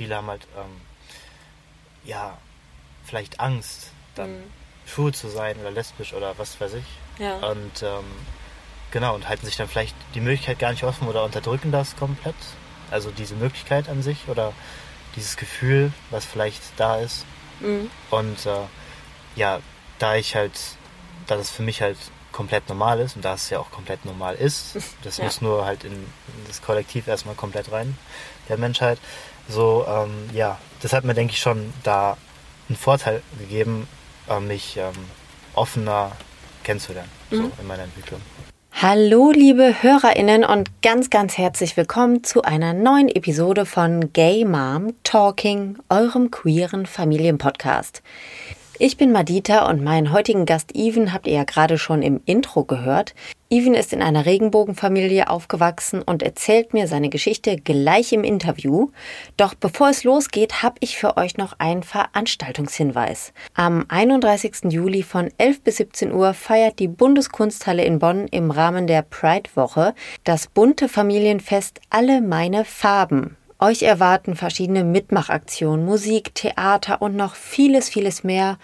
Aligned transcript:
viele 0.00 0.16
haben 0.16 0.28
halt, 0.28 0.46
ähm, 0.56 0.80
ja, 2.04 2.38
vielleicht 3.04 3.38
Angst, 3.38 3.88
dann 4.14 4.30
mhm. 4.30 4.44
schwul 4.86 5.12
zu 5.12 5.28
sein 5.28 5.60
oder 5.60 5.70
lesbisch 5.70 6.14
oder 6.14 6.38
was 6.38 6.58
weiß 6.58 6.72
ich. 6.72 6.86
Ja. 7.18 7.36
Und 7.46 7.82
ähm, 7.82 8.06
genau, 8.92 9.14
und 9.14 9.28
halten 9.28 9.44
sich 9.44 9.56
dann 9.56 9.68
vielleicht 9.68 9.94
die 10.14 10.22
Möglichkeit 10.22 10.58
gar 10.58 10.70
nicht 10.70 10.84
offen 10.84 11.06
oder 11.06 11.22
unterdrücken 11.22 11.70
das 11.70 11.96
komplett. 11.96 12.34
Also 12.90 13.10
diese 13.10 13.34
Möglichkeit 13.34 13.90
an 13.90 14.02
sich 14.02 14.26
oder 14.28 14.54
dieses 15.16 15.36
Gefühl, 15.36 15.92
was 16.08 16.24
vielleicht 16.24 16.62
da 16.78 16.96
ist. 16.96 17.26
Mhm. 17.60 17.90
Und 18.08 18.46
äh, 18.46 18.62
ja, 19.36 19.60
da 19.98 20.16
ich 20.16 20.34
halt, 20.34 20.58
da 21.26 21.36
das 21.36 21.50
für 21.50 21.62
mich 21.62 21.82
halt 21.82 21.98
komplett 22.32 22.70
normal 22.70 23.00
ist 23.00 23.16
und 23.16 23.24
da 23.24 23.34
es 23.34 23.50
ja 23.50 23.58
auch 23.58 23.70
komplett 23.70 24.06
normal 24.06 24.34
ist, 24.34 24.78
das 25.02 25.18
ja. 25.18 25.24
muss 25.24 25.42
nur 25.42 25.66
halt 25.66 25.84
in, 25.84 25.92
in, 25.92 26.46
das 26.48 26.62
Kollektiv 26.62 27.06
erstmal 27.06 27.34
komplett 27.34 27.70
rein, 27.70 27.98
der 28.48 28.56
Menschheit. 28.56 28.98
So, 29.50 29.84
ähm, 29.88 30.30
ja, 30.32 30.58
das 30.80 30.92
hat 30.92 31.04
mir, 31.04 31.14
denke 31.14 31.32
ich, 31.32 31.40
schon 31.40 31.72
da 31.82 32.16
einen 32.68 32.76
Vorteil 32.76 33.22
gegeben, 33.38 33.88
äh, 34.28 34.38
mich 34.38 34.76
ähm, 34.76 34.92
offener 35.54 36.12
kennenzulernen, 36.62 37.10
mhm. 37.30 37.36
so 37.36 37.50
in 37.60 37.66
meiner 37.66 37.82
Entwicklung. 37.82 38.20
Hallo, 38.72 39.32
liebe 39.32 39.82
HörerInnen 39.82 40.44
und 40.44 40.70
ganz, 40.82 41.10
ganz 41.10 41.36
herzlich 41.36 41.76
willkommen 41.76 42.22
zu 42.22 42.42
einer 42.42 42.72
neuen 42.72 43.08
Episode 43.08 43.66
von 43.66 44.12
Gay 44.12 44.44
Mom 44.44 44.94
Talking, 45.02 45.78
eurem 45.88 46.30
queeren 46.30 46.86
Familienpodcast. 46.86 48.02
Ich 48.82 48.96
bin 48.96 49.12
Madita 49.12 49.68
und 49.68 49.84
meinen 49.84 50.10
heutigen 50.10 50.46
Gast 50.46 50.74
Even 50.74 51.12
habt 51.12 51.26
ihr 51.26 51.34
ja 51.34 51.44
gerade 51.44 51.76
schon 51.76 52.00
im 52.00 52.22
Intro 52.24 52.64
gehört. 52.64 53.14
Even 53.50 53.74
ist 53.74 53.92
in 53.92 54.00
einer 54.00 54.24
Regenbogenfamilie 54.24 55.28
aufgewachsen 55.28 56.00
und 56.00 56.22
erzählt 56.22 56.72
mir 56.72 56.88
seine 56.88 57.10
Geschichte 57.10 57.58
gleich 57.58 58.14
im 58.14 58.24
Interview. 58.24 58.88
Doch 59.36 59.52
bevor 59.52 59.90
es 59.90 60.02
losgeht, 60.02 60.62
habe 60.62 60.76
ich 60.80 60.96
für 60.96 61.18
euch 61.18 61.36
noch 61.36 61.58
einen 61.58 61.82
Veranstaltungshinweis. 61.82 63.34
Am 63.52 63.84
31. 63.88 64.72
Juli 64.72 65.02
von 65.02 65.28
11 65.36 65.60
bis 65.60 65.76
17 65.76 66.10
Uhr 66.10 66.32
feiert 66.32 66.78
die 66.78 66.88
Bundeskunsthalle 66.88 67.84
in 67.84 67.98
Bonn 67.98 68.28
im 68.28 68.50
Rahmen 68.50 68.86
der 68.86 69.02
Pride-Woche 69.02 69.94
das 70.24 70.46
bunte 70.46 70.88
Familienfest 70.88 71.82
Alle 71.90 72.22
meine 72.22 72.64
Farben. 72.64 73.36
Euch 73.62 73.82
erwarten 73.82 74.36
verschiedene 74.36 74.84
Mitmachaktionen, 74.84 75.84
Musik, 75.84 76.34
Theater 76.34 77.02
und 77.02 77.14
noch 77.14 77.34
vieles, 77.34 77.90
vieles 77.90 78.24
mehr 78.24 78.58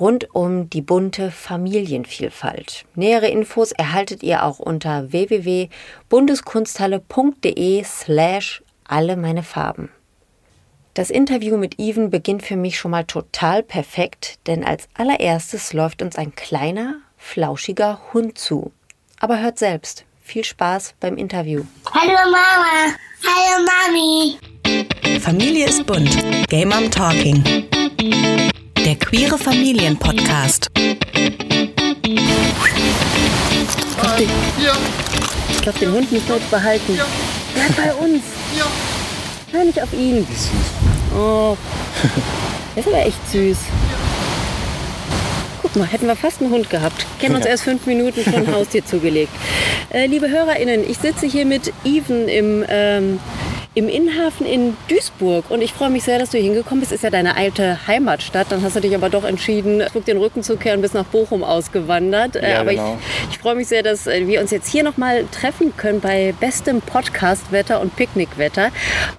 rund 0.00 0.34
um 0.34 0.70
die 0.70 0.80
bunte 0.80 1.30
Familienvielfalt. 1.30 2.86
Nähere 2.94 3.28
Infos 3.28 3.72
erhaltet 3.72 4.22
ihr 4.22 4.44
auch 4.44 4.58
unter 4.58 5.12
www.bundeskunsthalle.de 5.12 7.84
slash 7.84 8.62
alle 8.84 9.18
meine 9.18 9.42
Farben. 9.42 9.90
Das 10.94 11.10
Interview 11.10 11.58
mit 11.58 11.78
Even 11.78 12.08
beginnt 12.08 12.42
für 12.42 12.56
mich 12.56 12.78
schon 12.78 12.92
mal 12.92 13.04
total 13.04 13.62
perfekt, 13.62 14.38
denn 14.46 14.64
als 14.64 14.88
allererstes 14.94 15.74
läuft 15.74 16.00
uns 16.00 16.16
ein 16.16 16.34
kleiner, 16.34 17.02
flauschiger 17.18 18.00
Hund 18.14 18.38
zu. 18.38 18.72
Aber 19.20 19.40
hört 19.40 19.58
selbst. 19.58 20.06
Viel 20.28 20.44
Spaß 20.44 20.92
beim 21.00 21.16
Interview. 21.16 21.64
Hallo 21.90 22.12
Mama. 22.12 22.94
Hallo 23.24 23.64
Mami. 23.64 24.38
Familie 25.20 25.64
ist 25.68 25.86
bunt. 25.86 26.14
Gay 26.50 26.66
Mom 26.66 26.90
Talking. 26.90 27.42
Der 28.76 28.94
queere 28.96 29.38
Familienpodcast. 29.38 30.70
Ich 35.50 35.62
glaube, 35.62 35.78
den 35.78 35.92
Hund 35.92 36.12
wir 36.12 36.18
jetzt 36.18 36.50
behalten. 36.50 36.94
Ja. 36.94 37.06
Bleib 37.54 37.76
bei 37.76 37.94
uns. 37.94 38.22
Ja. 38.58 38.66
Hör 39.50 39.64
nicht 39.64 39.80
auf 39.82 39.94
ihn. 39.94 40.26
Oh. 41.16 41.56
Der 42.76 42.82
ist 42.82 42.88
aber 42.88 43.06
echt 43.06 43.30
süß. 43.32 43.56
Guck 45.68 45.82
mal, 45.82 45.86
hätten 45.86 46.06
wir 46.06 46.16
fast 46.16 46.40
einen 46.40 46.50
Hund 46.50 46.70
gehabt. 46.70 47.04
Kennen 47.20 47.36
uns 47.36 47.44
ja. 47.44 47.50
erst 47.50 47.64
fünf 47.64 47.84
Minuten 47.84 48.24
schon 48.24 48.34
ein 48.34 48.52
Haustier 48.54 48.84
zugelegt. 48.86 49.32
Äh, 49.90 50.06
liebe 50.06 50.30
HörerInnen, 50.30 50.88
ich 50.88 50.98
sitze 50.98 51.26
hier 51.26 51.44
mit 51.44 51.72
Even 51.84 52.26
im 52.26 52.64
ähm, 52.68 53.20
im 53.78 53.88
Innenhafen 53.88 54.44
in 54.44 54.76
Duisburg. 54.88 55.50
Und 55.50 55.62
ich 55.62 55.72
freue 55.72 55.88
mich 55.88 56.02
sehr, 56.02 56.18
dass 56.18 56.30
du 56.30 56.38
hingekommen 56.38 56.80
bist. 56.80 56.90
Ist 56.90 57.04
ja 57.04 57.10
deine 57.10 57.36
alte 57.36 57.78
Heimatstadt. 57.86 58.48
Dann 58.50 58.60
hast 58.62 58.74
du 58.74 58.80
dich 58.80 58.92
aber 58.92 59.08
doch 59.08 59.22
entschieden, 59.22 59.84
den 60.04 60.16
Rücken 60.16 60.42
zu 60.42 60.56
kehren, 60.56 60.80
bis 60.80 60.94
nach 60.94 61.04
Bochum 61.04 61.44
ausgewandert. 61.44 62.34
Äh, 62.34 62.50
ja, 62.50 62.60
aber 62.60 62.72
genau. 62.72 62.98
ich, 63.28 63.36
ich 63.36 63.38
freue 63.38 63.54
mich 63.54 63.68
sehr, 63.68 63.84
dass 63.84 64.08
äh, 64.08 64.26
wir 64.26 64.40
uns 64.40 64.50
jetzt 64.50 64.68
hier 64.68 64.82
nochmal 64.82 65.26
treffen 65.30 65.76
können 65.76 66.00
bei 66.00 66.34
bestem 66.40 66.80
Podcast-Wetter 66.80 67.80
und 67.80 67.94
Picknickwetter. 67.94 68.72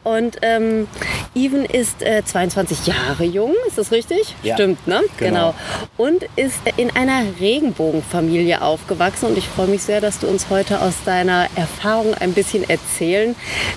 Und 0.03 0.37
ähm, 0.41 0.87
Even 1.35 1.63
ist 1.63 2.01
äh, 2.01 2.23
22 2.25 2.87
Jahre 2.87 3.23
jung, 3.23 3.55
ist 3.67 3.77
das 3.77 3.93
richtig? 3.93 4.35
Ja. 4.43 4.55
Stimmt, 4.55 4.85
ne? 4.87 5.03
Genau. 5.17 5.53
genau. 5.53 5.55
Und 5.95 6.25
ist 6.35 6.59
in 6.75 6.93
einer 6.97 7.23
Regenbogenfamilie 7.39 8.61
aufgewachsen. 8.61 9.27
Und 9.27 9.37
ich 9.37 9.47
freue 9.47 9.67
mich 9.67 9.83
sehr, 9.83 10.01
dass 10.01 10.19
du 10.19 10.27
uns 10.27 10.49
heute 10.49 10.81
aus 10.81 10.95
deiner 11.05 11.47
Erfahrung 11.55 12.13
ein 12.15 12.33
bisschen 12.33 12.69
erzählen 12.69 13.35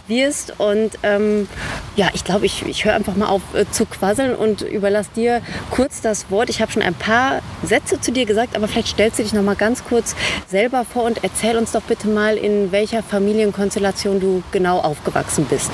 wirst. 0.09 0.59
Und 0.59 0.72
und 0.73 0.99
ähm, 1.03 1.49
ja, 1.97 2.09
ich 2.15 2.25
glaube, 2.25 2.47
ich, 2.47 2.65
ich 2.67 2.85
höre 2.85 2.95
einfach 2.95 3.15
mal 3.15 3.29
auf 3.29 3.43
äh, 3.55 3.65
zu 3.71 3.87
quasseln 3.87 4.35
und 4.35 4.63
überlasse 4.63 5.11
dir 5.15 5.43
kurz 5.71 6.01
das 6.01 6.31
Wort. 6.31 6.49
Ich 6.49 6.61
habe 6.61 6.73
schon 6.73 6.83
ein 6.83 6.95
paar 6.95 7.41
Sätze 7.63 8.01
zu 8.01 8.11
dir 8.11 8.25
gesagt, 8.25 8.57
aber 8.57 8.69
vielleicht 8.69 8.89
stellst 8.89 9.19
du 9.19 9.23
dich 9.23 9.33
noch 9.33 9.43
mal 9.43 9.57
ganz 9.57 9.85
kurz 9.85 10.17
selber 10.49 10.85
vor 10.85 11.05
und 11.05 11.23
erzähl 11.23 11.57
uns 11.57 11.73
doch 11.73 11.83
bitte 11.83 12.09
mal, 12.09 12.37
in 12.37 12.73
welcher 12.73 13.03
Familienkonstellation 13.03 14.21
du 14.21 14.43
genau 14.51 14.81
aufgewachsen 14.81 15.45
bist. 15.45 15.71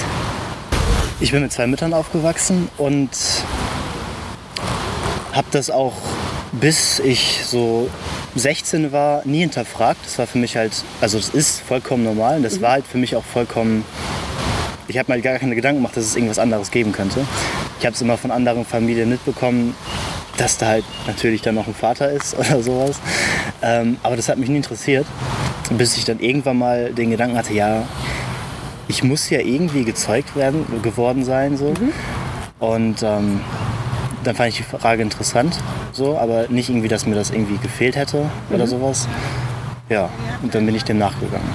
Ich 1.21 1.33
bin 1.33 1.43
mit 1.43 1.53
zwei 1.53 1.67
Müttern 1.67 1.95
aufgewachsen 1.95 2.69
und 2.77 3.11
habe 5.33 5.49
das 5.53 5.71
auch 5.71 5.95
bis 6.53 6.99
ich 6.99 7.45
so 7.45 7.91
16 8.35 8.93
war, 8.93 9.23
nie 9.25 9.41
hinterfragt. 9.41 10.01
Das 10.05 10.19
war 10.19 10.27
für 10.27 10.39
mich 10.39 10.57
halt, 10.57 10.73
also 11.01 11.19
das 11.19 11.29
ist 11.31 11.61
vollkommen 11.61 12.05
normal 12.05 12.37
und 12.39 12.43
das 12.43 12.59
mhm. 12.59 12.63
war 12.63 12.71
halt 12.73 12.87
für 12.87 12.99
mich 12.99 13.17
auch 13.17 13.25
vollkommen 13.25 13.85
ich 14.89 14.99
habe 14.99 15.13
mir 15.13 15.21
gar 15.21 15.39
keine 15.39 15.55
Gedanken 15.55 15.81
gemacht, 15.81 15.97
dass 15.97 16.05
es 16.05 16.17
irgendwas 16.17 16.39
anderes 16.39 16.71
geben 16.71 16.93
könnte. 16.93 17.21
Ich 17.79 17.87
habe 17.87 17.95
es 17.95 18.01
immer 18.01 18.17
von 18.17 18.31
anderen 18.31 18.65
Familien 18.65 19.11
mitbekommen, 19.11 19.75
dass 20.39 20.57
da 20.57 20.67
halt 20.67 20.85
natürlich 21.07 21.43
dann 21.43 21.55
noch 21.55 21.67
ein 21.67 21.75
Vater 21.75 22.11
ist 22.11 22.37
oder 22.39 22.63
sowas. 22.63 22.99
Ähm, 23.63 23.99
aber 24.03 24.17
das 24.17 24.29
hat 24.29 24.39
mich 24.39 24.49
nie 24.49 24.57
interessiert, 24.57 25.07
bis 25.71 25.97
ich 25.97 26.05
dann 26.05 26.21
irgendwann 26.21 26.59
mal 26.59 26.93
den 26.93 27.11
Gedanken 27.11 27.37
hatte, 27.37 27.53
ja, 27.53 27.85
ich 28.89 29.05
muss 29.05 29.29
ja 29.29 29.41
irgendwie 29.41 29.85
gezeugt 29.85 30.35
werden, 30.35 30.65
geworden 30.83 31.25
sein. 31.25 31.57
So. 31.59 31.69
Mhm. 31.69 31.93
Und 32.59 33.03
ähm, 33.03 33.41
dann 34.25 34.35
fand 34.35 34.49
ich 34.49 34.57
die 34.57 34.63
Frage 34.63 35.03
interessant, 35.03 35.59
so, 35.93 36.19
aber 36.19 36.47
nicht 36.49 36.71
irgendwie, 36.71 36.89
dass 36.89 37.07
mir 37.07 37.15
das 37.15 37.31
irgendwie 37.31 37.59
gefehlt 37.59 37.97
hätte 37.97 38.23
mhm. 38.49 38.55
oder 38.55 38.67
sowas. 38.67 39.07
Ja, 39.89 40.11
und 40.43 40.55
dann 40.55 40.67
bin 40.67 40.75
ich 40.75 40.85
dem 40.85 40.99
nachgegangen. 40.99 41.49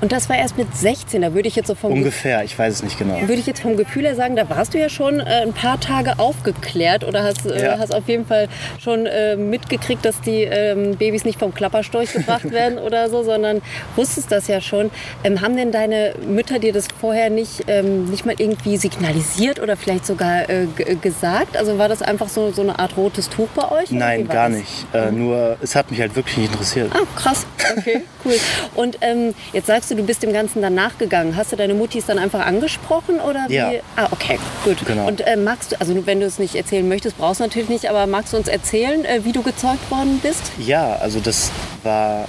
Und 0.00 0.12
das 0.12 0.28
war 0.28 0.36
erst 0.36 0.56
mit 0.56 0.76
16, 0.76 1.22
da 1.22 1.34
würde 1.34 1.48
ich 1.48 1.56
jetzt 1.56 1.66
so 1.66 1.74
vom... 1.74 1.92
Ungefähr, 1.92 2.44
ich 2.44 2.56
weiß 2.56 2.74
es 2.74 2.82
nicht 2.84 2.98
genau. 2.98 3.20
Würde 3.20 3.34
ich 3.34 3.46
jetzt 3.46 3.60
vom 3.60 3.76
Gefühl 3.76 4.04
her 4.04 4.14
sagen, 4.14 4.36
da 4.36 4.48
warst 4.48 4.74
du 4.74 4.78
ja 4.78 4.88
schon 4.88 5.18
äh, 5.18 5.42
ein 5.42 5.52
paar 5.52 5.80
Tage 5.80 6.18
aufgeklärt 6.18 7.02
oder 7.02 7.24
hast, 7.24 7.46
äh, 7.46 7.64
ja. 7.64 7.78
hast 7.78 7.92
auf 7.92 8.08
jeden 8.08 8.26
Fall 8.26 8.48
schon 8.78 9.06
äh, 9.06 9.34
mitgekriegt, 9.34 10.04
dass 10.04 10.20
die 10.20 10.42
ähm, 10.42 10.96
Babys 10.96 11.24
nicht 11.24 11.38
vom 11.38 11.52
Klapperstorch 11.52 12.12
gebracht 12.12 12.50
werden 12.52 12.78
oder 12.78 13.10
so, 13.10 13.24
sondern 13.24 13.60
wusstest 13.96 14.30
das 14.30 14.46
ja 14.46 14.60
schon. 14.60 14.90
Ähm, 15.24 15.40
haben 15.40 15.56
denn 15.56 15.72
deine 15.72 16.14
Mütter 16.24 16.60
dir 16.60 16.72
das 16.72 16.86
vorher 17.00 17.28
nicht, 17.28 17.64
ähm, 17.66 18.08
nicht 18.08 18.24
mal 18.24 18.36
irgendwie 18.38 18.76
signalisiert 18.76 19.60
oder 19.60 19.76
vielleicht 19.76 20.06
sogar 20.06 20.48
äh, 20.48 20.66
gesagt? 21.00 21.56
Also 21.56 21.76
war 21.78 21.88
das 21.88 22.02
einfach 22.02 22.28
so, 22.28 22.52
so 22.52 22.62
eine 22.62 22.78
Art 22.78 22.96
rotes 22.96 23.28
Tuch 23.28 23.48
bei 23.48 23.68
euch? 23.70 23.90
Nein, 23.90 24.28
gar 24.28 24.48
das? 24.48 24.58
nicht. 24.58 24.86
Äh, 24.92 25.10
mhm. 25.10 25.18
Nur 25.18 25.56
es 25.60 25.74
hat 25.74 25.90
mich 25.90 26.00
halt 26.00 26.14
wirklich 26.14 26.38
nicht 26.38 26.52
interessiert. 26.52 26.92
Ah, 26.94 27.00
krass. 27.16 27.46
Okay, 27.58 27.79
cool. 28.24 28.34
Und 28.74 28.98
ähm, 29.00 29.34
jetzt 29.52 29.66
sagst 29.66 29.90
du, 29.90 29.94
du 29.94 30.02
bist 30.02 30.22
dem 30.22 30.32
Ganzen 30.32 30.62
dann 30.62 30.74
nachgegangen. 30.74 31.36
Hast 31.36 31.52
du 31.52 31.56
deine 31.56 31.74
Muttis 31.74 32.06
dann 32.06 32.18
einfach 32.18 32.44
angesprochen 32.44 33.20
oder 33.20 33.46
wie? 33.48 33.54
Ja. 33.54 33.70
Ah, 33.96 34.08
okay, 34.10 34.38
gut. 34.64 34.78
Genau. 34.86 35.06
Und 35.06 35.20
äh, 35.20 35.36
magst 35.36 35.72
du, 35.72 35.80
also 35.80 36.06
wenn 36.06 36.20
du 36.20 36.26
es 36.26 36.38
nicht 36.38 36.54
erzählen 36.54 36.88
möchtest, 36.88 37.18
brauchst 37.18 37.40
du 37.40 37.44
natürlich 37.44 37.68
nicht, 37.68 37.88
aber 37.88 38.06
magst 38.06 38.32
du 38.32 38.36
uns 38.36 38.48
erzählen, 38.48 39.04
äh, 39.04 39.24
wie 39.24 39.32
du 39.32 39.42
gezeugt 39.42 39.90
worden 39.90 40.20
bist? 40.22 40.52
Ja, 40.58 40.96
also 40.96 41.20
das 41.20 41.50
war 41.82 42.26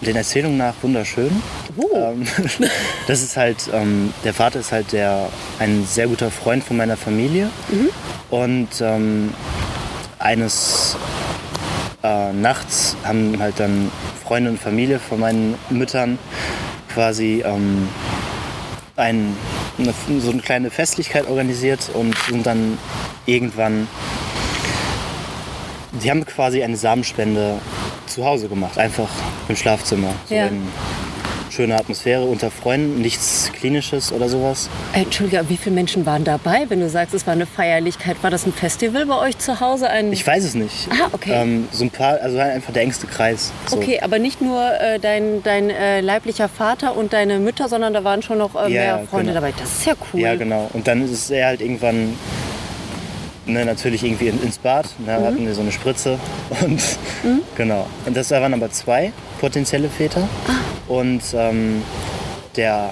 den 0.00 0.16
Erzählungen 0.16 0.58
nach 0.58 0.74
wunderschön. 0.82 1.30
Oh. 1.76 1.88
Ähm, 1.94 2.26
das 3.06 3.22
ist 3.22 3.36
halt, 3.36 3.70
ähm, 3.72 4.12
der 4.24 4.34
Vater 4.34 4.60
ist 4.60 4.72
halt 4.72 4.92
der, 4.92 5.28
ein 5.58 5.86
sehr 5.86 6.08
guter 6.08 6.30
Freund 6.30 6.64
von 6.64 6.76
meiner 6.76 6.96
Familie. 6.96 7.48
Mhm. 7.68 7.88
Und 8.30 8.68
ähm, 8.80 9.32
eines 10.18 10.96
äh, 12.02 12.32
nachts 12.32 12.96
haben 13.04 13.36
halt 13.38 13.60
dann 13.60 13.90
Freunde 14.22 14.50
und 14.50 14.58
Familie 14.58 14.98
von 14.98 15.20
meinen 15.20 15.54
Müttern 15.70 16.18
quasi 16.92 17.42
ähm, 17.44 17.88
ein, 18.96 19.36
eine, 19.78 20.20
so 20.20 20.30
eine 20.30 20.42
kleine 20.42 20.70
Festlichkeit 20.70 21.28
organisiert 21.28 21.90
und 21.94 22.16
sind 22.28 22.46
dann 22.46 22.78
irgendwann, 23.26 23.88
die 26.02 26.10
haben 26.10 26.24
quasi 26.24 26.62
eine 26.62 26.76
Samenspende 26.76 27.58
zu 28.06 28.24
Hause 28.24 28.48
gemacht, 28.48 28.78
einfach 28.78 29.08
im 29.48 29.56
Schlafzimmer. 29.56 30.14
So 30.28 30.34
ja. 30.34 30.46
in 30.46 30.68
schöne 31.52 31.76
Atmosphäre 31.76 32.24
unter 32.24 32.50
Freunden, 32.50 33.02
nichts 33.02 33.50
Klinisches 33.52 34.10
oder 34.10 34.28
sowas. 34.28 34.70
Entschuldige, 34.94 35.44
wie 35.48 35.56
viele 35.56 35.74
Menschen 35.74 36.06
waren 36.06 36.24
dabei, 36.24 36.64
wenn 36.68 36.80
du 36.80 36.88
sagst, 36.88 37.14
es 37.14 37.26
war 37.26 37.34
eine 37.34 37.46
Feierlichkeit? 37.46 38.16
War 38.22 38.30
das 38.30 38.46
ein 38.46 38.52
Festival 38.52 39.04
bei 39.06 39.18
euch 39.18 39.38
zu 39.38 39.60
Hause? 39.60 39.90
Ein 39.90 40.12
ich 40.12 40.26
weiß 40.26 40.44
es 40.44 40.54
nicht. 40.54 40.88
Ah, 40.90 41.08
okay. 41.12 41.32
Ähm, 41.34 41.68
so 41.70 41.84
ein 41.84 41.90
paar, 41.90 42.20
also 42.20 42.38
einfach 42.38 42.72
der 42.72 42.82
engste 42.82 43.06
Kreis. 43.06 43.52
So. 43.66 43.76
Okay, 43.76 44.00
aber 44.00 44.18
nicht 44.18 44.40
nur 44.40 44.62
äh, 44.80 44.98
dein, 44.98 45.42
dein 45.42 45.68
äh, 45.68 46.00
leiblicher 46.00 46.48
Vater 46.48 46.96
und 46.96 47.12
deine 47.12 47.38
Mütter, 47.38 47.68
sondern 47.68 47.92
da 47.92 48.02
waren 48.02 48.22
schon 48.22 48.38
noch 48.38 48.54
äh, 48.54 48.68
mehr 48.70 48.84
ja, 48.84 48.98
Freunde 49.08 49.32
genau. 49.32 49.40
dabei. 49.40 49.52
Das 49.58 49.70
ist 49.70 49.86
ja 49.86 49.94
cool. 50.12 50.20
Ja, 50.20 50.34
genau. 50.36 50.70
Und 50.72 50.88
dann 50.88 51.04
ist 51.04 51.30
er 51.30 51.48
halt 51.48 51.60
irgendwann 51.60 52.16
ne, 53.46 53.64
natürlich 53.64 54.04
irgendwie 54.04 54.28
ins 54.28 54.58
Bad. 54.58 54.86
Da 55.06 55.18
mhm. 55.18 55.24
hatten 55.24 55.46
wir 55.46 55.54
so 55.54 55.60
eine 55.62 55.72
Spritze. 55.72 56.18
Und 56.60 56.80
mhm. 57.22 57.40
genau. 57.56 57.86
Und 58.06 58.16
das 58.16 58.30
waren 58.30 58.54
aber 58.54 58.70
zwei 58.70 59.12
potenzielle 59.40 59.88
Väter. 59.88 60.28
Ah. 60.48 60.92
Und 60.92 61.22
ähm, 61.34 61.82
der 62.56 62.90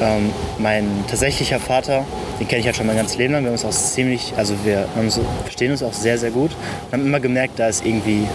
ähm, 0.00 0.30
mein 0.58 0.86
tatsächlicher 1.08 1.60
Vater, 1.60 2.04
den 2.40 2.48
kenne 2.48 2.60
ich 2.60 2.66
halt 2.66 2.76
schon 2.76 2.86
mein 2.86 2.96
ganzes 2.96 3.18
Leben 3.18 3.32
lang. 3.34 3.42
Wir 3.42 3.50
haben 3.50 3.54
uns 3.54 3.64
auch 3.64 3.70
ziemlich, 3.70 4.32
also 4.36 4.54
wir 4.64 4.86
uns, 4.96 5.20
verstehen 5.44 5.70
uns 5.70 5.82
auch 5.82 5.92
sehr, 5.92 6.18
sehr 6.18 6.30
gut. 6.30 6.50
Wir 6.90 6.98
haben 6.98 7.06
immer 7.06 7.20
gemerkt, 7.20 7.58
da 7.58 7.68
ist 7.68 7.84
irgendwie 7.84 8.26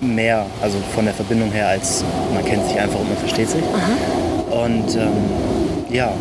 mehr, 0.00 0.46
also 0.62 0.78
von 0.94 1.04
der 1.04 1.14
Verbindung 1.14 1.52
her, 1.52 1.68
als 1.68 2.04
man 2.34 2.44
kennt 2.44 2.66
sich 2.66 2.78
einfach 2.78 2.98
und 2.98 3.08
man 3.08 3.18
versteht 3.18 3.48
sich. 3.48 3.62
Aha. 3.62 4.64
Und 4.64 4.96
ähm, 4.96 5.12
ja. 5.90 6.12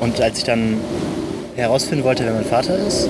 Und 0.00 0.20
als 0.20 0.38
ich 0.38 0.44
dann 0.44 0.80
herausfinden 1.56 2.04
wollte, 2.04 2.24
wer 2.24 2.32
mein 2.32 2.44
Vater 2.44 2.76
ist, 2.86 3.08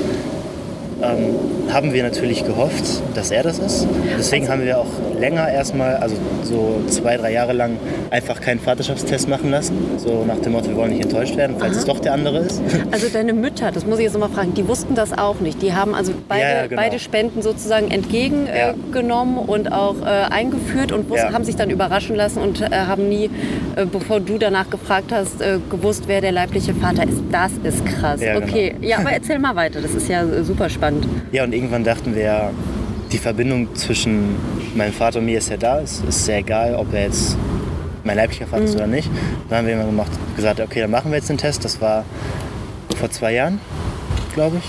ähm, 1.03 1.73
haben 1.73 1.93
wir 1.93 2.03
natürlich 2.03 2.45
gehofft, 2.45 3.03
dass 3.15 3.31
er 3.31 3.43
das 3.43 3.59
ist. 3.59 3.87
Deswegen 4.19 4.49
haben 4.49 4.65
wir 4.65 4.79
auch 4.79 4.87
länger 5.19 5.49
erstmal, 5.49 5.97
also 5.97 6.17
so 6.43 6.83
zwei, 6.89 7.17
drei 7.17 7.33
Jahre 7.33 7.53
lang, 7.53 7.77
einfach 8.11 8.41
keinen 8.41 8.59
Vaterschaftstest 8.59 9.29
machen 9.29 9.51
lassen. 9.51 9.77
So 9.99 10.25
nach 10.27 10.39
dem 10.39 10.53
Motto, 10.53 10.69
wir 10.69 10.77
wollen 10.77 10.91
nicht 10.91 11.05
enttäuscht 11.05 11.37
werden, 11.37 11.57
falls 11.59 11.73
Aha. 11.73 11.81
es 11.81 11.85
doch 11.85 12.01
der 12.01 12.15
andere 12.15 12.39
ist. 12.39 12.61
Also 12.93 13.09
deine 13.09 13.33
Mütter, 13.33 13.71
das 13.71 13.87
muss 13.87 13.99
ich 13.99 14.05
jetzt 14.05 14.15
nochmal 14.15 14.31
fragen, 14.31 14.55
die 14.55 14.67
wussten 14.67 14.95
das 14.95 15.17
auch 15.17 15.39
nicht. 15.41 15.63
Die 15.63 15.75
haben 15.75 15.95
also 15.95 16.13
beide, 16.29 16.43
ja, 16.43 16.67
genau. 16.67 16.81
beide 16.81 16.99
Spenden 16.99 17.41
sozusagen 17.41 17.91
entgegengenommen 17.91 19.37
ja. 19.37 19.43
äh, 19.43 19.51
und 19.51 19.73
auch 19.73 20.01
äh, 20.03 20.07
eingeführt 20.07 20.91
und 20.91 21.09
wussten, 21.09 21.29
ja. 21.29 21.33
haben 21.33 21.45
sich 21.45 21.57
dann 21.57 21.71
überraschen 21.71 22.17
lassen 22.17 22.41
und 22.41 22.61
äh, 22.63 22.69
haben 22.71 23.09
nie, 23.09 23.31
äh, 23.77 23.85
bevor 23.85 24.19
du 24.19 24.39
danach 24.39 24.71
gefragt 24.71 25.13
hast, 25.13 25.41
äh, 25.41 25.59
gewusst, 25.71 26.05
wer 26.07 26.21
der 26.21 26.33
leibliche 26.33 26.75
Vater 26.75 27.05
ist. 27.05 27.23
Das 27.31 27.53
ist 27.63 27.87
krass. 27.87 28.21
Genau. 28.21 28.39
okay, 28.39 28.75
ja, 28.81 28.99
aber 28.99 29.13
erzähl 29.13 29.39
mal 29.39 29.55
weiter, 29.55 29.81
das 29.81 29.95
ist 29.95 30.09
ja 30.09 30.25
super 30.43 30.69
spannend. 30.69 30.90
Ja, 31.33 31.45
und 31.45 31.53
irgendwann 31.53 31.85
dachten 31.85 32.15
wir, 32.15 32.51
die 33.13 33.19
Verbindung 33.19 33.75
zwischen 33.75 34.37
meinem 34.75 34.93
Vater 34.93 35.19
und 35.19 35.25
mir 35.25 35.39
ist 35.39 35.51
ja 35.51 35.57
da. 35.57 35.81
Es 35.81 36.01
ist 36.01 36.25
sehr 36.25 36.39
egal, 36.39 36.75
ob 36.75 36.93
er 36.93 37.05
jetzt 37.05 37.37
mein 38.05 38.17
leiblicher 38.17 38.47
Vater 38.47 38.63
mhm. 38.63 38.69
ist 38.69 38.77
oder 38.77 38.87
nicht. 38.87 39.11
Dann 39.49 39.59
haben 39.59 39.67
wir 39.67 39.75
immer 39.75 39.85
gemacht, 39.85 40.11
gesagt, 40.37 40.61
okay, 40.61 40.81
dann 40.81 40.91
machen 40.91 41.11
wir 41.11 41.19
jetzt 41.19 41.29
den 41.29 41.39
Test. 41.39 41.65
Das 41.65 41.81
war 41.81 42.05
vor 42.97 43.11
zwei 43.11 43.33
Jahren, 43.33 43.61
glaube 44.35 44.59
ich. 44.59 44.65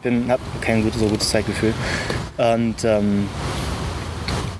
Ich 0.00 0.30
habe 0.30 0.42
kein 0.60 0.82
gut, 0.82 0.94
so 0.94 1.06
gutes 1.06 1.28
Zeitgefühl. 1.30 1.72
Und 2.36 2.84
ähm, 2.84 3.26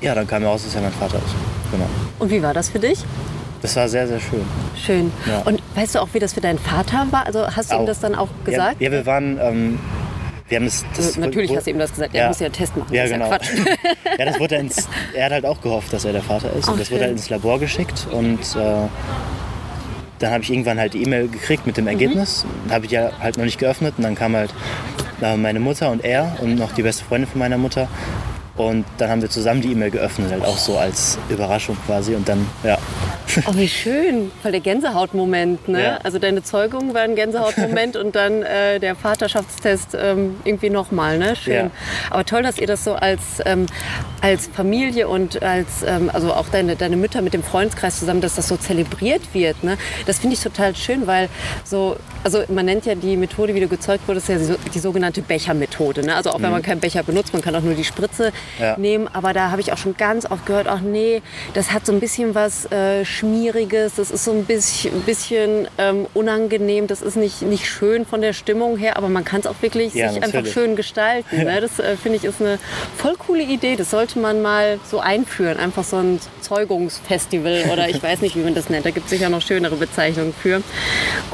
ja, 0.00 0.14
dann 0.14 0.26
kam 0.26 0.42
heraus, 0.42 0.64
dass 0.64 0.74
er 0.74 0.82
mein 0.82 0.92
Vater 0.92 1.18
ist. 1.18 1.34
Genau. 1.70 1.86
Und 2.18 2.30
wie 2.30 2.42
war 2.42 2.54
das 2.54 2.70
für 2.70 2.78
dich? 2.78 3.04
Das 3.62 3.74
war 3.76 3.88
sehr, 3.88 4.06
sehr 4.06 4.20
schön. 4.20 4.44
Schön. 4.76 5.12
Ja. 5.26 5.42
Und 5.44 5.60
weißt 5.74 5.96
du 5.96 6.00
auch, 6.00 6.08
wie 6.12 6.18
das 6.18 6.32
für 6.32 6.40
deinen 6.40 6.58
Vater 6.58 7.06
war? 7.10 7.26
Also 7.26 7.46
hast 7.46 7.70
du 7.70 7.76
auch. 7.76 7.80
ihm 7.80 7.86
das 7.86 8.00
dann 8.00 8.14
auch 8.14 8.28
gesagt? 8.44 8.80
Ja, 8.80 8.86
ja 8.86 8.92
wir 8.92 9.06
waren 9.06 9.38
ähm, 9.40 9.78
wir 10.48 10.56
haben 10.56 10.64
das, 10.64 10.84
das 10.96 11.06
also, 11.06 11.20
natürlich 11.20 11.54
hast 11.54 11.66
du 11.66 11.70
ihm 11.70 11.78
das 11.78 11.90
gesagt, 11.90 12.14
er 12.14 12.28
muss 12.28 12.40
ja 12.40 12.46
einen 12.46 12.54
Test 12.54 12.76
machen. 12.76 12.94
Ja, 12.94 13.06
genau. 13.06 13.30
Ja, 13.30 13.38
ja, 14.18 14.24
das 14.24 14.40
wurde 14.40 14.56
ins, 14.56 14.88
er 15.14 15.26
hat 15.26 15.32
halt 15.32 15.46
auch 15.46 15.60
gehofft, 15.60 15.92
dass 15.92 16.04
er 16.04 16.12
der 16.12 16.22
Vater 16.22 16.52
ist. 16.54 16.68
Ach, 16.68 16.72
und 16.72 16.80
das 16.80 16.88
schön. 16.88 16.96
wurde 16.96 17.04
halt 17.04 17.12
ins 17.12 17.28
Labor 17.28 17.58
geschickt 17.58 18.06
und 18.10 18.40
äh, 18.56 18.88
dann 20.18 20.32
habe 20.32 20.42
ich 20.42 20.50
irgendwann 20.50 20.78
halt 20.78 20.94
die 20.94 21.02
E-Mail 21.02 21.28
gekriegt 21.28 21.66
mit 21.66 21.76
dem 21.76 21.84
mhm. 21.84 21.88
Ergebnis. 21.88 22.44
Mhm. 22.66 22.72
Habe 22.72 22.86
ich 22.86 22.92
ja 22.92 23.12
halt 23.20 23.36
noch 23.36 23.44
nicht 23.44 23.58
geöffnet 23.58 23.94
und 23.98 24.04
dann 24.04 24.14
kam 24.14 24.34
halt 24.34 24.54
äh, 25.22 25.36
meine 25.36 25.60
Mutter 25.60 25.90
und 25.90 26.04
er 26.04 26.36
und 26.40 26.56
noch 26.56 26.72
die 26.72 26.82
beste 26.82 27.04
Freundin 27.04 27.28
von 27.28 27.38
meiner 27.38 27.58
Mutter 27.58 27.88
und 28.58 28.84
dann 28.98 29.08
haben 29.08 29.22
wir 29.22 29.30
zusammen 29.30 29.62
die 29.62 29.70
E-Mail 29.70 29.92
geöffnet, 29.92 30.32
halt 30.32 30.44
auch 30.44 30.58
so 30.58 30.76
als 30.76 31.16
Überraschung 31.28 31.76
quasi. 31.86 32.16
Und 32.16 32.28
dann, 32.28 32.44
ja. 32.64 32.76
Oh, 33.46 33.54
wie 33.54 33.68
schön. 33.68 34.30
Voll 34.42 34.52
der 34.52 34.60
Gänsehautmoment, 34.60 35.68
ne? 35.68 35.82
Ja. 35.82 35.98
Also 36.02 36.18
deine 36.18 36.42
Zeugung 36.42 36.94
war 36.94 37.02
ein 37.02 37.14
Gänsehautmoment 37.14 37.96
und 38.02 38.16
dann 38.16 38.42
äh, 38.42 38.78
der 38.80 38.94
Vaterschaftstest 38.94 39.96
ähm, 40.00 40.36
irgendwie 40.44 40.70
nochmal, 40.70 41.18
ne? 41.18 41.36
Schön. 41.36 41.54
Ja. 41.54 41.70
Aber 42.10 42.24
toll, 42.24 42.42
dass 42.42 42.58
ihr 42.58 42.66
das 42.66 42.84
so 42.84 42.94
als, 42.94 43.20
ähm, 43.44 43.66
als 44.20 44.48
Familie 44.48 45.08
und 45.08 45.42
als, 45.42 45.82
ähm, 45.86 46.10
also 46.12 46.32
auch 46.32 46.48
deine, 46.48 46.76
deine 46.76 46.96
Mütter 46.96 47.22
mit 47.22 47.34
dem 47.34 47.42
Freundeskreis 47.42 47.98
zusammen, 47.98 48.20
dass 48.20 48.34
das 48.34 48.48
so 48.48 48.56
zelebriert 48.56 49.22
wird, 49.32 49.62
ne? 49.62 49.76
Das 50.06 50.18
finde 50.18 50.34
ich 50.34 50.42
total 50.42 50.74
schön, 50.74 51.06
weil 51.06 51.28
so, 51.64 51.96
also 52.24 52.42
man 52.48 52.66
nennt 52.66 52.86
ja 52.86 52.94
die 52.94 53.16
Methode, 53.16 53.54
wie 53.54 53.60
du 53.60 53.68
gezeugt 53.68 54.08
wurdest, 54.08 54.28
ja 54.28 54.38
die, 54.38 54.54
die 54.70 54.78
sogenannte 54.78 55.22
Bechermethode, 55.22 56.04
ne? 56.04 56.14
Also 56.14 56.30
auch 56.30 56.38
mhm. 56.38 56.44
wenn 56.44 56.50
man 56.52 56.62
keinen 56.62 56.80
Becher 56.80 57.02
benutzt, 57.02 57.32
man 57.32 57.42
kann 57.42 57.54
auch 57.54 57.62
nur 57.62 57.74
die 57.74 57.84
Spritze 57.84 58.32
ja. 58.58 58.78
nehmen. 58.78 59.08
Aber 59.12 59.32
da 59.32 59.50
habe 59.50 59.60
ich 59.60 59.72
auch 59.72 59.78
schon 59.78 59.96
ganz 59.96 60.30
oft 60.30 60.46
gehört, 60.46 60.66
ach 60.68 60.80
nee, 60.80 61.22
das 61.54 61.72
hat 61.72 61.86
so 61.86 61.92
ein 61.92 62.00
bisschen 62.00 62.34
was 62.34 62.70
äh, 62.72 63.04
Schmieriges, 63.18 63.96
das 63.96 64.10
ist 64.10 64.24
so 64.24 64.32
ein 64.32 64.44
bisschen, 64.44 65.02
bisschen 65.02 65.68
ähm, 65.76 66.06
unangenehm, 66.14 66.86
das 66.86 67.02
ist 67.02 67.16
nicht, 67.16 67.42
nicht 67.42 67.66
schön 67.66 68.06
von 68.06 68.20
der 68.20 68.32
Stimmung 68.32 68.76
her, 68.76 68.96
aber 68.96 69.08
man 69.08 69.24
kann 69.24 69.40
es 69.40 69.46
auch 69.46 69.60
wirklich 69.60 69.94
ja, 69.94 70.08
sich 70.08 70.20
natürlich. 70.20 70.46
einfach 70.46 70.52
schön 70.52 70.76
gestalten. 70.76 71.44
Ne? 71.44 71.58
Das 71.68 71.80
äh, 71.80 71.96
finde 71.96 72.18
ich 72.18 72.24
ist 72.24 72.40
eine 72.40 72.58
voll 72.96 73.14
coole 73.16 73.42
Idee. 73.42 73.74
Das 73.74 73.90
sollte 73.90 74.20
man 74.20 74.40
mal 74.42 74.78
so 74.88 75.00
einführen. 75.00 75.58
Einfach 75.58 75.82
so 75.82 75.96
ein 75.96 76.20
Zeugungsfestival 76.40 77.64
oder 77.72 77.88
ich 77.88 78.00
weiß 78.00 78.20
nicht, 78.20 78.36
wie 78.36 78.40
man 78.40 78.54
das 78.54 78.70
nennt. 78.70 78.86
Da 78.86 78.90
gibt 78.90 79.06
es 79.06 79.10
sicher 79.10 79.28
noch 79.28 79.42
schönere 79.42 79.74
Bezeichnungen 79.74 80.32
für. 80.32 80.62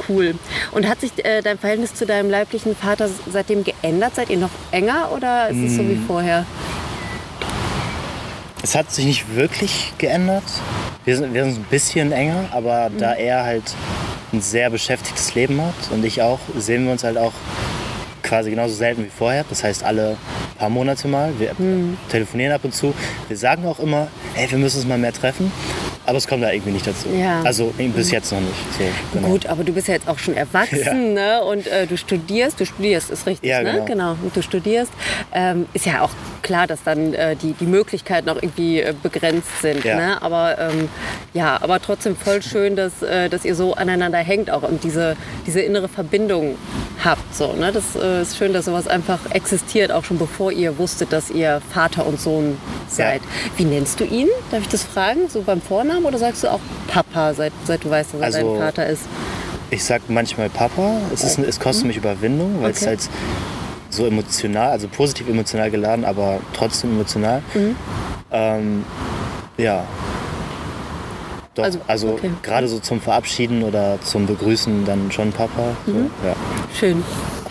Cool. 0.09 0.33
Und 0.71 0.87
hat 0.87 1.01
sich 1.01 1.11
äh, 1.23 1.41
dein 1.41 1.59
Verhältnis 1.59 1.93
zu 1.93 2.07
deinem 2.07 2.29
leiblichen 2.29 2.75
Vater 2.75 3.07
seitdem 3.31 3.63
geändert? 3.63 4.15
Seid 4.15 4.29
ihr 4.31 4.37
noch 4.37 4.49
enger 4.71 5.11
oder 5.15 5.49
ist 5.49 5.57
es 5.57 5.75
so 5.75 5.83
wie 5.83 5.95
mm. 5.95 6.05
vorher? 6.07 6.45
Es 8.65 8.73
hat 8.73 8.91
sich 8.91 9.05
nicht 9.05 9.35
wirklich 9.35 9.93
geändert. 9.99 10.41
Wir 11.03 11.17
sind, 11.17 11.35
wir 11.35 11.43
sind 11.43 11.59
ein 11.59 11.65
bisschen 11.69 12.11
enger, 12.11 12.45
aber 12.49 12.89
mhm. 12.89 12.97
da 12.97 13.13
er 13.13 13.43
halt 13.43 13.75
ein 14.33 14.41
sehr 14.41 14.71
beschäftigtes 14.71 15.35
Leben 15.35 15.61
hat 15.61 15.75
und 15.91 16.03
ich 16.03 16.23
auch, 16.23 16.39
sehen 16.57 16.85
wir 16.85 16.93
uns 16.93 17.03
halt 17.03 17.19
auch 17.19 17.33
quasi 18.25 18.49
genauso 18.49 18.73
selten 18.73 19.05
wie 19.05 19.09
vorher. 19.09 19.45
Das 19.49 19.63
heißt 19.63 19.83
alle 19.83 20.17
paar 20.57 20.69
Monate 20.69 21.07
mal. 21.07 21.33
Wir 21.39 21.53
mhm. 21.57 21.97
telefonieren 22.09 22.53
ab 22.53 22.61
und 22.63 22.73
zu. 22.73 22.93
Wir 23.27 23.37
sagen 23.37 23.65
auch 23.65 23.79
immer, 23.79 24.07
hey, 24.33 24.49
wir 24.49 24.57
müssen 24.57 24.77
uns 24.77 24.87
mal 24.87 24.97
mehr 24.97 25.13
treffen. 25.13 25.51
Aber 26.07 26.19
es 26.19 26.27
kommt 26.27 26.43
da 26.43 26.51
irgendwie 26.51 26.71
nicht 26.71 26.85
dazu. 26.85 27.09
Ja. 27.09 27.41
Also 27.41 27.73
bis 27.77 28.11
jetzt 28.11 28.31
noch 28.31 28.39
nicht. 28.39 28.53
So, 28.77 28.83
genau. 29.13 29.27
Gut, 29.27 29.47
aber 29.47 29.63
du 29.63 29.73
bist 29.73 29.87
ja 29.87 29.95
jetzt 29.95 30.07
auch 30.07 30.19
schon 30.19 30.35
erwachsen 30.35 31.15
ja. 31.15 31.39
ne? 31.39 31.43
und 31.43 31.65
äh, 31.65 31.87
du 31.87 31.97
studierst. 31.97 32.59
Du 32.59 32.65
studierst, 32.65 33.09
ist 33.09 33.25
richtig, 33.25 33.49
ja, 33.49 33.63
genau. 33.63 33.79
ne? 33.79 33.85
Genau. 33.85 34.11
Und 34.11 34.35
du 34.35 34.43
studierst. 34.43 34.91
Ähm, 35.33 35.65
ist 35.73 35.85
ja 35.85 36.01
auch 36.01 36.11
klar, 36.43 36.67
dass 36.67 36.83
dann 36.83 37.13
äh, 37.13 37.35
die, 37.35 37.53
die 37.53 37.65
Möglichkeiten 37.65 38.29
auch 38.29 38.35
irgendwie 38.35 38.81
äh, 38.81 38.93
begrenzt 39.01 39.61
sind. 39.61 39.83
Ja. 39.83 39.95
Ne? 39.95 40.21
Aber 40.21 40.59
ähm, 40.59 40.89
ja, 41.33 41.59
aber 41.59 41.81
trotzdem 41.81 42.15
voll 42.15 42.43
schön, 42.43 42.75
dass, 42.75 43.01
äh, 43.01 43.27
dass 43.29 43.43
ihr 43.43 43.55
so 43.55 43.73
aneinander 43.73 44.19
hängt 44.19 44.51
auch 44.51 44.61
und 44.61 44.83
diese, 44.83 45.17
diese 45.47 45.61
innere 45.61 45.87
Verbindung 45.87 46.55
habt. 47.03 47.33
So, 47.33 47.53
ne? 47.53 47.71
Das 47.71 47.95
äh, 48.15 48.21
ist 48.21 48.37
schön, 48.37 48.53
dass 48.53 48.65
sowas 48.65 48.87
einfach 48.87 49.19
existiert, 49.31 49.91
auch 49.91 50.03
schon 50.03 50.17
bevor 50.17 50.51
ihr 50.51 50.77
wusstet, 50.77 51.11
dass 51.13 51.29
ihr 51.29 51.61
Vater 51.71 52.05
und 52.05 52.19
Sohn 52.19 52.57
seid. 52.87 53.21
Wie 53.57 53.65
nennst 53.65 53.99
du 53.99 54.05
ihn? 54.05 54.27
Darf 54.51 54.61
ich 54.61 54.69
das 54.69 54.83
fragen? 54.83 55.29
So 55.29 55.41
beim 55.41 55.61
Vornamen? 55.61 56.05
Oder 56.05 56.17
sagst 56.17 56.43
du 56.43 56.51
auch 56.51 56.59
Papa, 56.87 57.33
seit, 57.33 57.53
seit 57.65 57.83
du 57.83 57.89
weißt, 57.89 58.13
dass 58.13 58.21
er 58.21 58.25
also, 58.25 58.53
dein 58.53 58.59
Vater 58.59 58.87
ist? 58.87 59.03
Ich 59.71 59.83
sag 59.83 60.09
manchmal 60.09 60.49
Papa. 60.49 60.97
Es, 61.13 61.23
ist, 61.23 61.39
es 61.39 61.59
kostet 61.59 61.85
mhm. 61.85 61.87
mich 61.89 61.97
Überwindung, 61.97 62.61
weil 62.61 62.71
okay. 62.71 62.79
es 62.79 62.87
halt 62.87 63.09
so 63.89 64.05
emotional, 64.05 64.71
also 64.71 64.87
positiv 64.87 65.29
emotional 65.29 65.71
geladen, 65.71 66.05
aber 66.05 66.39
trotzdem 66.53 66.91
emotional. 66.91 67.41
Mhm. 67.53 67.75
Ähm, 68.31 68.85
ja. 69.57 69.85
Doch, 71.55 71.63
also, 71.63 71.79
also 71.87 72.09
okay. 72.09 72.31
gerade 72.43 72.67
so 72.67 72.79
zum 72.79 72.99
Verabschieden 72.99 73.63
oder 73.63 73.97
zum 74.03 74.25
Begrüßen 74.25 74.85
dann 74.85 75.11
schon 75.11 75.31
Papa. 75.31 75.77
So, 75.85 75.93
mhm. 75.93 76.11
ja. 76.23 76.35
Schön 76.77 77.03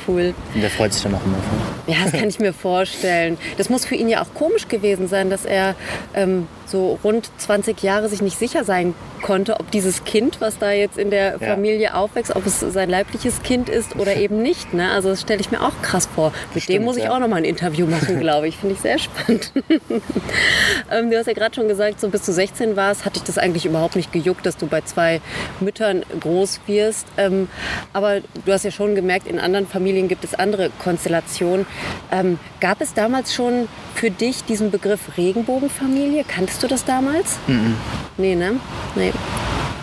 cool. 0.07 0.35
Und 0.55 0.61
der 0.61 0.71
freut 0.71 0.93
sich 0.93 1.03
dann 1.03 1.15
auch 1.15 1.25
immer 1.25 1.37
von. 1.37 1.93
Ja, 1.93 2.05
das 2.05 2.13
kann 2.13 2.29
ich 2.29 2.39
mir 2.39 2.53
vorstellen. 2.53 3.39
Das 3.57 3.69
muss 3.69 3.85
für 3.85 3.95
ihn 3.95 4.09
ja 4.09 4.23
auch 4.23 4.35
komisch 4.35 4.69
gewesen 4.69 5.09
sein, 5.09 5.31
dass 5.31 5.45
er 5.45 5.75
ähm, 6.15 6.47
so 6.67 6.99
rund 7.05 7.31
20 7.39 7.83
Jahre 7.83 8.09
sich 8.09 8.23
nicht 8.23 8.39
sicher 8.39 8.65
sein 8.65 8.95
konnte, 9.23 9.59
ob 9.59 9.71
dieses 9.71 10.05
Kind, 10.05 10.41
was 10.41 10.59
da 10.59 10.71
jetzt 10.71 10.99
in 10.99 11.11
der 11.11 11.39
ja. 11.41 11.55
Familie 11.55 11.95
aufwächst, 11.95 12.37
ob 12.37 12.47
es 12.47 12.61
sein 12.61 12.91
leibliches 12.91 13.43
Kind 13.43 13.69
ist 13.69 13.97
oder 13.97 14.17
eben 14.17 14.43
nicht. 14.43 14.75
Ne? 14.75 14.91
Also 14.91 15.09
das 15.09 15.23
stelle 15.23 15.41
ich 15.41 15.51
mir 15.51 15.63
auch 15.63 15.73
krass 15.83 16.07
vor. 16.15 16.33
Mit 16.53 16.65
Stimmt, 16.65 16.79
dem 16.79 16.85
muss 16.85 16.97
ich 16.97 17.05
ja. 17.05 17.15
auch 17.15 17.19
noch 17.19 17.29
mal 17.29 17.37
ein 17.37 17.45
Interview 17.45 17.87
machen, 17.87 18.21
glaube 18.21 18.49
ich. 18.49 18.59
Finde 18.59 18.75
ich 18.75 18.83
sehr 18.83 18.99
spannend. 18.99 19.51
ähm, 20.91 21.11
du 21.11 21.19
hast 21.19 21.27
ja 21.27 21.33
gerade 21.33 21.55
schon 21.55 21.69
gesagt, 21.69 22.01
so 22.01 22.09
bis 22.11 22.27
du 22.27 22.33
16 22.33 22.77
warst, 22.77 23.07
hatte 23.07 23.17
ich 23.19 23.25
das 23.25 23.39
eigentlich 23.39 23.65
überhaupt 23.65 23.97
nicht 23.97 24.13
gejuckt, 24.13 24.45
dass 24.45 24.59
du 24.59 24.67
bei 24.67 24.83
zwei 24.83 25.23
Müttern 25.61 26.05
groß 26.21 26.61
wirst. 26.67 27.07
Ähm, 27.17 27.49
aber 27.95 28.21
du 28.45 28.53
hast 28.53 28.65
ja 28.65 28.71
schon 28.71 28.95
gemerkt, 28.95 29.27
in 29.27 29.39
anderen 29.39 29.67
Familien 29.67 30.07
gibt 30.07 30.25
es 30.25 30.35
andere 30.35 30.71
Konstellationen. 30.83 31.67
Ähm, 32.13 32.39
gab 32.61 32.83
es 32.83 32.93
damals 32.93 33.35
schon 33.35 33.69
für 33.95 34.11
dich 34.11 34.45
diesen 34.45 34.71
Begriff 34.71 35.17
Regenbogenfamilie? 35.17 36.25
Kanntest 36.25 36.54
du 36.63 36.67
das 36.67 36.85
damals? 36.85 37.39
Mhm. 37.47 37.77
Nee, 38.17 38.35
ne? 38.35 38.53
Nee. 38.95 39.13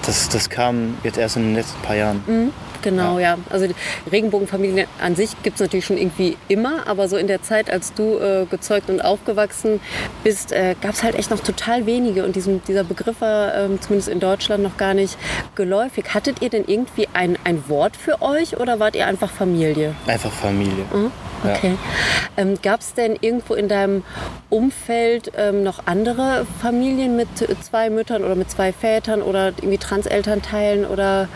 Das, 0.05 0.29
das 0.29 0.49
kam 0.49 0.97
jetzt 1.03 1.17
erst 1.17 1.37
in 1.37 1.43
den 1.43 1.55
letzten 1.55 1.81
paar 1.81 1.95
Jahren. 1.95 2.23
Mhm. 2.25 2.51
Genau, 2.81 3.19
ja. 3.19 3.35
ja. 3.35 3.37
Also 3.49 3.67
Regenbogenfamilie 4.11 4.87
an 4.99 5.15
sich 5.15 5.31
gibt 5.43 5.55
es 5.55 5.61
natürlich 5.61 5.85
schon 5.85 5.97
irgendwie 5.97 6.37
immer, 6.47 6.87
aber 6.87 7.07
so 7.07 7.17
in 7.17 7.27
der 7.27 7.41
Zeit, 7.41 7.69
als 7.69 7.93
du 7.93 8.17
äh, 8.17 8.45
gezeugt 8.49 8.89
und 8.89 9.01
aufgewachsen 9.01 9.79
bist, 10.23 10.51
äh, 10.51 10.75
gab 10.81 10.93
es 10.93 11.03
halt 11.03 11.15
echt 11.15 11.31
noch 11.31 11.39
total 11.39 11.85
wenige 11.85 12.25
und 12.25 12.35
diesem, 12.35 12.63
dieser 12.63 12.83
Begriff 12.83 13.21
war 13.21 13.55
äh, 13.55 13.79
zumindest 13.79 14.09
in 14.09 14.19
Deutschland 14.19 14.63
noch 14.63 14.77
gar 14.77 14.93
nicht 14.93 15.17
geläufig. 15.55 16.05
Hattet 16.13 16.41
ihr 16.41 16.49
denn 16.49 16.63
irgendwie 16.65 17.07
ein, 17.13 17.37
ein 17.43 17.63
Wort 17.69 17.95
für 17.95 18.21
euch 18.21 18.57
oder 18.59 18.79
wart 18.79 18.95
ihr 18.95 19.05
einfach 19.05 19.29
Familie? 19.29 19.95
Einfach 20.07 20.31
Familie. 20.31 20.85
Mhm. 20.93 21.11
Okay. 21.43 21.71
Ja. 21.71 22.43
Ähm, 22.43 22.57
Gab 22.61 22.81
es 22.81 22.93
denn 22.93 23.17
irgendwo 23.19 23.53
in 23.53 23.67
deinem 23.67 24.03
Umfeld 24.49 25.31
ähm, 25.37 25.63
noch 25.63 25.87
andere 25.87 26.45
Familien 26.61 27.15
mit 27.15 27.27
zwei 27.63 27.89
Müttern 27.89 28.23
oder 28.23 28.35
mit 28.35 28.49
zwei 28.49 28.71
Vätern 28.73 29.21
oder 29.21 29.47
irgendwie 29.47 29.77
Transelternteilen 29.77 30.85
oder 30.85 31.27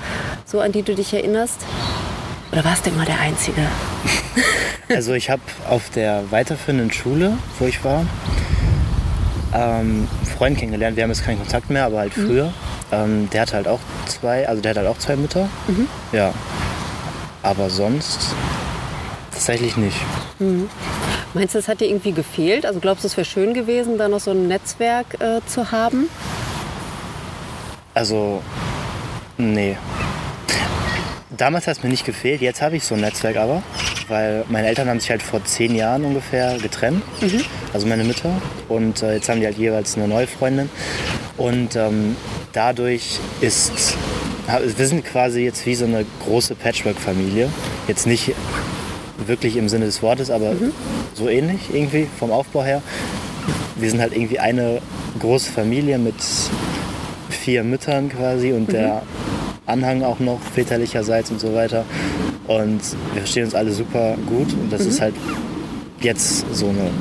so, 0.45 0.59
an 0.59 0.71
die 0.71 0.83
du 0.83 0.95
dich 0.95 1.13
erinnerst? 1.13 1.61
Oder 2.51 2.63
warst 2.63 2.85
du 2.85 2.89
immer 2.89 3.05
der 3.05 3.19
Einzige? 3.19 3.61
Also 4.87 5.13
ich 5.13 5.31
habe 5.31 5.41
auf 5.67 5.89
der 5.89 6.31
weiterführenden 6.31 6.91
Schule, 6.91 7.39
wo 7.57 7.65
ich 7.65 7.83
war, 7.83 8.05
ähm, 9.51 10.07
einen 10.07 10.25
Freund 10.37 10.57
kennengelernt. 10.59 10.95
Wir 10.95 11.03
haben 11.03 11.09
jetzt 11.09 11.25
keinen 11.25 11.39
Kontakt 11.39 11.71
mehr, 11.71 11.85
aber 11.85 11.97
halt 11.97 12.15
mhm. 12.15 12.27
früher. 12.27 12.53
Ähm, 12.91 13.29
der 13.31 13.41
hatte 13.41 13.53
halt 13.53 13.67
auch 13.67 13.79
zwei, 14.05 14.47
also 14.47 14.61
der 14.61 14.71
hat 14.71 14.77
halt 14.77 14.87
auch 14.87 14.99
zwei 14.99 15.15
Mütter. 15.15 15.49
Mhm. 15.67 15.87
Ja. 16.11 16.33
Aber 17.41 17.71
sonst 17.71 18.35
tatsächlich 19.35 19.77
nicht. 19.77 19.97
Mhm. 20.39 20.69
Meinst 21.33 21.53
du, 21.53 21.59
das 21.59 21.67
hat 21.67 21.81
dir 21.81 21.87
irgendwie 21.87 22.13
gefehlt? 22.13 22.65
Also 22.65 22.79
glaubst 22.79 23.03
du, 23.03 23.07
es 23.07 23.17
wäre 23.17 23.25
schön 23.25 23.53
gewesen, 23.53 23.97
da 23.97 24.07
noch 24.07 24.21
so 24.21 24.31
ein 24.31 24.47
Netzwerk 24.47 25.19
äh, 25.19 25.41
zu 25.45 25.71
haben? 25.71 26.09
Also, 27.93 28.41
nee. 29.37 29.77
Damals 31.35 31.67
hat 31.67 31.77
es 31.77 31.83
mir 31.83 31.89
nicht 31.89 32.05
gefehlt, 32.05 32.39
jetzt 32.39 32.61
habe 32.61 32.77
ich 32.77 32.85
so 32.85 32.95
ein 32.95 33.01
Netzwerk 33.01 33.35
aber, 33.35 33.61
weil 34.07 34.45
meine 34.47 34.67
Eltern 34.67 34.87
haben 34.87 35.01
sich 35.01 35.09
halt 35.09 35.21
vor 35.21 35.43
zehn 35.43 35.75
Jahren 35.75 36.05
ungefähr 36.05 36.57
getrennt, 36.57 37.03
mhm. 37.21 37.43
also 37.73 37.85
meine 37.87 38.05
Mütter. 38.05 38.31
Und 38.69 39.03
äh, 39.03 39.15
jetzt 39.15 39.27
haben 39.27 39.41
die 39.41 39.45
halt 39.45 39.57
jeweils 39.57 39.97
eine 39.97 40.07
neue 40.07 40.27
Freundin. 40.27 40.69
Und 41.35 41.75
ähm, 41.75 42.15
dadurch 42.53 43.19
ist, 43.41 43.97
wir 44.77 44.87
sind 44.87 45.03
quasi 45.03 45.41
jetzt 45.41 45.65
wie 45.65 45.75
so 45.75 45.83
eine 45.83 46.05
große 46.23 46.55
Patchwork-Familie. 46.55 47.49
Jetzt 47.89 48.07
nicht 48.07 48.33
wirklich 49.25 49.57
im 49.57 49.69
Sinne 49.69 49.85
des 49.85 50.01
Wortes, 50.01 50.29
aber 50.29 50.51
mhm. 50.53 50.71
so 51.13 51.29
ähnlich 51.29 51.61
irgendwie 51.73 52.07
vom 52.19 52.31
Aufbau 52.31 52.63
her. 52.63 52.81
Wir 53.75 53.89
sind 53.89 54.01
halt 54.01 54.15
irgendwie 54.15 54.39
eine 54.39 54.81
große 55.19 55.51
Familie 55.51 55.97
mit 55.97 56.15
vier 57.29 57.63
Müttern 57.63 58.09
quasi 58.09 58.53
und 58.53 58.67
mhm. 58.67 58.73
der 58.73 59.01
Anhang 59.65 60.03
auch 60.03 60.19
noch 60.19 60.39
väterlicherseits 60.41 61.31
und 61.31 61.39
so 61.39 61.53
weiter. 61.53 61.85
Und 62.47 62.81
wir 63.13 63.21
verstehen 63.21 63.45
uns 63.45 63.55
alle 63.55 63.71
super 63.71 64.15
gut 64.27 64.53
und 64.53 64.71
das 64.71 64.83
mhm. 64.83 64.89
ist 64.89 65.01
halt 65.01 65.15
jetzt 66.01 66.45
so 66.53 66.67
eine 66.69 66.91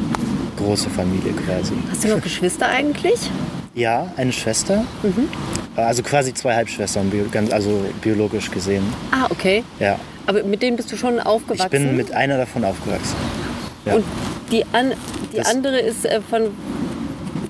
große 0.57 0.89
Familie 0.91 1.33
quasi. 1.33 1.75
Hast 1.91 2.05
du 2.05 2.09
noch 2.09 2.23
Geschwister 2.23 2.69
eigentlich? 2.69 3.31
Ja, 3.75 4.13
eine 4.17 4.33
Schwester. 4.33 4.85
Mhm. 5.03 5.29
Also 5.77 6.03
quasi 6.03 6.33
zwei 6.35 6.55
Halbschwestern, 6.55 7.11
also 7.51 7.85
biologisch 8.01 8.51
gesehen. 8.51 8.85
Ah, 9.11 9.27
okay. 9.31 9.65
Ja. 9.81 9.99
Aber 10.27 10.43
mit 10.43 10.63
denen 10.63 10.77
bist 10.77 10.91
du 10.93 10.97
schon 10.97 11.21
aufgewachsen? 11.21 11.65
Ich 11.65 11.71
bin 11.71 11.97
mit 11.97 12.13
einer 12.13 12.37
davon 12.39 12.65
aufgewachsen. 12.65 13.17
Ja. 13.85 13.95
Und 13.95 14.05
die, 14.51 14.65
an, 14.73 14.93
die 15.33 15.41
andere 15.41 15.79
ist 15.81 16.07
äh, 16.07 16.21
von, 16.21 16.51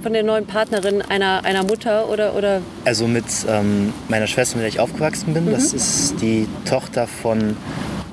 von 0.02 0.12
der 0.12 0.23
neuen 0.23 0.47
Partnerin 0.47 1.02
einer, 1.02 1.45
einer 1.45 1.62
Mutter 1.62 2.09
oder, 2.09 2.35
oder? 2.35 2.61
Also 2.85 3.07
mit 3.07 3.25
ähm, 3.49 3.93
meiner 4.09 4.26
Schwester, 4.26 4.57
mit 4.57 4.62
der 4.62 4.69
ich 4.69 4.81
aufgewachsen 4.81 5.35
bin. 5.35 5.45
Mhm. 5.47 5.52
Das 5.52 5.73
ist 5.73 6.21
die 6.21 6.49
Tochter 6.64 7.07
von 7.07 7.57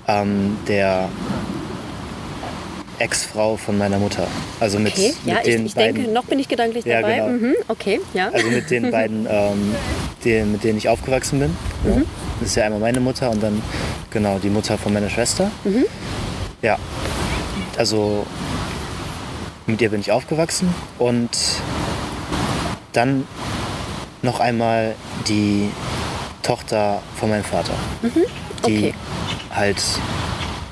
ähm, 0.07 0.57
der 0.67 1.09
Ex-Frau 3.01 3.57
von 3.57 3.77
meiner 3.77 3.97
Mutter. 3.97 4.27
Also 4.59 4.79
mit, 4.79 4.93
okay. 4.93 5.13
mit 5.25 5.33
ja, 5.35 5.41
den 5.41 5.61
ich, 5.61 5.67
ich 5.67 5.75
beiden. 5.75 5.95
denke, 5.95 6.11
noch 6.11 6.25
bin 6.25 6.39
ich 6.39 6.47
gedanklich 6.47 6.83
dabei. 6.85 7.17
Ja, 7.17 7.25
genau. 7.27 7.47
mhm. 7.47 7.55
Okay, 7.67 7.99
ja. 8.13 8.29
Also 8.29 8.47
mit 8.47 8.69
den 8.69 8.91
beiden, 8.91 9.27
ähm, 9.29 9.75
die, 10.23 10.41
mit 10.43 10.63
denen 10.63 10.77
ich 10.77 10.87
aufgewachsen 10.87 11.39
bin. 11.39 11.49
Mhm. 11.83 12.01
Ja. 12.01 12.05
Das 12.39 12.49
ist 12.49 12.55
ja 12.55 12.65
einmal 12.65 12.79
meine 12.79 12.99
Mutter 12.99 13.29
und 13.31 13.41
dann 13.41 13.61
genau 14.11 14.37
die 14.39 14.49
Mutter 14.49 14.77
von 14.77 14.93
meiner 14.93 15.09
Schwester. 15.09 15.51
Mhm. 15.63 15.85
Ja, 16.61 16.77
also 17.77 18.25
mit 19.65 19.81
ihr 19.81 19.89
bin 19.89 19.99
ich 19.99 20.11
aufgewachsen 20.11 20.73
und 20.99 21.29
dann 22.93 23.27
noch 24.21 24.39
einmal 24.39 24.95
die 25.27 25.69
Tochter 26.43 27.01
von 27.19 27.29
meinem 27.29 27.43
Vater, 27.43 27.73
mhm. 28.01 28.11
okay. 28.61 28.93
die 28.93 28.93
halt 29.55 29.81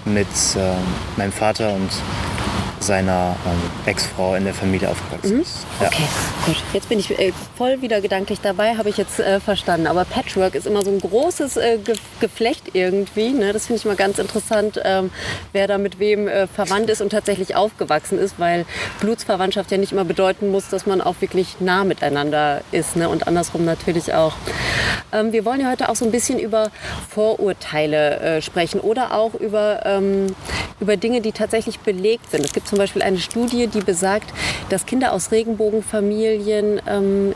mit 0.09 0.27
äh, 0.55 0.73
meinem 1.17 1.31
Vater 1.31 1.71
und 1.71 1.89
seiner 2.83 3.35
ähm, 3.45 3.87
Ex-Frau 3.87 4.35
in 4.35 4.45
der 4.45 4.53
Familie 4.53 4.89
aufgewachsen 4.89 5.35
mhm. 5.35 5.41
ist. 5.41 5.65
Ja. 5.81 5.87
Okay, 5.87 6.03
gut. 6.45 6.55
Jetzt 6.73 6.89
bin 6.89 6.99
ich 6.99 7.17
äh, 7.19 7.31
voll 7.57 7.81
wieder 7.81 8.01
gedanklich 8.01 8.39
dabei, 8.41 8.75
habe 8.75 8.89
ich 8.89 8.97
jetzt 8.97 9.19
äh, 9.19 9.39
verstanden. 9.39 9.87
Aber 9.87 10.05
Patchwork 10.05 10.55
ist 10.55 10.67
immer 10.67 10.83
so 10.83 10.91
ein 10.91 10.99
großes 10.99 11.57
äh, 11.57 11.77
Ge 11.77 11.95
Geflecht 12.19 12.71
irgendwie. 12.73 13.29
Ne? 13.29 13.53
Das 13.53 13.67
finde 13.67 13.79
ich 13.79 13.85
mal 13.85 13.95
ganz 13.95 14.19
interessant, 14.19 14.79
ähm, 14.83 15.09
wer 15.53 15.67
da 15.67 15.77
mit 15.77 15.99
wem 15.99 16.27
äh, 16.27 16.47
verwandt 16.47 16.89
ist 16.89 17.01
und 17.01 17.09
tatsächlich 17.09 17.55
aufgewachsen 17.55 18.19
ist, 18.19 18.39
weil 18.39 18.65
Blutsverwandtschaft 18.99 19.71
ja 19.71 19.77
nicht 19.77 19.91
immer 19.91 20.05
bedeuten 20.05 20.49
muss, 20.49 20.69
dass 20.69 20.85
man 20.85 21.01
auch 21.01 21.15
wirklich 21.19 21.57
nah 21.59 21.83
miteinander 21.83 22.61
ist. 22.71 22.95
Ne? 22.95 23.09
Und 23.09 23.27
andersrum 23.27 23.65
natürlich 23.65 24.13
auch. 24.13 24.33
Ähm, 25.11 25.31
wir 25.31 25.45
wollen 25.45 25.61
ja 25.61 25.69
heute 25.69 25.89
auch 25.89 25.95
so 25.95 26.05
ein 26.05 26.11
bisschen 26.11 26.39
über 26.39 26.71
Vorurteile 27.09 28.19
äh, 28.19 28.41
sprechen 28.41 28.79
oder 28.79 29.13
auch 29.13 29.33
über, 29.33 29.85
ähm, 29.85 30.35
über 30.79 30.97
Dinge, 30.97 31.21
die 31.21 31.31
tatsächlich 31.31 31.79
belegt 31.79 32.31
sind. 32.31 32.45
Es 32.45 32.53
gibt 32.53 32.67
zum 32.69 32.77
Beispiel 32.77 33.01
eine 33.01 33.17
Studie, 33.17 33.67
die 33.67 33.81
besagt, 33.81 34.31
dass 34.69 34.85
Kinder 34.85 35.11
aus 35.11 35.31
Regenbogenfamilien 35.31 36.81
ähm, 36.87 37.33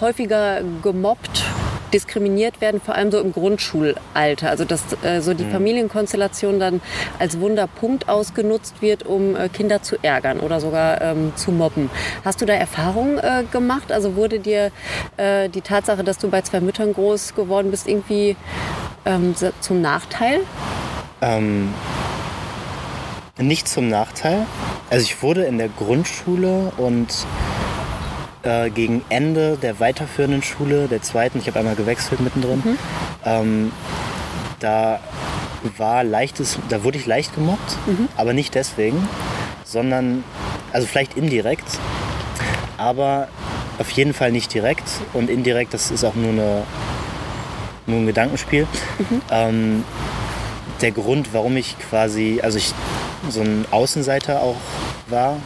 häufiger 0.00 0.62
gemobbt 0.82 1.44
diskriminiert 1.92 2.60
werden, 2.60 2.80
vor 2.80 2.94
allem 2.94 3.10
so 3.10 3.20
im 3.20 3.32
Grundschulalter. 3.32 4.48
Also 4.48 4.64
dass 4.64 4.82
äh, 5.02 5.20
so 5.20 5.34
die 5.34 5.44
mhm. 5.44 5.50
Familienkonstellation 5.50 6.58
dann 6.58 6.80
als 7.18 7.38
Wunderpunkt 7.38 8.08
ausgenutzt 8.08 8.80
wird, 8.80 9.04
um 9.04 9.36
äh, 9.36 9.48
Kinder 9.48 9.82
zu 9.82 9.96
ärgern 10.02 10.40
oder 10.40 10.60
sogar 10.60 11.00
ähm, 11.00 11.32
zu 11.36 11.52
mobben. 11.52 11.90
Hast 12.24 12.40
du 12.40 12.46
da 12.46 12.54
Erfahrungen 12.54 13.18
äh, 13.18 13.44
gemacht? 13.50 13.92
Also 13.92 14.16
wurde 14.16 14.40
dir 14.40 14.70
äh, 15.16 15.48
die 15.48 15.60
Tatsache, 15.60 16.02
dass 16.04 16.18
du 16.18 16.30
bei 16.30 16.42
zwei 16.42 16.60
Müttern 16.60 16.92
groß 16.94 17.34
geworden 17.34 17.70
bist, 17.70 17.86
irgendwie 17.86 18.36
ähm, 19.04 19.34
zum 19.60 19.80
Nachteil? 19.80 20.40
Ähm, 21.20 21.72
nicht 23.46 23.68
zum 23.68 23.88
Nachteil. 23.88 24.46
Also 24.90 25.04
ich 25.04 25.22
wurde 25.22 25.44
in 25.44 25.58
der 25.58 25.68
Grundschule 25.68 26.72
und 26.76 27.26
äh, 28.42 28.70
gegen 28.70 29.04
Ende 29.08 29.56
der 29.56 29.80
weiterführenden 29.80 30.42
Schule, 30.42 30.88
der 30.88 31.02
zweiten, 31.02 31.38
ich 31.38 31.46
habe 31.46 31.58
einmal 31.58 31.76
gewechselt 31.76 32.20
mittendrin, 32.20 32.62
mhm. 32.64 32.78
ähm, 33.24 33.72
da 34.60 35.00
war 35.76 36.04
leichtes, 36.04 36.58
da 36.68 36.82
wurde 36.84 36.98
ich 36.98 37.06
leicht 37.06 37.34
gemobbt, 37.34 37.76
mhm. 37.86 38.08
aber 38.16 38.32
nicht 38.32 38.54
deswegen, 38.54 39.08
sondern, 39.64 40.24
also 40.72 40.86
vielleicht 40.86 41.16
indirekt, 41.16 41.78
aber 42.78 43.28
auf 43.78 43.90
jeden 43.90 44.12
Fall 44.12 44.32
nicht 44.32 44.52
direkt 44.52 44.88
und 45.12 45.30
indirekt, 45.30 45.72
das 45.72 45.90
ist 45.90 46.04
auch 46.04 46.14
nur, 46.14 46.30
eine, 46.30 46.62
nur 47.86 48.00
ein 48.00 48.06
Gedankenspiel. 48.06 48.66
Mhm. 48.98 49.22
Ähm, 49.30 49.84
der 50.80 50.90
Grund, 50.90 51.32
warum 51.32 51.56
ich 51.56 51.78
quasi, 51.78 52.40
also 52.42 52.58
ich 52.58 52.74
so 53.28 53.40
ein 53.40 53.64
Außenseiter 53.70 54.40
auch 54.42 54.56
war, 55.08 55.36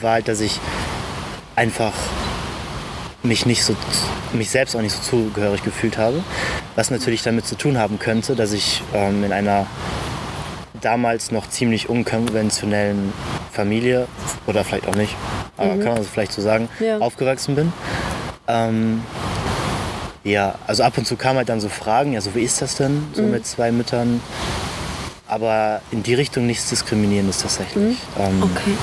war 0.00 0.12
halt, 0.12 0.28
dass 0.28 0.40
ich 0.40 0.60
einfach 1.54 1.92
mich 3.22 3.46
nicht 3.46 3.64
so, 3.64 3.74
mich 4.32 4.50
selbst 4.50 4.76
auch 4.76 4.80
nicht 4.80 4.94
so 4.94 5.02
zugehörig 5.02 5.62
gefühlt 5.62 5.98
habe. 5.98 6.22
Was 6.74 6.90
natürlich 6.90 7.22
damit 7.22 7.46
zu 7.46 7.56
tun 7.56 7.78
haben 7.78 7.98
könnte, 7.98 8.36
dass 8.36 8.52
ich 8.52 8.82
ähm, 8.94 9.24
in 9.24 9.32
einer 9.32 9.66
damals 10.80 11.30
noch 11.30 11.48
ziemlich 11.48 11.88
unkonventionellen 11.88 13.12
Familie, 13.52 14.06
oder 14.46 14.62
vielleicht 14.62 14.86
auch 14.86 14.94
nicht, 14.94 15.16
aber 15.56 15.74
mhm. 15.74 15.80
kann 15.80 15.92
man 15.94 16.02
es 16.02 16.08
vielleicht 16.08 16.32
so 16.32 16.42
sagen, 16.42 16.68
ja. 16.78 16.98
aufgewachsen 16.98 17.54
bin. 17.54 17.72
Ähm, 18.46 19.02
Ja, 20.26 20.56
also 20.66 20.82
ab 20.82 20.98
und 20.98 21.06
zu 21.06 21.14
kamen 21.14 21.38
halt 21.38 21.48
dann 21.48 21.60
so 21.60 21.68
Fragen, 21.68 22.12
ja, 22.12 22.20
so 22.20 22.34
wie 22.34 22.42
ist 22.42 22.60
das 22.60 22.74
denn, 22.74 23.04
so 23.12 23.22
mhm. 23.22 23.30
mit 23.30 23.46
zwei 23.46 23.70
Müttern? 23.70 24.20
Aber 25.28 25.80
in 25.90 26.02
die 26.02 26.14
Richtung 26.14 26.46
nichts 26.46 26.68
Diskriminierendes 26.68 27.38
tatsächlich. 27.38 27.84
Mhm. 27.84 27.96
Ähm, 28.18 28.42
okay. 28.42 28.76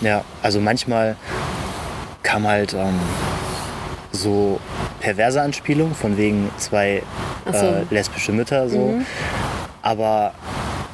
Ja, 0.00 0.24
also 0.42 0.60
manchmal 0.60 1.16
kam 2.22 2.46
halt 2.46 2.74
ähm, 2.74 2.98
so 4.12 4.60
perverse 5.00 5.40
Anspielung 5.40 5.94
von 5.94 6.16
wegen 6.16 6.50
zwei 6.58 7.02
so. 7.50 7.58
äh, 7.58 7.84
lesbische 7.90 8.32
Mütter 8.32 8.68
so. 8.68 8.78
Mhm. 8.78 9.06
Aber 9.82 10.32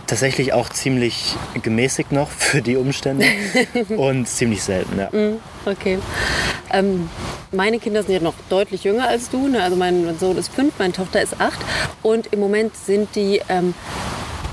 tatsächlich 0.06 0.52
auch 0.52 0.68
ziemlich 0.70 1.36
gemäßigt 1.62 2.10
noch 2.12 2.30
für 2.38 2.62
die 2.62 2.76
Umstände 2.76 3.26
und 3.96 4.26
ziemlich 4.26 4.62
selten, 4.62 4.98
ja. 4.98 5.08
Mhm, 5.12 5.38
okay. 5.66 5.98
Ähm, 6.72 7.08
meine 7.52 7.78
Kinder 7.78 8.02
sind 8.02 8.14
ja 8.14 8.20
noch 8.20 8.34
deutlich 8.48 8.84
jünger 8.84 9.08
als 9.08 9.30
du. 9.30 9.48
Ne? 9.48 9.62
Also 9.62 9.76
mein 9.76 10.18
Sohn 10.18 10.36
ist 10.36 10.52
fünf, 10.52 10.74
meine 10.78 10.92
Tochter 10.92 11.22
ist 11.22 11.40
acht. 11.40 11.58
Und 12.02 12.28
im 12.32 12.40
Moment 12.40 12.76
sind 12.76 13.14
die 13.14 13.40
ähm, 13.48 13.74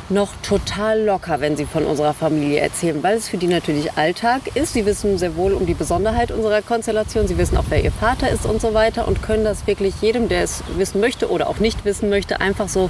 noch 0.09 0.33
total 0.43 1.01
locker, 1.01 1.41
wenn 1.41 1.57
sie 1.57 1.65
von 1.65 1.85
unserer 1.85 2.13
Familie 2.13 2.59
erzählen, 2.59 3.01
weil 3.01 3.17
es 3.17 3.27
für 3.27 3.37
die 3.37 3.47
natürlich 3.47 3.93
Alltag 3.97 4.41
ist. 4.55 4.73
Sie 4.73 4.85
wissen 4.85 5.17
sehr 5.17 5.35
wohl 5.35 5.53
um 5.53 5.65
die 5.65 5.73
Besonderheit 5.73 6.31
unserer 6.31 6.61
Konstellation. 6.61 7.27
Sie 7.27 7.37
wissen 7.37 7.57
auch, 7.57 7.65
wer 7.69 7.83
ihr 7.83 7.91
Vater 7.91 8.29
ist 8.29 8.45
und 8.45 8.61
so 8.61 8.73
weiter 8.73 9.07
und 9.07 9.23
können 9.23 9.43
das 9.43 9.65
wirklich 9.65 9.95
jedem, 10.01 10.29
der 10.29 10.43
es 10.43 10.63
wissen 10.77 11.01
möchte 11.01 11.29
oder 11.29 11.49
auch 11.49 11.57
nicht 11.57 11.85
wissen 11.85 12.09
möchte, 12.09 12.39
einfach 12.39 12.69
so 12.69 12.89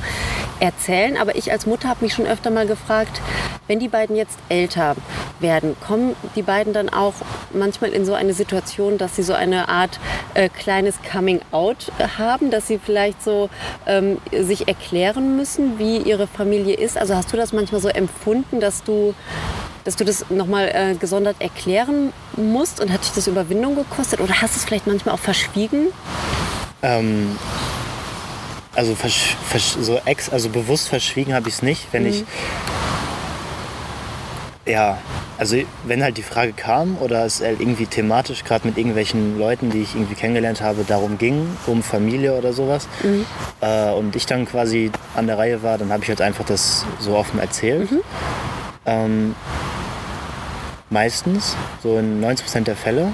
erzählen. 0.60 1.18
Aber 1.18 1.36
ich 1.36 1.52
als 1.52 1.66
Mutter 1.66 1.88
habe 1.88 2.04
mich 2.04 2.14
schon 2.14 2.26
öfter 2.26 2.52
mal 2.52 2.68
gefragt, 2.68 3.22
wenn 3.68 3.80
die 3.80 3.88
beiden 3.88 4.16
jetzt 4.16 4.38
älter 4.50 4.96
werden, 5.40 5.76
kommen 5.86 6.16
die 6.36 6.42
beiden 6.42 6.74
dann 6.74 6.90
auch 6.90 7.14
manchmal 7.54 7.92
in 7.92 8.06
so 8.06 8.14
eine 8.14 8.34
Situation, 8.34 8.98
dass 8.98 9.16
sie 9.16 9.24
so 9.24 9.34
eine 9.34 9.70
Art 9.70 10.00
äh, 10.34 10.50
kleines 10.50 10.96
Coming-out 11.12 11.92
haben, 12.18 12.52
dass 12.52 12.68
sie 12.68 12.78
vielleicht 12.78 13.24
so 13.24 13.50
ähm, 13.86 14.18
sich 14.32 14.68
erklären 14.68 15.36
müssen, 15.36 15.80
wie 15.80 15.98
ihre 15.98 16.28
Familie 16.28 16.76
ist. 16.76 16.98
Also 16.98 17.05
hast 17.14 17.32
du 17.32 17.38
das 17.38 17.54
manchmal 17.54 17.82
so 17.82 17.90
empfunden, 17.90 18.60
dass 18.60 18.84
du 18.84 19.14
dass 19.84 19.96
du 19.96 20.04
das 20.04 20.26
nochmal 20.32 20.72
äh, 20.74 20.96
gesondert 20.96 21.36
erklären 21.40 22.12
musst 22.36 22.82
und 22.82 22.92
hat 22.92 23.04
dich 23.04 23.12
das 23.12 23.28
Überwindung 23.28 23.76
gekostet 23.76 24.20
oder 24.20 24.34
hast 24.42 24.56
du 24.56 24.60
es 24.60 24.66
vielleicht 24.66 24.88
manchmal 24.88 25.14
auch 25.14 25.20
verschwiegen? 25.20 25.90
Ähm, 26.82 27.38
also, 28.74 28.96
so 29.80 30.02
ex, 30.06 30.30
also 30.30 30.50
bewusst 30.50 30.90
verschwiegen 30.90 31.34
habe 31.34 31.48
ich 31.50 31.56
es 31.56 31.62
nicht. 31.62 31.88
Wenn 31.92 32.04
mhm. 32.04 32.10
ich 32.10 32.24
ja, 34.66 34.98
also 35.38 35.58
wenn 35.86 36.04
halt 36.04 36.18
die 36.18 36.24
Frage 36.24 36.54
kam 36.54 36.98
oder 36.98 37.26
es 37.26 37.42
halt 37.42 37.60
irgendwie 37.60 37.86
thematisch 37.86 38.44
gerade 38.44 38.68
mit 38.68 38.78
irgendwelchen 38.78 39.38
Leuten, 39.38 39.70
die 39.70 39.82
ich 39.82 39.96
irgendwie 39.96 40.16
kennengelernt 40.16 40.62
habe, 40.62 40.84
darum 40.88 41.18
ging, 41.18 41.48
um 41.68 41.84
Familie 41.84 42.34
oder 42.34 42.54
sowas, 42.54 42.88
mhm. 43.04 43.26
äh, 43.62 43.92
und 43.92 44.16
ich 44.16 44.26
dann 44.26 44.46
quasi 44.46 44.92
an 45.16 45.28
der 45.28 45.38
Reihe 45.38 45.62
war, 45.62 45.78
dann 45.78 45.92
habe 45.92 46.04
ich 46.04 46.10
halt 46.10 46.22
einfach 46.22 46.46
das 46.46 46.86
so 47.00 47.16
offen 47.16 47.40
erzählt. 47.40 47.92
Mhm. 47.92 48.02
Ähm, 48.88 49.36
meistens, 50.90 51.56
so 51.84 51.98
in 51.98 52.24
90% 52.24 52.62
der 52.62 52.76
Fälle 52.76 53.12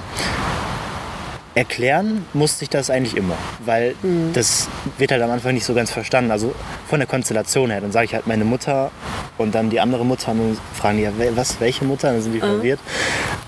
erklären 1.54 2.26
musste 2.34 2.64
ich 2.64 2.70
das 2.70 2.90
eigentlich 2.90 3.18
immer, 3.18 3.36
weil 3.66 3.96
mhm. 4.02 4.32
das 4.34 4.70
wird 4.98 5.12
halt 5.12 5.22
am 5.22 5.32
Anfang 5.32 5.54
nicht 5.54 5.66
so 5.66 5.74
ganz 5.74 5.92
verstanden. 5.92 6.32
Also 6.32 6.54
von 6.88 7.00
der 7.00 7.08
Konstellation 7.08 7.70
her, 7.72 7.82
dann 7.82 7.92
sage 7.92 8.06
ich 8.06 8.14
halt 8.14 8.28
meine 8.28 8.46
Mutter 8.46 8.92
und 9.38 9.54
dann 9.54 9.70
die 9.70 9.80
andere 9.80 10.06
Mutter 10.06 10.32
und 10.32 10.38
dann 10.40 10.58
fragen 10.74 10.98
die 10.98 11.04
ja, 11.04 11.12
was, 11.36 11.60
welche 11.60 11.84
Mutter? 11.84 12.12
Dann 12.12 12.22
sind 12.22 12.34
die 12.34 12.38
mhm. 12.38 12.56
verwirrt 12.56 12.80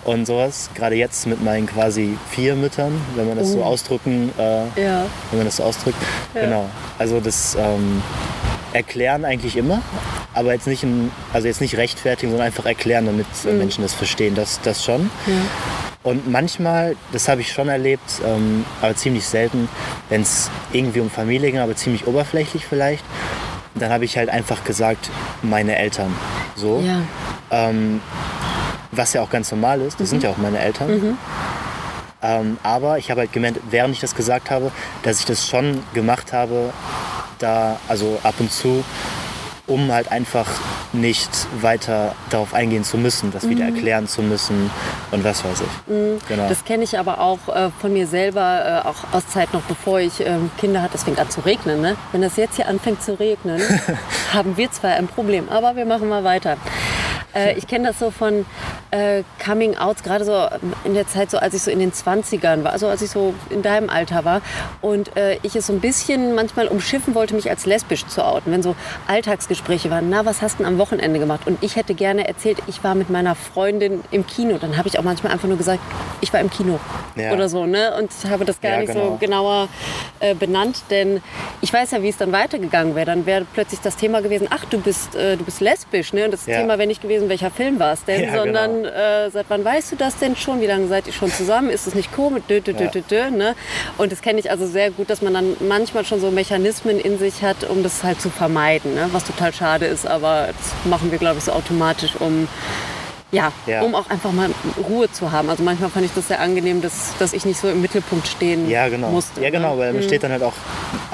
und 0.03 0.25
sowas. 0.25 0.69
Gerade 0.75 0.95
jetzt 0.95 1.27
mit 1.27 1.41
meinen 1.43 1.65
quasi 1.65 2.17
vier 2.29 2.55
Müttern, 2.55 2.99
wenn 3.15 3.27
man 3.27 3.37
das 3.37 3.49
mhm. 3.49 3.53
so 3.53 3.63
ausdrücken, 3.63 4.31
äh, 4.37 4.81
ja. 4.81 5.05
wenn 5.31 5.39
man 5.39 5.45
das 5.45 5.57
so 5.57 5.63
ausdrückt. 5.63 5.97
Ja. 6.33 6.41
Genau. 6.41 6.69
Also 6.97 7.21
das 7.21 7.55
ähm, 7.55 8.01
Erklären 8.73 9.23
eigentlich 9.23 9.55
immer, 9.55 9.81
aber 10.33 10.53
jetzt 10.53 10.67
nicht, 10.67 10.83
im, 10.83 11.11
also 11.31 11.47
jetzt 11.47 11.61
nicht 11.61 11.77
rechtfertigen, 11.77 12.31
sondern 12.31 12.47
einfach 12.47 12.65
erklären, 12.65 13.05
damit 13.05 13.27
mhm. 13.45 13.59
Menschen 13.59 13.81
das 13.81 13.93
verstehen. 13.93 14.35
Das, 14.35 14.59
das 14.61 14.83
schon. 14.83 15.09
Ja. 15.25 15.92
Und 16.03 16.29
manchmal, 16.29 16.97
das 17.13 17.29
habe 17.29 17.41
ich 17.41 17.51
schon 17.51 17.69
erlebt, 17.69 18.21
ähm, 18.25 18.65
aber 18.81 18.93
ziemlich 18.95 19.25
selten, 19.25 19.69
wenn 20.09 20.21
es 20.21 20.51
irgendwie 20.73 20.99
um 20.99 21.09
Familie 21.09 21.51
ging, 21.51 21.61
aber 21.61 21.75
ziemlich 21.75 22.05
oberflächlich 22.07 22.65
vielleicht, 22.65 23.05
dann 23.75 23.89
habe 23.89 24.03
ich 24.03 24.17
halt 24.17 24.29
einfach 24.29 24.63
gesagt, 24.65 25.09
meine 25.41 25.77
Eltern. 25.77 26.13
So. 26.55 26.83
Ja. 26.85 27.01
Ähm, 27.51 28.01
was 28.91 29.13
ja 29.13 29.21
auch 29.21 29.29
ganz 29.29 29.49
normal 29.51 29.81
ist, 29.81 29.99
das 29.99 30.07
mhm. 30.07 30.11
sind 30.11 30.23
ja 30.23 30.29
auch 30.29 30.37
meine 30.37 30.59
Eltern. 30.59 30.91
Mhm. 30.91 31.17
Ähm, 32.21 32.57
aber 32.63 32.97
ich 32.97 33.09
habe 33.09 33.21
halt 33.21 33.33
gemerkt, 33.33 33.59
während 33.69 33.93
ich 33.93 34.01
das 34.01 34.13
gesagt 34.13 34.51
habe, 34.51 34.71
dass 35.03 35.19
ich 35.19 35.25
das 35.25 35.47
schon 35.47 35.83
gemacht 35.93 36.33
habe, 36.33 36.71
da, 37.39 37.79
also 37.87 38.19
ab 38.23 38.35
und 38.39 38.51
zu, 38.51 38.83
um 39.65 39.91
halt 39.91 40.11
einfach 40.11 40.47
nicht 40.91 41.29
weiter 41.61 42.15
darauf 42.29 42.53
eingehen 42.53 42.83
zu 42.83 42.97
müssen, 42.97 43.31
das 43.31 43.43
mhm. 43.43 43.49
wieder 43.51 43.65
erklären 43.65 44.07
zu 44.07 44.21
müssen 44.21 44.69
und 45.11 45.23
was 45.23 45.43
weiß 45.43 45.61
ich. 45.61 45.93
Mhm. 45.93 46.19
Genau. 46.27 46.49
Das 46.49 46.65
kenne 46.65 46.83
ich 46.83 46.99
aber 46.99 47.19
auch 47.19 47.47
äh, 47.47 47.69
von 47.79 47.93
mir 47.93 48.07
selber, 48.07 48.83
äh, 48.83 48.87
auch 48.87 49.15
aus 49.15 49.27
Zeit 49.27 49.53
noch 49.53 49.61
bevor 49.61 49.99
ich 49.99 50.19
äh, 50.19 50.37
Kinder 50.59 50.81
hatte. 50.81 50.95
Es 50.95 51.03
fängt 51.03 51.19
an 51.19 51.29
zu 51.29 51.41
regnen. 51.41 51.81
Ne? 51.81 51.95
Wenn 52.11 52.21
das 52.21 52.35
jetzt 52.35 52.57
hier 52.57 52.67
anfängt 52.67 53.01
zu 53.01 53.19
regnen, 53.19 53.61
haben 54.33 54.57
wir 54.57 54.71
zwar 54.71 54.91
ein 54.91 55.07
Problem, 55.07 55.47
aber 55.49 55.75
wir 55.75 55.85
machen 55.85 56.09
mal 56.09 56.23
weiter. 56.23 56.57
Äh, 57.33 57.57
ich 57.57 57.67
kenne 57.67 57.87
das 57.87 57.99
so 57.99 58.11
von 58.11 58.45
äh, 58.93 59.23
Coming 59.43 59.75
Outs, 59.75 60.03
gerade 60.03 60.23
so 60.23 60.47
in 60.83 60.93
der 60.93 61.07
Zeit, 61.07 61.31
so 61.31 61.37
als 61.39 61.55
ich 61.55 61.63
so 61.63 61.71
in 61.71 61.79
den 61.79 61.91
20ern 61.91 62.63
war, 62.63 62.73
also 62.73 62.87
als 62.87 63.01
ich 63.01 63.09
so 63.09 63.33
in 63.49 63.63
deinem 63.63 63.89
Alter 63.89 64.23
war 64.23 64.41
und 64.81 65.17
äh, 65.17 65.37
ich 65.41 65.55
es 65.55 65.67
so 65.67 65.73
ein 65.73 65.79
bisschen 65.79 66.35
manchmal 66.35 66.67
umschiffen 66.67 67.15
wollte, 67.15 67.33
mich 67.33 67.49
als 67.49 67.65
lesbisch 67.65 68.05
zu 68.05 68.23
outen, 68.23 68.51
wenn 68.51 68.61
so 68.61 68.75
Alltagsgespräche 69.07 69.89
waren, 69.89 70.09
na, 70.09 70.25
was 70.25 70.43
hast 70.43 70.59
du 70.59 70.63
am 70.63 70.77
Wochenende 70.77 71.19
gemacht? 71.19 71.47
Und 71.47 71.63
ich 71.63 71.75
hätte 71.75 71.95
gerne 71.95 72.27
erzählt, 72.27 72.59
ich 72.67 72.83
war 72.83 72.93
mit 72.93 73.09
meiner 73.09 73.33
Freundin 73.33 74.01
im 74.11 74.27
Kino. 74.27 74.57
Dann 74.59 74.77
habe 74.77 74.87
ich 74.87 74.99
auch 74.99 75.03
manchmal 75.03 75.33
einfach 75.33 75.47
nur 75.47 75.57
gesagt, 75.57 75.79
ich 76.21 76.31
war 76.31 76.39
im 76.39 76.51
Kino 76.51 76.79
ja. 77.15 77.33
oder 77.33 77.49
so, 77.49 77.65
ne? 77.65 77.95
Und 77.97 78.11
habe 78.29 78.45
das 78.45 78.61
gar 78.61 78.73
ja, 78.73 78.79
nicht 78.81 78.93
genau. 78.93 79.11
so 79.11 79.17
genauer 79.17 79.69
äh, 80.19 80.35
benannt, 80.35 80.83
denn 80.91 81.21
ich 81.61 81.73
weiß 81.73 81.91
ja, 81.91 82.03
wie 82.03 82.09
es 82.09 82.17
dann 82.17 82.31
weitergegangen 82.31 82.93
wäre. 82.95 83.07
Dann 83.07 83.25
wäre 83.25 83.45
plötzlich 83.53 83.79
das 83.79 83.95
Thema 83.95 84.21
gewesen, 84.21 84.47
ach, 84.51 84.65
du 84.65 84.79
bist, 84.79 85.15
äh, 85.15 85.35
du 85.35 85.43
bist 85.43 85.61
lesbisch, 85.61 86.13
ne? 86.13 86.25
Und 86.25 86.31
das 86.31 86.45
ja. 86.45 86.59
Thema 86.59 86.77
wäre 86.77 86.87
nicht 86.87 87.01
gewesen, 87.01 87.27
welcher 87.29 87.49
Film 87.49 87.79
war 87.79 87.93
es 87.93 88.05
denn, 88.05 88.23
ja, 88.23 88.43
genau. 88.43 88.82
Äh, 88.85 89.29
seit 89.31 89.45
wann 89.49 89.63
weißt 89.63 89.91
du 89.91 89.95
das 89.95 90.17
denn 90.17 90.35
schon? 90.35 90.61
Wie 90.61 90.65
lange 90.65 90.87
seid 90.87 91.07
ihr 91.07 91.13
schon 91.13 91.31
zusammen? 91.31 91.69
Ist 91.69 91.87
es 91.87 91.95
nicht 91.95 92.11
komisch? 92.11 92.43
Dö, 92.49 92.61
dö, 92.61 92.73
dö, 92.73 92.87
dö, 92.87 93.01
dö, 93.01 93.29
ne? 93.29 93.55
Und 93.97 94.11
das 94.11 94.21
kenne 94.21 94.39
ich 94.39 94.49
also 94.49 94.65
sehr 94.67 94.91
gut, 94.91 95.09
dass 95.09 95.21
man 95.21 95.33
dann 95.33 95.55
manchmal 95.67 96.05
schon 96.05 96.19
so 96.19 96.31
Mechanismen 96.31 96.99
in 96.99 97.17
sich 97.17 97.43
hat, 97.43 97.69
um 97.69 97.83
das 97.83 98.03
halt 98.03 98.21
zu 98.21 98.29
vermeiden, 98.29 98.95
ne? 98.95 99.09
was 99.11 99.23
total 99.23 99.53
schade 99.53 99.85
ist, 99.85 100.05
aber 100.07 100.47
das 100.47 100.89
machen 100.89 101.11
wir, 101.11 101.17
glaube 101.17 101.37
ich, 101.37 101.45
so 101.45 101.51
automatisch, 101.51 102.15
um 102.19 102.47
ja, 103.33 103.51
ja, 103.65 103.81
um 103.81 103.95
auch 103.95 104.09
einfach 104.09 104.31
mal 104.31 104.49
Ruhe 104.87 105.11
zu 105.11 105.31
haben. 105.31 105.49
Also 105.49 105.63
manchmal 105.63 105.89
fand 105.89 106.05
ich 106.05 106.13
das 106.13 106.27
sehr 106.27 106.39
angenehm, 106.39 106.81
dass, 106.81 107.17
dass 107.19 107.33
ich 107.33 107.45
nicht 107.45 107.59
so 107.59 107.67
im 107.67 107.81
Mittelpunkt 107.81 108.27
stehen 108.27 108.69
ja, 108.69 108.87
genau. 108.87 109.09
musste. 109.09 109.41
Ja, 109.41 109.49
genau, 109.49 109.73
ne? 109.73 109.79
weil 109.79 109.93
man 109.93 110.01
mhm. 110.01 110.07
steht 110.07 110.23
dann 110.23 110.31
halt 110.31 110.43
auch 110.43 110.53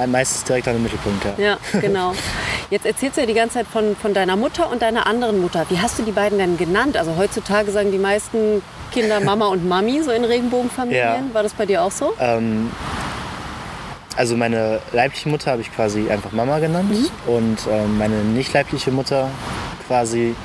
meistens 0.07 0.43
direkt 0.43 0.67
an 0.67 0.75
dem 0.75 0.83
Mittelpunkt. 0.83 1.25
Ja, 1.37 1.43
ja 1.43 1.57
genau. 1.79 2.13
Jetzt 2.69 2.85
erzählst 2.85 3.17
du 3.17 3.21
ja 3.21 3.27
die 3.27 3.33
ganze 3.33 3.55
Zeit 3.55 3.67
von, 3.67 3.95
von 3.95 4.13
deiner 4.13 4.35
Mutter 4.35 4.69
und 4.69 4.81
deiner 4.81 5.07
anderen 5.07 5.41
Mutter. 5.41 5.65
Wie 5.69 5.79
hast 5.79 5.97
du 5.97 6.03
die 6.03 6.11
beiden 6.11 6.37
denn 6.37 6.57
genannt? 6.57 6.97
Also 6.97 7.15
heutzutage 7.17 7.71
sagen 7.71 7.91
die 7.91 7.97
meisten 7.97 8.61
Kinder 8.91 9.19
Mama 9.23 9.47
und 9.47 9.67
Mami 9.67 10.01
so 10.03 10.11
in 10.11 10.23
Regenbogenfamilien. 10.23 11.27
Ja. 11.29 11.33
War 11.33 11.43
das 11.43 11.53
bei 11.53 11.65
dir 11.65 11.81
auch 11.81 11.91
so? 11.91 12.13
Ähm, 12.19 12.69
also 14.15 14.35
meine 14.35 14.81
leibliche 14.91 15.29
Mutter 15.29 15.51
habe 15.51 15.61
ich 15.61 15.73
quasi 15.73 16.09
einfach 16.09 16.33
Mama 16.33 16.59
genannt 16.59 16.91
mhm. 16.91 17.33
und 17.33 17.57
ähm, 17.71 17.97
meine 17.97 18.15
nicht 18.15 18.53
leibliche 18.53 18.91
Mutter 18.91 19.29
quasi 19.87 20.35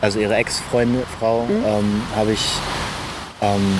also 0.00 0.18
ihre 0.18 0.34
Ex-Freundin, 0.36 1.02
Frau, 1.18 1.44
mhm. 1.44 1.64
ähm, 1.66 2.02
habe 2.14 2.32
ich 2.32 2.50
ähm, 3.40 3.78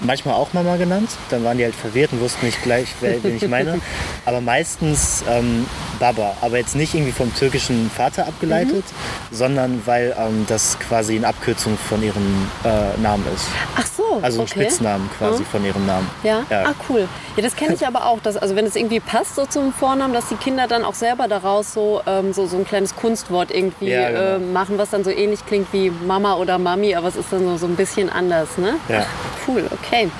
manchmal 0.00 0.34
auch 0.34 0.52
Mama 0.52 0.76
genannt. 0.76 1.10
Dann 1.30 1.44
waren 1.44 1.58
die 1.58 1.64
halt 1.64 1.74
verwirrt 1.74 2.12
und 2.12 2.20
wussten 2.20 2.46
nicht 2.46 2.62
gleich, 2.62 2.88
wer, 3.00 3.22
wen 3.22 3.36
ich 3.36 3.48
meine. 3.48 3.80
Aber 4.24 4.40
meistens 4.40 5.24
ähm, 5.28 5.66
Baba. 5.98 6.36
Aber 6.40 6.58
jetzt 6.58 6.76
nicht 6.76 6.94
irgendwie 6.94 7.12
vom 7.12 7.34
türkischen 7.34 7.90
Vater 7.90 8.26
abgeleitet, 8.26 8.84
mhm. 8.84 9.34
sondern 9.34 9.82
weil 9.86 10.14
ähm, 10.18 10.44
das 10.48 10.78
quasi 10.78 11.16
eine 11.16 11.28
Abkürzung 11.28 11.76
von 11.78 12.02
ihrem 12.02 12.48
äh, 12.64 13.00
Namen 13.00 13.24
ist. 13.34 13.46
Ach 13.76 13.86
so. 13.86 14.05
Also 14.22 14.42
ein 14.42 14.48
Spitznamen 14.48 15.10
quasi 15.18 15.42
mhm. 15.42 15.46
von 15.46 15.64
ihrem 15.64 15.86
Namen. 15.86 16.08
Ja? 16.22 16.42
ja. 16.50 16.64
Ah, 16.66 16.74
cool. 16.88 17.08
Ja, 17.36 17.42
das 17.42 17.56
kenne 17.56 17.74
ich 17.74 17.86
aber 17.86 18.06
auch. 18.06 18.20
Dass, 18.20 18.36
also 18.36 18.56
wenn 18.56 18.66
es 18.66 18.76
irgendwie 18.76 19.00
passt 19.00 19.34
so 19.36 19.46
zum 19.46 19.72
Vornamen, 19.72 20.14
dass 20.14 20.28
die 20.28 20.36
Kinder 20.36 20.66
dann 20.66 20.84
auch 20.84 20.94
selber 20.94 21.28
daraus 21.28 21.72
so, 21.72 22.00
ähm, 22.06 22.32
so, 22.32 22.46
so 22.46 22.56
ein 22.56 22.64
kleines 22.64 22.96
Kunstwort 22.96 23.50
irgendwie 23.50 23.90
ja, 23.90 24.10
genau. 24.10 24.20
äh, 24.20 24.38
machen, 24.38 24.78
was 24.78 24.90
dann 24.90 25.04
so 25.04 25.10
ähnlich 25.10 25.44
klingt 25.46 25.72
wie 25.72 25.90
Mama 25.90 26.34
oder 26.36 26.58
Mami, 26.58 26.94
aber 26.94 27.08
es 27.08 27.16
ist 27.16 27.32
dann 27.32 27.44
so, 27.44 27.56
so 27.56 27.66
ein 27.66 27.76
bisschen 27.76 28.10
anders, 28.10 28.58
ne? 28.58 28.74
Ja. 28.88 29.06
Cool, 29.46 29.68
okay. 29.70 30.10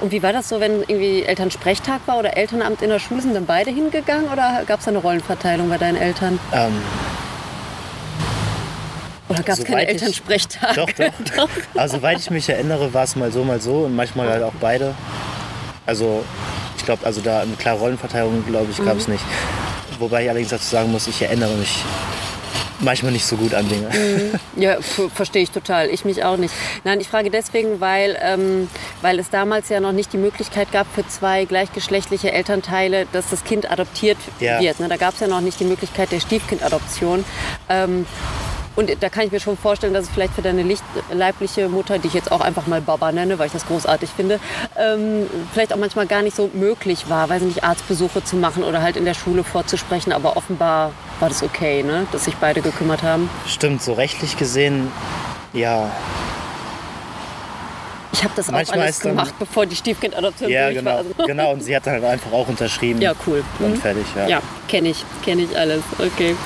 Und 0.00 0.12
wie 0.12 0.22
war 0.22 0.32
das 0.32 0.48
so, 0.48 0.60
wenn 0.60 0.80
irgendwie 0.80 1.22
Elternsprechtag 1.22 2.00
war 2.06 2.18
oder 2.18 2.36
Elternamt 2.36 2.82
in 2.82 2.90
der 2.90 2.98
Schule? 2.98 3.22
Sind 3.22 3.34
dann 3.34 3.46
beide 3.46 3.70
hingegangen 3.70 4.28
oder 4.32 4.62
gab 4.66 4.78
es 4.78 4.84
da 4.84 4.90
eine 4.90 4.98
Rollenverteilung 4.98 5.68
bei 5.68 5.78
deinen 5.78 5.96
Eltern? 5.96 6.38
Ähm, 6.52 6.72
oder 9.40 9.46
gab 9.46 9.58
es 9.58 9.64
keine 9.64 9.86
Elternsprechtag? 9.86 10.74
Doch, 10.74 10.90
doch. 10.90 11.36
doch. 11.36 11.48
Also, 11.76 11.96
soweit 11.96 12.18
ich 12.18 12.30
mich 12.30 12.48
erinnere, 12.48 12.92
war 12.94 13.04
es 13.04 13.16
mal 13.16 13.32
so, 13.32 13.44
mal 13.44 13.60
so 13.60 13.84
und 13.84 13.96
manchmal 13.96 14.28
halt 14.28 14.42
auch 14.42 14.54
beide. 14.60 14.94
Also, 15.86 16.24
ich 16.76 16.84
glaube, 16.84 17.04
also 17.04 17.20
da 17.20 17.40
eine 17.40 17.54
klare 17.56 17.78
Rollenverteilung, 17.78 18.44
glaube 18.46 18.68
ich, 18.70 18.84
gab 18.84 18.96
es 18.96 19.06
mhm. 19.06 19.14
nicht. 19.14 19.24
Wobei 19.98 20.24
ich 20.24 20.30
allerdings 20.30 20.50
dazu 20.50 20.64
sagen 20.64 20.92
muss, 20.92 21.06
ich 21.06 21.20
erinnere 21.20 21.54
mich 21.54 21.84
manchmal 22.80 23.12
nicht 23.12 23.26
so 23.26 23.36
gut 23.36 23.54
an 23.54 23.68
Dinge. 23.68 23.88
Mhm. 23.88 24.38
Ja, 24.60 24.78
verstehe 25.14 25.42
ich 25.42 25.50
total. 25.50 25.88
Ich 25.88 26.04
mich 26.04 26.24
auch 26.24 26.36
nicht. 26.36 26.52
Nein, 26.84 27.00
ich 27.00 27.08
frage 27.08 27.30
deswegen, 27.30 27.80
weil, 27.80 28.18
ähm, 28.20 28.68
weil 29.00 29.18
es 29.18 29.30
damals 29.30 29.68
ja 29.68 29.80
noch 29.80 29.92
nicht 29.92 30.12
die 30.12 30.18
Möglichkeit 30.18 30.70
gab 30.72 30.86
für 30.92 31.06
zwei 31.06 31.44
gleichgeschlechtliche 31.44 32.32
Elternteile, 32.32 33.06
dass 33.12 33.30
das 33.30 33.44
Kind 33.44 33.70
adoptiert 33.70 34.18
ja. 34.38 34.60
wird. 34.60 34.80
Ne? 34.80 34.88
Da 34.88 34.96
gab 34.96 35.14
es 35.14 35.20
ja 35.20 35.28
noch 35.28 35.40
nicht 35.40 35.60
die 35.60 35.64
Möglichkeit 35.64 36.12
der 36.12 36.20
Stiefkindadoption. 36.20 37.24
Ähm, 37.68 38.06
und 38.76 38.90
da 39.00 39.08
kann 39.08 39.24
ich 39.26 39.32
mir 39.32 39.40
schon 39.40 39.56
vorstellen, 39.56 39.92
dass 39.92 40.04
es 40.04 40.10
vielleicht 40.10 40.34
für 40.34 40.42
deine 40.42 40.64
leibliche 41.12 41.68
Mutter, 41.68 41.98
die 41.98 42.08
ich 42.08 42.14
jetzt 42.14 42.30
auch 42.30 42.40
einfach 42.40 42.66
mal 42.66 42.80
Baba 42.80 43.12
nenne, 43.12 43.38
weil 43.38 43.46
ich 43.46 43.52
das 43.52 43.66
großartig 43.66 44.10
finde, 44.10 44.40
ähm, 44.78 45.26
vielleicht 45.52 45.72
auch 45.72 45.78
manchmal 45.78 46.06
gar 46.06 46.22
nicht 46.22 46.36
so 46.36 46.50
möglich 46.52 47.08
war, 47.08 47.28
weil 47.28 47.40
sie 47.40 47.46
nicht 47.46 47.64
Arztbesuche 47.64 48.24
zu 48.24 48.36
machen 48.36 48.62
oder 48.62 48.82
halt 48.82 48.96
in 48.96 49.04
der 49.04 49.14
Schule 49.14 49.44
vorzusprechen. 49.44 50.12
Aber 50.12 50.36
offenbar 50.36 50.92
war 51.18 51.28
das 51.28 51.42
okay, 51.42 51.82
ne? 51.82 52.06
dass 52.12 52.24
sich 52.24 52.36
beide 52.36 52.62
gekümmert 52.62 53.02
haben. 53.02 53.28
Stimmt, 53.46 53.82
so 53.82 53.92
rechtlich 53.92 54.36
gesehen, 54.36 54.90
ja, 55.52 55.90
ich 58.12 58.24
habe 58.24 58.34
das 58.36 58.50
Manchmal 58.50 58.78
auch 58.78 58.82
alles 58.82 59.00
gemacht, 59.00 59.34
bevor 59.38 59.66
die 59.66 59.76
Stiefkindadoption 59.76 60.50
ja, 60.50 60.70
genau, 60.70 60.90
war. 60.90 60.96
Also. 60.98 61.10
genau, 61.26 61.52
und 61.52 61.62
sie 61.62 61.74
hat 61.74 61.86
dann 61.86 61.94
halt 61.94 62.04
einfach 62.04 62.32
auch 62.32 62.48
unterschrieben. 62.48 63.00
Ja, 63.00 63.12
cool. 63.26 63.44
Und 63.60 63.70
mhm. 63.70 63.76
fertig, 63.76 64.04
ja. 64.16 64.26
Ja, 64.26 64.42
kenne 64.68 64.88
ich, 64.88 65.04
kenne 65.24 65.42
ich 65.42 65.56
alles. 65.56 65.82
Okay. 65.98 66.36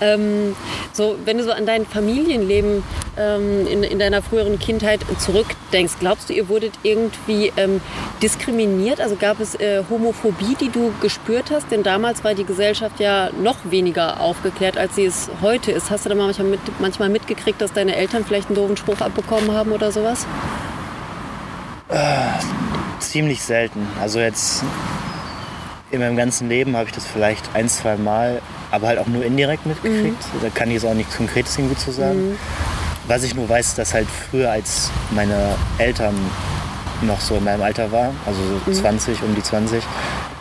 Ähm, 0.00 0.54
so, 0.92 1.16
wenn 1.24 1.38
du 1.38 1.44
so 1.44 1.52
an 1.52 1.66
dein 1.66 1.86
Familienleben 1.86 2.82
ähm, 3.16 3.66
in, 3.66 3.82
in, 3.82 3.98
deiner 3.98 4.22
früheren 4.22 4.58
Kindheit 4.58 5.00
zurückdenkst, 5.18 5.94
glaubst 5.98 6.28
du, 6.28 6.32
ihr 6.32 6.48
wurdet 6.48 6.72
irgendwie 6.82 7.52
ähm, 7.56 7.80
diskriminiert? 8.22 9.00
Also 9.00 9.16
gab 9.16 9.40
es 9.40 9.54
äh, 9.56 9.82
Homophobie, 9.90 10.56
die 10.60 10.70
du 10.70 10.92
gespürt 11.00 11.50
hast? 11.50 11.70
Denn 11.70 11.82
damals 11.82 12.24
war 12.24 12.34
die 12.34 12.44
Gesellschaft 12.44 13.00
ja 13.00 13.30
noch 13.42 13.56
weniger 13.70 14.20
aufgeklärt, 14.20 14.78
als 14.78 14.94
sie 14.94 15.04
es 15.04 15.30
heute 15.42 15.72
ist. 15.72 15.90
Hast 15.90 16.04
du 16.04 16.10
da 16.10 16.14
manchmal, 16.14 16.48
mit, 16.48 16.60
manchmal 16.78 17.08
mitgekriegt, 17.08 17.60
dass 17.60 17.72
deine 17.72 17.96
Eltern 17.96 18.24
vielleicht 18.24 18.48
einen 18.48 18.56
doofen 18.56 18.76
Spruch 18.76 19.00
abbekommen 19.00 19.52
haben 19.52 19.72
oder 19.72 19.90
sowas? 19.90 20.26
Äh, 21.88 23.00
ziemlich 23.00 23.42
selten. 23.42 23.86
Also 24.00 24.20
jetzt 24.20 24.62
in 25.90 26.00
meinem 26.00 26.16
ganzen 26.16 26.48
Leben 26.48 26.76
habe 26.76 26.86
ich 26.86 26.94
das 26.94 27.06
vielleicht 27.06 27.54
ein, 27.54 27.68
zwei 27.68 27.96
Mal, 27.96 28.42
aber 28.70 28.88
halt 28.88 28.98
auch 28.98 29.06
nur 29.06 29.24
indirekt 29.24 29.66
mitgekriegt. 29.66 30.34
Mhm. 30.34 30.40
Da 30.42 30.50
kann 30.50 30.68
ich 30.68 30.74
jetzt 30.74 30.86
auch 30.86 30.94
nichts 30.94 31.16
Konkretes 31.16 31.56
irgendwie 31.58 31.76
zu 31.76 31.90
sagen. 31.90 32.30
Mhm. 32.30 32.38
Was 33.06 33.22
ich 33.22 33.34
nur 33.34 33.48
weiß, 33.48 33.74
dass 33.74 33.94
halt 33.94 34.06
früher, 34.30 34.50
als 34.50 34.90
meine 35.10 35.54
Eltern 35.78 36.14
noch 37.02 37.20
so 37.20 37.36
in 37.36 37.44
meinem 37.44 37.62
Alter 37.62 37.90
waren, 37.92 38.14
also 38.26 38.40
so 38.64 38.70
mhm. 38.70 38.74
20, 38.74 39.22
um 39.22 39.34
die 39.34 39.42
20, 39.42 39.82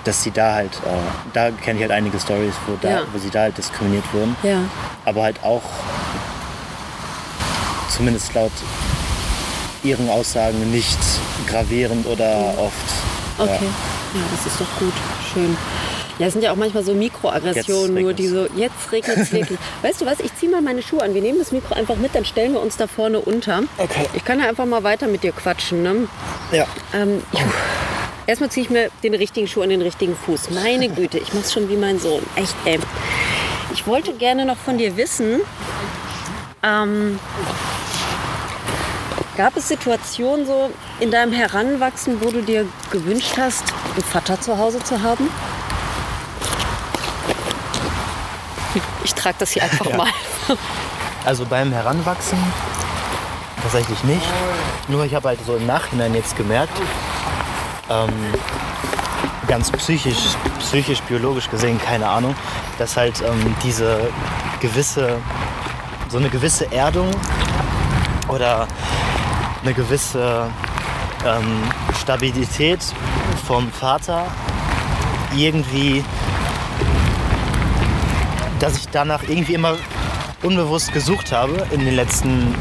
dass 0.03 0.23
sie 0.23 0.31
da 0.31 0.55
halt, 0.55 0.73
äh, 0.85 0.89
da 1.33 1.51
kenne 1.51 1.77
ich 1.77 1.81
halt 1.81 1.91
einige 1.91 2.19
Stories, 2.19 2.55
wo, 2.65 2.87
ja. 2.87 3.01
wo 3.11 3.17
sie 3.19 3.29
da 3.29 3.41
halt 3.41 3.57
diskriminiert 3.57 4.05
wurden. 4.13 4.35
Ja. 4.43 4.59
Aber 5.05 5.23
halt 5.23 5.43
auch, 5.43 5.61
zumindest 7.89 8.33
laut 8.33 8.51
ihren 9.83 10.09
Aussagen 10.09 10.71
nicht 10.71 10.97
gravierend 11.47 12.05
oder 12.07 12.53
oft. 12.57 12.75
Okay, 13.37 13.51
ja. 13.51 14.19
ja, 14.19 14.25
das 14.31 14.45
ist 14.45 14.59
doch 14.59 14.79
gut, 14.79 14.93
schön. 15.33 15.55
Ja, 16.19 16.27
es 16.27 16.34
sind 16.34 16.41
ja 16.41 16.51
auch 16.51 16.56
manchmal 16.56 16.84
so 16.84 16.93
Mikroaggressionen, 16.93 18.01
nur 18.01 18.13
die 18.13 18.27
so, 18.27 18.47
jetzt 18.56 18.91
regnet 18.91 19.17
es 19.17 19.32
wirklich. 19.32 19.60
weißt 19.82 20.01
du 20.01 20.06
was, 20.06 20.19
ich 20.19 20.36
ziehe 20.36 20.51
mal 20.51 20.62
meine 20.62 20.82
Schuhe 20.82 21.03
an. 21.03 21.13
Wir 21.13 21.21
nehmen 21.21 21.39
das 21.39 21.51
Mikro 21.51 21.75
einfach 21.75 21.95
mit, 21.95 22.15
dann 22.15 22.25
stellen 22.25 22.53
wir 22.53 22.62
uns 22.62 22.77
da 22.77 22.88
vorne 22.88 23.19
unter. 23.19 23.63
Okay. 23.77 24.08
Ich 24.13 24.25
kann 24.25 24.39
ja 24.39 24.47
einfach 24.47 24.65
mal 24.65 24.84
weiter 24.84 25.08
mit 25.08 25.23
dir 25.23 25.32
quatschen, 25.32 25.84
ne? 25.84 26.08
Ja. 26.51 26.65
Ähm, 26.93 27.23
Erstmal 28.25 28.49
ziehe 28.49 28.65
ich 28.65 28.69
mir 28.69 28.89
den 29.03 29.13
richtigen 29.13 29.47
Schuh 29.47 29.62
an 29.62 29.69
den 29.69 29.82
richtigen 29.82 30.15
Fuß. 30.15 30.49
Meine 30.49 30.89
Güte, 30.89 31.17
ich 31.17 31.34
muss 31.34 31.53
schon 31.53 31.69
wie 31.69 31.77
mein 31.77 31.97
Sohn. 31.99 32.21
Echt, 32.36 32.56
ey. 32.65 32.80
Ich 33.73 33.88
wollte 33.88 34.13
gerne 34.13 34.45
noch 34.45 34.58
von 34.58 34.77
dir 34.77 34.97
wissen, 34.97 35.41
ähm, 36.63 37.19
Gab 39.38 39.56
es 39.56 39.67
Situationen 39.67 40.47
so 40.47 40.71
in 40.99 41.12
deinem 41.12 41.32
Heranwachsen, 41.32 42.19
wo 42.21 42.32
du 42.32 42.41
dir 42.41 42.65
gewünscht 42.89 43.36
hast, 43.38 43.65
einen 43.93 44.03
Vater 44.03 44.41
zu 44.41 44.58
Hause 44.58 44.80
zu 44.80 45.03
haben? 45.03 45.30
Ich 49.07 49.15
trage 49.15 49.37
das 49.39 49.51
hier 49.51 49.63
einfach 49.63 49.85
ja. 49.89 49.95
mal. 49.95 50.09
Also 51.23 51.45
beim 51.45 51.71
Heranwachsen 51.71 52.37
tatsächlich 53.61 54.03
nicht. 54.03 54.27
Nur 54.89 55.05
ich 55.05 55.15
habe 55.15 55.29
halt 55.29 55.39
so 55.45 55.55
im 55.55 55.65
Nachhinein 55.65 56.13
jetzt 56.13 56.35
gemerkt, 56.35 56.77
ähm, 57.89 58.09
ganz 59.47 59.71
psychisch, 59.71 60.35
psychisch, 60.59 60.99
biologisch 61.03 61.49
gesehen, 61.49 61.79
keine 61.79 62.05
Ahnung, 62.09 62.35
dass 62.79 62.97
halt 62.97 63.21
ähm, 63.21 63.55
diese 63.63 64.09
gewisse, 64.59 65.19
so 66.09 66.17
eine 66.17 66.27
gewisse 66.27 66.69
Erdung 66.73 67.09
oder 68.27 68.67
eine 69.63 69.73
gewisse 69.73 70.49
ähm, 71.25 71.63
Stabilität 72.01 72.81
vom 73.47 73.71
Vater 73.71 74.25
irgendwie, 75.33 76.03
dass 78.59 78.77
ich 78.77 78.87
danach 78.89 79.23
irgendwie 79.23 79.53
immer 79.53 79.75
unbewusst 80.43 80.93
gesucht 80.93 81.31
habe 81.31 81.65
in 81.71 81.85
den 81.85 81.95
letzten 81.95 82.55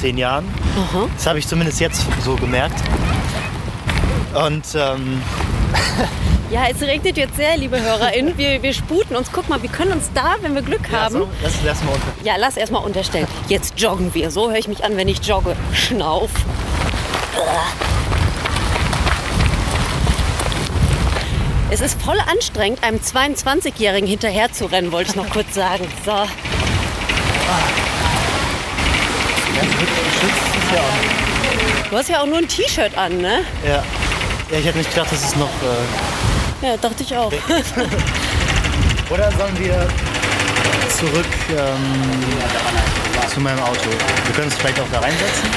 zehn 0.00 0.18
Jahren. 0.18 0.44
Mhm. 0.46 1.10
Das 1.16 1.26
habe 1.26 1.38
ich 1.38 1.46
zumindest 1.46 1.80
jetzt 1.80 2.06
so 2.24 2.36
gemerkt. 2.36 2.80
Und 4.34 4.64
ähm, 4.74 5.22
Ja, 6.50 6.64
es 6.68 6.82
regnet 6.82 7.16
jetzt 7.16 7.36
sehr, 7.36 7.56
liebe 7.56 7.80
HörerInnen. 7.80 8.36
Wir, 8.40 8.60
wir 8.60 8.72
sputen 8.72 9.14
uns. 9.14 9.30
Guck 9.32 9.48
mal, 9.48 9.62
wir 9.62 9.68
können 9.70 9.92
uns 9.92 10.10
da, 10.14 10.34
wenn 10.40 10.54
wir 10.54 10.62
Glück 10.62 10.90
haben. 10.90 11.14
Ja, 11.14 11.20
so, 11.20 11.28
lass, 11.42 11.52
lass 11.64 11.84
mal 11.84 11.92
unter. 11.92 12.06
Ja, 12.24 12.34
lass 12.38 12.56
erstmal 12.56 12.82
unterstellen. 12.82 13.26
Jetzt 13.48 13.78
joggen 13.78 14.12
wir. 14.14 14.30
So 14.30 14.48
höre 14.48 14.58
ich 14.58 14.66
mich 14.66 14.84
an, 14.84 14.96
wenn 14.96 15.06
ich 15.06 15.24
jogge. 15.24 15.54
Schnauf. 15.72 16.30
Es 21.72 21.80
ist 21.80 22.02
voll 22.02 22.18
anstrengend, 22.28 22.82
einem 22.82 22.98
22-Jährigen 22.98 24.08
hinterher 24.08 24.52
zu 24.52 24.66
rennen, 24.66 24.90
wollte 24.90 25.10
ich 25.10 25.16
noch 25.16 25.30
kurz 25.30 25.54
sagen. 25.54 25.86
So. 26.04 26.12
Du 31.88 31.96
hast 31.96 32.08
ja 32.08 32.22
auch 32.22 32.26
nur 32.26 32.38
ein 32.38 32.48
T-Shirt 32.48 32.96
an, 32.98 33.18
ne? 33.18 33.44
Ja. 33.64 33.84
Ja, 34.50 34.58
ich 34.58 34.66
hätte 34.66 34.78
nicht 34.78 34.90
gedacht, 34.90 35.12
dass 35.12 35.24
es 35.24 35.36
noch. 35.36 35.48
Äh, 36.62 36.66
ja, 36.66 36.76
dachte 36.76 37.04
ich 37.04 37.16
auch. 37.16 37.32
Oder 39.10 39.30
sollen 39.30 39.56
wir 39.60 39.88
zurück 40.88 41.26
ähm, 41.50 43.30
zu 43.32 43.40
meinem 43.40 43.60
Auto? 43.60 43.90
Wir 44.26 44.34
können 44.34 44.46
uns 44.46 44.56
vielleicht 44.56 44.80
auch 44.80 44.88
da 44.90 44.98
reinsetzen. 44.98 45.48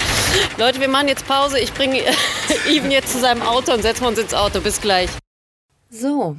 Leute, 0.56 0.80
wir 0.80 0.88
machen 0.88 1.08
jetzt 1.08 1.26
Pause. 1.28 1.58
Ich 1.58 1.74
bringe 1.74 2.00
Even 2.70 2.90
jetzt 2.90 3.12
zu 3.12 3.20
seinem 3.20 3.42
Auto 3.42 3.72
und 3.72 3.82
setzen 3.82 4.02
wir 4.04 4.08
uns 4.08 4.18
ins 4.18 4.32
Auto. 4.32 4.60
Bis 4.60 4.80
gleich. 4.80 5.10
So, 5.90 6.36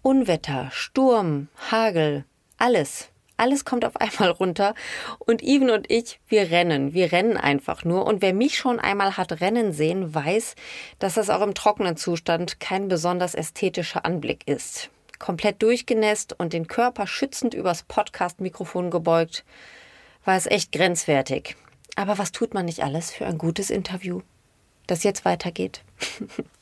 Unwetter, 0.00 0.70
Sturm, 0.72 1.48
Hagel, 1.70 2.24
alles. 2.56 3.10
Alles 3.36 3.66
kommt 3.66 3.84
auf 3.84 3.96
einmal 4.00 4.30
runter 4.30 4.74
und 5.18 5.42
Even 5.42 5.68
und 5.68 5.90
ich, 5.90 6.18
wir 6.28 6.50
rennen. 6.50 6.94
Wir 6.94 7.12
rennen 7.12 7.36
einfach 7.36 7.84
nur. 7.84 8.06
Und 8.06 8.22
wer 8.22 8.32
mich 8.32 8.56
schon 8.56 8.80
einmal 8.80 9.18
hat 9.18 9.42
rennen 9.42 9.74
sehen, 9.74 10.14
weiß, 10.14 10.54
dass 10.98 11.14
das 11.14 11.28
auch 11.28 11.42
im 11.42 11.52
trockenen 11.52 11.98
Zustand 11.98 12.58
kein 12.58 12.88
besonders 12.88 13.34
ästhetischer 13.34 14.06
Anblick 14.06 14.48
ist. 14.48 14.88
Komplett 15.18 15.60
durchgenässt 15.62 16.40
und 16.40 16.54
den 16.54 16.66
Körper 16.66 17.06
schützend 17.06 17.52
übers 17.52 17.82
Podcast-Mikrofon 17.82 18.90
gebeugt, 18.90 19.44
war 20.24 20.38
es 20.38 20.46
echt 20.46 20.72
grenzwertig. 20.72 21.54
Aber 21.96 22.16
was 22.16 22.32
tut 22.32 22.54
man 22.54 22.64
nicht 22.64 22.82
alles 22.82 23.10
für 23.10 23.26
ein 23.26 23.36
gutes 23.36 23.68
Interview, 23.68 24.22
das 24.86 25.02
jetzt 25.02 25.26
weitergeht? 25.26 25.82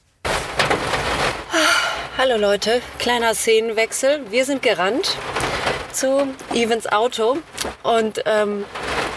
Hallo 2.21 2.37
Leute, 2.37 2.83
kleiner 2.99 3.33
Szenenwechsel. 3.33 4.29
Wir 4.29 4.45
sind 4.45 4.61
gerannt 4.61 5.17
zu 5.93 6.27
Evans 6.53 6.89
Auto 6.89 7.39
und 7.85 8.25
ähm, 8.27 8.65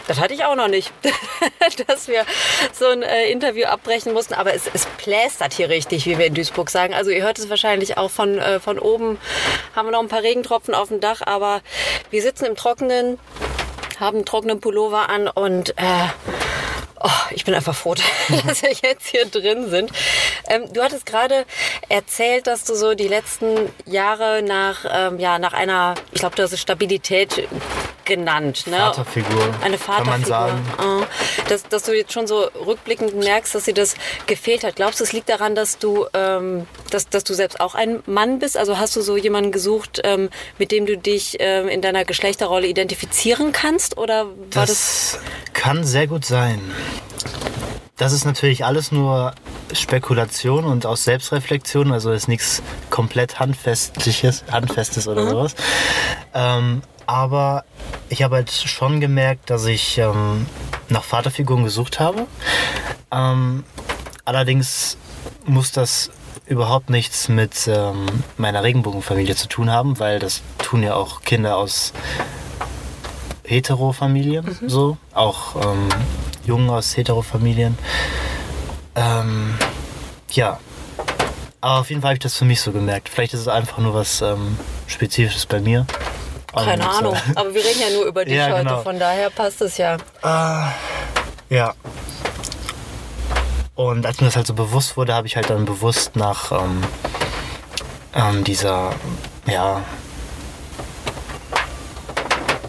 das 0.08 0.20
hatte 0.20 0.36
ich 0.36 0.46
auch 0.46 0.56
noch 0.56 0.68
nicht, 0.68 0.94
dass 1.88 2.08
wir 2.08 2.26
so 2.72 2.86
ein 2.86 3.02
äh, 3.02 3.32
Interview 3.32 3.66
abbrechen 3.66 4.14
mussten. 4.14 4.36
Aber 4.36 4.54
es, 4.54 4.70
es 4.72 4.86
plästert 5.00 5.54
hier 5.54 5.70
richtig, 5.70 6.06
wie 6.06 6.20
wir 6.20 6.28
in 6.28 6.36
Duisburg 6.36 6.70
sagen. 6.70 6.94
Also 6.94 7.10
ihr 7.10 7.24
hört 7.24 7.40
es 7.40 7.50
wahrscheinlich 7.50 7.98
auch 7.98 8.12
von, 8.12 8.38
äh, 8.38 8.60
von 8.60 8.78
oben. 8.78 9.18
Haben 9.76 9.88
wir 9.88 9.94
noch 9.94 10.04
ein 10.04 10.08
paar 10.08 10.22
Regentropfen 10.22 10.76
auf 10.76 10.90
dem 10.90 11.00
Dach, 11.00 11.24
aber 11.26 11.62
wir 12.12 12.22
sitzen 12.22 12.46
im 12.46 12.56
Trockenen, 12.56 13.18
haben 14.00 14.18
einen 14.18 14.26
trockenen 14.28 14.62
Pullover 14.62 15.10
an 15.10 15.28
und 15.28 15.72
äh, 15.72 16.51
Oh, 17.04 17.10
ich 17.32 17.46
bin 17.46 17.54
einfach 17.56 17.76
froh, 17.76 17.96
dass 18.48 18.62
wir 18.62 18.72
jetzt 18.84 19.08
hier 19.08 19.26
drin 19.26 19.70
sind. 19.70 19.92
Ähm, 20.48 20.72
du 20.72 20.82
hattest 20.82 21.06
gerade 21.06 21.46
erzählt, 21.90 22.48
dass 22.48 22.64
du 22.64 22.76
so 22.76 22.94
die 22.94 23.08
letzten 23.08 23.72
Jahre 23.86 24.44
nach, 24.44 24.86
ähm, 24.90 25.20
ja, 25.20 25.40
nach 25.40 25.54
einer, 25.54 25.96
ich 26.12 26.20
glaube, 26.20 26.36
du 26.36 26.44
hast 26.44 26.54
es 26.54 26.62
Stabilität 26.62 27.48
genannt. 28.06 28.68
Ne? 28.68 28.78
Vaterfigur. 28.78 29.54
Eine 29.64 29.78
Vaterfigur. 29.78 30.60
Oh. 30.80 31.04
Dass, 31.48 31.64
dass 31.64 31.84
du 31.84 31.96
jetzt 31.96 32.12
schon 32.12 32.28
so 32.28 32.50
rückblickend 32.66 33.16
merkst, 33.16 33.56
dass 33.56 33.66
sie 33.66 33.74
das 33.74 33.96
gefehlt 34.28 34.64
hat. 34.64 34.76
Glaubst 34.76 35.00
du, 35.00 35.04
es 35.04 35.14
liegt 35.14 35.30
daran, 35.30 35.56
dass 35.56 35.78
du, 35.78 36.08
ähm, 36.14 36.68
dass, 36.90 37.10
dass 37.10 37.24
du 37.24 37.34
selbst 37.34 37.60
auch 37.60 37.76
ein 37.76 38.04
Mann 38.06 38.40
bist? 38.40 38.58
Also 38.58 38.78
hast 38.78 38.96
du 38.96 39.02
so 39.02 39.18
jemanden 39.18 39.52
gesucht, 39.52 40.02
ähm, 40.04 40.30
mit 40.58 40.72
dem 40.72 40.86
du 40.86 40.98
dich 40.98 41.38
ähm, 41.40 41.68
in 41.68 41.82
deiner 41.82 42.06
Geschlechterrolle 42.06 42.68
identifizieren 42.68 43.52
kannst? 43.52 43.98
Oder 43.98 44.26
war 44.26 44.66
das, 44.66 44.68
das 44.68 45.20
kann 45.54 45.86
sehr 45.86 46.08
gut 46.08 46.26
sein. 46.26 46.60
Das 47.98 48.14
ist 48.14 48.26
natürlich 48.26 48.66
alles 48.66 48.92
nur 48.92 49.34
Spekulation 49.74 50.66
und 50.66 50.86
aus 50.86 51.04
Selbstreflexion, 51.04 51.92
also 51.92 52.12
ist 52.12 52.28
nichts 52.28 52.64
komplett 52.90 53.40
handfestliches, 53.40 54.44
handfestes 54.52 55.08
oder 55.08 55.24
mhm. 55.24 55.30
sowas. 55.30 55.56
Ähm, 56.34 56.82
aber 57.06 57.64
ich 58.10 58.24
habe 58.24 58.38
halt 58.38 58.52
schon 58.52 59.02
gemerkt, 59.02 59.50
dass 59.50 59.66
ich 59.66 59.98
ähm, 59.98 60.46
nach 60.90 61.04
Vaterfiguren 61.04 61.64
gesucht 61.64 62.00
habe. 62.00 62.28
Ähm, 63.12 63.64
allerdings 64.26 64.98
muss 65.46 65.72
das 65.72 66.10
überhaupt 66.46 66.90
nichts 66.90 67.30
mit 67.30 67.68
ähm, 67.68 68.06
meiner 68.38 68.64
Regenbogenfamilie 68.64 69.36
zu 69.36 69.48
tun 69.48 69.70
haben, 69.72 70.00
weil 70.00 70.20
das 70.20 70.42
tun 70.58 70.84
ja 70.84 70.96
auch 70.96 71.22
Kinder 71.22 71.58
aus 71.58 71.94
Heterofamilien 73.46 74.58
mhm. 74.62 74.70
so, 74.70 74.98
auch 75.14 75.56
ähm, 75.56 75.90
Jungen 76.52 76.70
aus 76.70 76.98
Heterofamilien. 76.98 77.78
Ähm, 78.96 79.58
ja, 80.32 80.60
aber 81.62 81.80
auf 81.80 81.90
jeden 81.90 82.02
Fall 82.02 82.10
habe 82.10 82.16
ich 82.16 82.24
das 82.24 82.36
für 82.36 82.44
mich 82.44 82.60
so 82.60 82.74
gemerkt. 82.74 83.08
Vielleicht 83.08 83.34
ist 83.34 83.40
es 83.40 83.48
einfach 83.48 83.78
nur 83.78 83.94
was 83.94 84.22
ähm, 84.22 84.58
Spezifisches 84.86 85.46
bei 85.46 85.62
mir. 85.62 85.86
Keine 86.54 86.84
und, 86.84 86.90
Ahnung, 86.90 87.18
aber 87.36 87.54
wir 87.54 87.64
reden 87.64 87.80
ja 87.80 87.90
nur 87.96 88.04
über 88.06 88.26
dich 88.26 88.36
ja, 88.36 88.50
heute, 88.50 88.66
genau. 88.66 88.82
von 88.82 89.00
daher 89.00 89.30
passt 89.30 89.62
es 89.62 89.78
ja. 89.78 89.96
Äh, 90.24 91.56
ja. 91.56 91.74
Und 93.76 94.06
als 94.06 94.20
mir 94.20 94.28
das 94.28 94.36
halt 94.36 94.48
so 94.48 94.54
bewusst 94.54 94.98
wurde, 94.98 95.14
habe 95.14 95.28
ich 95.28 95.38
halt 95.38 95.50
dann 95.50 95.64
bewusst 95.64 96.18
nach 96.18 96.52
ähm, 96.52 96.84
ähm, 98.14 98.44
dieser, 98.44 98.94
ja, 99.46 99.82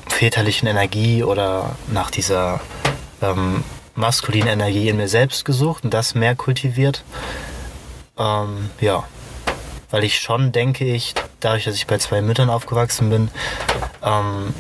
väterlichen 0.09 0.69
Energie 0.69 1.25
oder 1.25 1.75
nach 1.89 2.13
dieser 2.13 2.61
ähm, 3.23 3.65
maskulinen 3.95 4.49
Energie 4.49 4.89
in 4.89 4.97
mir 4.97 5.09
selbst 5.09 5.45
gesucht 5.45 5.85
und 5.85 5.95
das 5.95 6.15
mehr 6.15 6.35
kultiviert. 6.35 7.05
Ähm, 8.19 8.71
ja, 8.81 9.05
weil 9.91 10.05
ich 10.05 10.21
schon 10.21 10.53
denke 10.53 10.85
ich, 10.85 11.15
dadurch, 11.41 11.65
dass 11.65 11.75
ich 11.77 11.87
bei 11.87 11.99
zwei 11.99 12.23
Müttern 12.23 12.51
aufgewachsen 12.51 13.11
bin, 13.11 13.31
ähm, 14.03 14.55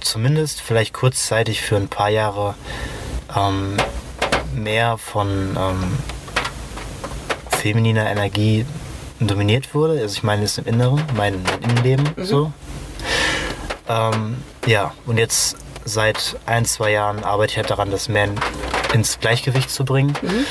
zumindest 0.00 0.60
vielleicht 0.60 0.92
kurzzeitig 0.92 1.62
für 1.62 1.76
ein 1.76 1.88
paar 1.88 2.10
Jahre 2.10 2.54
ähm, 3.34 3.76
mehr 4.54 4.98
von 4.98 5.56
ähm, 5.58 5.98
femininer 7.58 8.08
Energie 8.08 8.66
dominiert 9.20 9.74
wurde. 9.74 10.00
Also 10.00 10.16
ich 10.16 10.22
meine 10.22 10.44
es 10.44 10.58
im 10.58 10.66
Inneren, 10.66 11.02
mein, 11.16 11.42
mein 11.42 11.62
Innenleben 11.62 12.08
mhm. 12.16 12.24
so. 12.24 12.52
Ähm, 13.88 14.42
ja, 14.66 14.92
und 15.06 15.18
jetzt 15.18 15.56
seit 15.84 16.36
ein, 16.46 16.64
zwei 16.64 16.92
Jahren 16.92 17.24
arbeite 17.24 17.52
ich 17.52 17.56
halt 17.58 17.70
daran, 17.70 17.90
das 17.90 18.08
mehr 18.08 18.28
ins 18.92 19.18
Gleichgewicht 19.20 19.70
zu 19.70 19.84
bringen. 19.84 20.14
Mhm. 20.22 20.46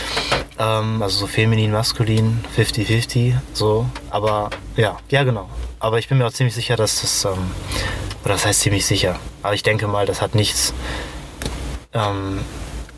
Ähm, 0.60 1.02
also 1.02 1.20
so 1.20 1.28
feminin, 1.28 1.72
maskulin, 1.72 2.44
50-50, 2.56 3.36
so. 3.54 3.88
Aber 4.10 4.50
ja, 4.76 4.98
ja 5.10 5.24
genau. 5.24 5.50
Aber 5.80 6.00
ich 6.00 6.08
bin 6.08 6.18
mir 6.18 6.28
auch 6.28 6.32
ziemlich 6.32 6.56
sicher, 6.56 6.76
dass 6.76 7.02
das, 7.02 7.26
ähm, 7.26 7.52
oder 8.24 8.36
das 8.36 8.46
heißt 8.46 8.62
ziemlich 8.62 8.86
sicher, 8.86 9.20
aber 9.42 9.54
ich 9.54 9.64
denke 9.64 9.88
mal, 9.88 10.06
das 10.06 10.22
hat 10.22 10.36
nichts 10.36 10.74
ähm, 11.94 12.40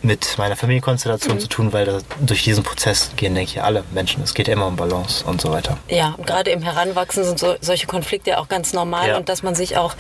mit 0.06 0.38
meiner 0.38 0.56
Familienkonstellation 0.56 1.36
mhm. 1.36 1.39
zu 1.39 1.48
tun, 1.48 1.74
weil 1.74 2.02
durch 2.22 2.44
diesen 2.44 2.63
Prozess 2.63 3.12
gehen, 3.15 3.36
denke 3.36 3.52
ich, 3.52 3.62
alle 3.62 3.84
Menschen. 3.91 4.24
Es 4.24 4.34
geht 4.34 4.48
immer 4.48 4.68
um 4.68 4.76
Balance 4.76 5.26
und 5.26 5.41
so 5.41 5.52
weiter. 5.52 5.78
Ja, 5.89 6.15
gerade 6.26 6.52
im 6.52 6.62
Heranwachsen 6.62 7.24
sind 7.24 7.39
so, 7.39 7.56
solche 7.60 7.88
Konflikte 7.88 8.38
auch 8.39 8.48
ganz 8.48 8.74
normal 8.74 9.10
ja. 9.10 9.18
und 9.18 9.30
dass 9.30 9.44
man 9.44 9.56
sich 9.56 9.78
auch 9.78 9.96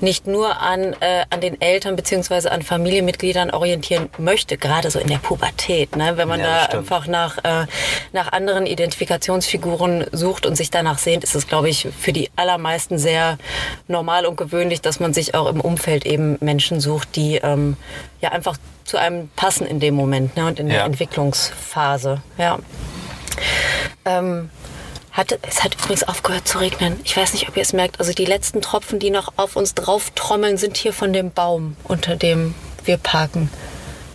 nicht 0.00 0.26
nur 0.26 0.60
an, 0.60 0.94
äh, 1.00 1.24
an 1.30 1.40
den 1.40 1.60
Eltern 1.60 1.96
bzw. 1.96 2.48
an 2.48 2.62
Familienmitgliedern 2.62 3.50
orientieren 3.50 4.08
möchte, 4.18 4.56
gerade 4.56 4.90
so 4.90 4.98
in 4.98 5.08
der 5.08 5.18
Pubertät. 5.18 5.96
Ne? 5.96 6.16
Wenn 6.16 6.28
man 6.28 6.40
ja, 6.40 6.66
da 6.66 6.78
einfach 6.78 7.06
nach, 7.06 7.38
äh, 7.38 7.66
nach 8.12 8.32
anderen 8.32 8.66
Identifikationsfiguren 8.66 10.06
sucht 10.12 10.46
und 10.46 10.56
sich 10.56 10.70
danach 10.70 10.98
sehnt, 10.98 11.24
ist 11.24 11.34
es, 11.34 11.46
glaube 11.46 11.68
ich, 11.68 11.88
für 11.98 12.12
die 12.12 12.30
allermeisten 12.36 12.98
sehr 12.98 13.38
normal 13.86 14.26
und 14.26 14.36
gewöhnlich, 14.36 14.80
dass 14.80 15.00
man 15.00 15.12
sich 15.12 15.34
auch 15.34 15.48
im 15.48 15.60
Umfeld 15.60 16.06
eben 16.06 16.38
Menschen 16.40 16.80
sucht, 16.80 17.16
die 17.16 17.36
ähm, 17.36 17.76
ja 18.20 18.30
einfach 18.32 18.56
zu 18.84 18.96
einem 18.96 19.28
passen 19.36 19.66
in 19.66 19.80
dem 19.80 19.94
Moment 19.94 20.36
ne, 20.36 20.46
und 20.46 20.58
in 20.58 20.68
der 20.68 20.84
Entwicklungsphase. 20.84 22.22
Ja. 22.38 22.58
Ähm, 24.04 24.50
hat, 25.12 25.38
es 25.42 25.64
hat 25.64 25.74
übrigens 25.74 26.02
aufgehört 26.04 26.46
zu 26.46 26.58
regnen. 26.58 27.00
Ich 27.04 27.16
weiß 27.16 27.32
nicht, 27.32 27.48
ob 27.48 27.56
ihr 27.56 27.62
es 27.62 27.72
merkt. 27.72 28.00
Also 28.00 28.12
die 28.12 28.24
letzten 28.24 28.60
Tropfen, 28.62 28.98
die 28.98 29.10
noch 29.10 29.32
auf 29.36 29.56
uns 29.56 29.74
drauf 29.74 30.10
trommeln, 30.14 30.56
sind 30.56 30.76
hier 30.76 30.92
von 30.92 31.12
dem 31.12 31.30
Baum, 31.32 31.76
unter 31.84 32.16
dem 32.16 32.54
wir 32.84 32.96
parken. 32.96 33.50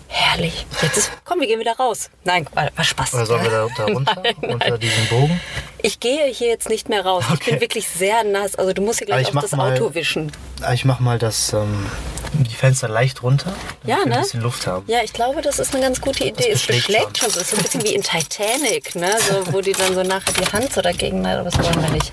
Herrlich. 0.08 0.68
Jetzt 0.84 0.98
ist, 0.98 1.12
komm, 1.26 1.40
wir 1.40 1.48
gehen 1.48 1.60
wieder 1.60 1.76
raus. 1.76 2.12
Nein, 2.24 2.46
war, 2.54 2.70
war 2.76 2.84
Spaß. 2.84 3.16
Oder 3.16 3.26
sollen 3.26 3.44
wir 3.44 3.50
da, 3.50 3.68
da 3.76 3.86
runter, 3.86 4.22
nein, 4.24 4.36
nein. 4.42 4.54
unter 4.54 4.78
diesem 4.78 5.08
Bogen? 5.08 5.42
Ich 5.82 6.00
gehe 6.00 6.28
hier 6.28 6.50
jetzt 6.50 6.70
nicht 6.70 6.88
mehr 6.88 7.04
raus. 7.04 7.24
Okay. 7.26 7.40
Ich 7.42 7.50
bin 7.50 7.62
wirklich 7.62 7.88
sehr 7.88 8.24
nass. 8.24 8.56
Also 8.56 8.74
du 8.74 8.84
musst 8.84 9.00
hier 9.00 9.08
gleich 9.08 9.36
auf 9.36 9.42
das 9.42 9.54
mal, 9.54 9.74
Auto 9.74 9.96
wischen. 9.96 10.32
Ich 10.72 10.86
mach 10.86 11.00
mal 11.00 11.18
das, 11.18 11.54
ähm, 11.54 11.88
die 12.34 12.56
Fenster 12.56 12.88
leicht 12.88 13.22
runter, 13.24 13.54
ja, 13.86 13.98
ne? 14.06 14.16
ein 14.16 14.22
bisschen 14.22 14.42
Luft 14.42 14.66
haben. 14.68 14.86
Ja, 14.88 15.00
ich 15.04 15.14
glaube, 15.14 15.42
das 15.42 15.60
ist 15.60 15.74
eine 15.74 15.84
ganz 15.84 16.02
gute 16.02 16.24
Idee. 16.24 16.52
Es 16.52 16.66
beschlägt 16.66 17.20
schon. 17.20 17.30
so. 17.30 17.40
Es 17.40 17.52
ist 17.52 17.58
ein 17.58 17.64
bisschen 17.64 17.84
wie 17.84 17.94
in 17.94 18.02
Titanic, 18.02 18.96
ne? 18.96 19.16
so, 19.28 19.54
wo 19.54 19.62
die 19.62 19.74
dann 19.74 19.94
so 19.94 20.04
nachher 20.04 20.34
die 20.34 20.52
Hand 20.52 20.74
so 20.74 20.82
dagegen. 20.82 21.26
Aber 21.26 21.50
das 21.50 21.58
wollen 21.60 21.82
wir 21.82 21.92
nicht. 21.92 22.12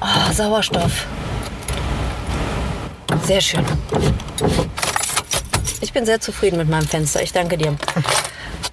Oh, 0.00 0.32
Sauerstoff. 0.32 1.06
Sehr 3.26 3.40
schön. 3.40 3.64
Ich 5.80 5.92
bin 5.92 6.06
sehr 6.06 6.20
zufrieden 6.20 6.58
mit 6.58 6.68
meinem 6.68 6.86
Fenster. 6.86 7.22
Ich 7.22 7.32
danke 7.32 7.56
dir. 7.58 7.76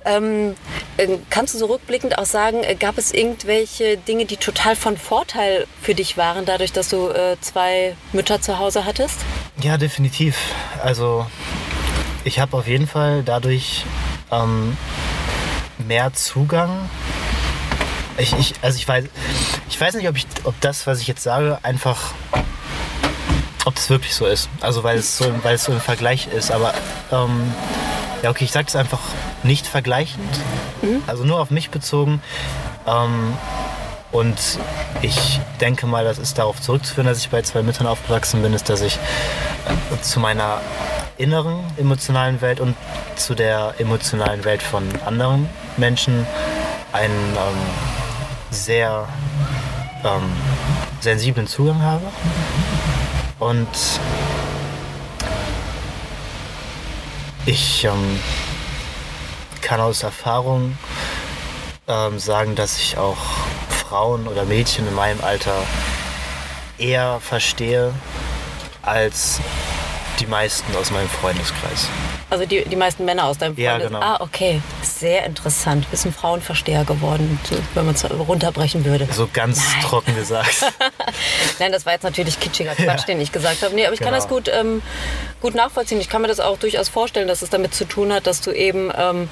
Ähm, 0.05 0.55
äh, 0.97 1.17
kannst 1.29 1.53
du 1.53 1.57
so 1.57 1.65
rückblickend 1.65 2.17
auch 2.17 2.25
sagen, 2.25 2.63
äh, 2.63 2.75
gab 2.75 2.97
es 2.97 3.11
irgendwelche 3.11 3.97
Dinge, 3.97 4.25
die 4.25 4.37
total 4.37 4.75
von 4.75 4.97
Vorteil 4.97 5.65
für 5.81 5.95
dich 5.95 6.15
waren, 6.15 6.45
dadurch, 6.45 6.71
dass 6.71 6.89
du 6.89 7.09
äh, 7.09 7.37
zwei 7.41 7.95
Mütter 8.13 8.39
zu 8.39 8.59
Hause 8.59 8.85
hattest? 8.85 9.19
Ja, 9.61 9.77
definitiv. 9.77 10.37
Also 10.83 11.25
ich 12.23 12.39
habe 12.39 12.55
auf 12.57 12.67
jeden 12.67 12.87
Fall 12.87 13.23
dadurch 13.23 13.83
ähm, 14.31 14.77
mehr 15.79 16.13
Zugang. 16.13 16.89
Ich, 18.17 18.33
ich, 18.33 18.53
also 18.61 18.77
ich 18.77 18.87
weiß, 18.87 19.05
ich 19.69 19.81
weiß 19.81 19.95
nicht, 19.95 20.07
ob, 20.07 20.15
ich, 20.15 20.25
ob 20.43 20.59
das, 20.61 20.87
was 20.87 21.01
ich 21.01 21.07
jetzt 21.07 21.23
sage, 21.23 21.59
einfach 21.63 22.13
ob 23.65 23.75
es 23.77 23.89
wirklich 23.89 24.13
so 24.13 24.25
ist. 24.25 24.49
Also 24.61 24.83
weil 24.83 24.99
es 24.99 25.17
so, 25.17 25.25
weil 25.43 25.55
es 25.55 25.65
so 25.65 25.71
ein 25.71 25.81
Vergleich 25.81 26.27
ist. 26.27 26.51
Aber 26.51 26.73
ähm, 27.11 27.53
ja, 28.25 28.31
okay, 28.31 28.45
ich 28.45 28.51
sage 28.51 28.65
es 28.67 28.75
einfach 28.75 29.01
nicht 29.43 29.67
vergleichend. 29.67 30.31
Mhm. 30.81 31.03
Also 31.05 31.25
nur 31.25 31.39
auf 31.39 31.51
mich 31.51 31.69
bezogen. 31.69 32.23
Ähm, 32.88 33.33
und 34.11 34.35
ich 35.03 35.39
denke 35.61 35.85
mal, 35.85 36.03
das 36.03 36.17
ist 36.17 36.39
darauf 36.39 36.59
zurückzuführen, 36.59 37.05
dass 37.05 37.19
ich 37.19 37.29
bei 37.29 37.43
zwei 37.43 37.61
Müttern 37.61 37.85
aufgewachsen 37.85 38.41
bin, 38.41 38.53
ist, 38.53 38.67
dass 38.67 38.81
ich 38.81 38.95
äh, 38.95 40.01
zu 40.01 40.19
meiner 40.19 40.59
inneren 41.17 41.59
emotionalen 41.77 42.41
Welt 42.41 42.59
und 42.59 42.75
zu 43.15 43.35
der 43.35 43.75
emotionalen 43.77 44.43
Welt 44.43 44.63
von 44.63 44.89
anderen 45.05 45.47
Menschen 45.77 46.25
einen 46.93 47.33
ähm, 47.33 47.57
sehr 48.49 49.07
ähm, 50.03 50.31
sensiblen 50.99 51.45
Zugang 51.45 51.79
habe. 51.83 52.05
Und 53.38 53.67
ich 57.45 57.84
ähm, 57.86 58.19
kann 59.62 59.79
aus 59.79 60.03
Erfahrung 60.03 60.77
ähm, 61.88 62.19
sagen, 62.19 62.55
dass 62.55 62.77
ich 62.77 62.97
auch 62.97 63.17
Frauen 63.69 64.27
oder 64.27 64.45
Mädchen 64.45 64.88
in 64.88 64.95
meinem 64.95 65.21
Alter 65.21 65.63
eher 66.77 67.19
verstehe 67.21 67.93
als 68.81 69.39
die 70.19 70.27
meisten 70.27 70.75
aus 70.75 70.91
meinem 70.91 71.10
Freundeskreis. 71.10 71.89
Also 72.29 72.45
die, 72.45 72.63
die 72.65 72.75
meisten 72.75 73.05
Männer 73.05 73.25
aus 73.25 73.38
deinem 73.38 73.55
Freundeskreis? 73.55 73.81
Ja, 73.81 73.88
genau. 73.88 73.99
Ah, 74.01 74.17
okay. 74.21 74.62
Sehr 74.81 75.25
interessant. 75.25 75.86
Du 75.86 75.89
bist 75.89 76.05
ein 76.05 76.13
Frauenversteher 76.13 76.84
geworden, 76.86 77.39
wenn 77.73 77.86
man 77.86 77.95
es 77.95 78.10
runterbrechen 78.10 78.86
würde. 78.86 79.08
So 79.12 79.29
ganz 79.31 79.58
Nein. 79.58 79.84
trocken 79.84 80.15
gesagt. 80.15 80.65
Nein, 81.60 81.71
das 81.71 81.86
war 81.86 81.93
jetzt 81.93 82.03
natürlich 82.03 82.39
kitschiger 82.39 82.75
Quatsch, 82.75 83.01
ja. 83.01 83.05
den 83.05 83.21
ich 83.21 83.31
gesagt 83.31 83.62
habe. 83.62 83.75
Nee, 83.75 83.86
aber 83.86 83.93
ich 83.93 83.99
genau. 83.99 84.12
kann 84.12 84.19
das 84.19 84.27
gut, 84.27 84.49
ähm, 84.53 84.81
gut 85.45 85.53
nachvollziehen. 85.53 86.01
Ich 86.01 86.10
kann 86.10 86.23
mir 86.23 86.27
das 86.27 86.39
auch 86.39 86.58
durchaus 86.58 86.89
vorstellen, 86.89 87.27
dass 87.27 87.43
es 87.43 87.51
damit 87.51 87.75
zu 87.75 87.86
tun 87.86 88.12
hat, 88.12 88.25
dass 88.25 88.41
du 88.41 88.49
eben 88.49 88.91
ähm, 88.97 89.29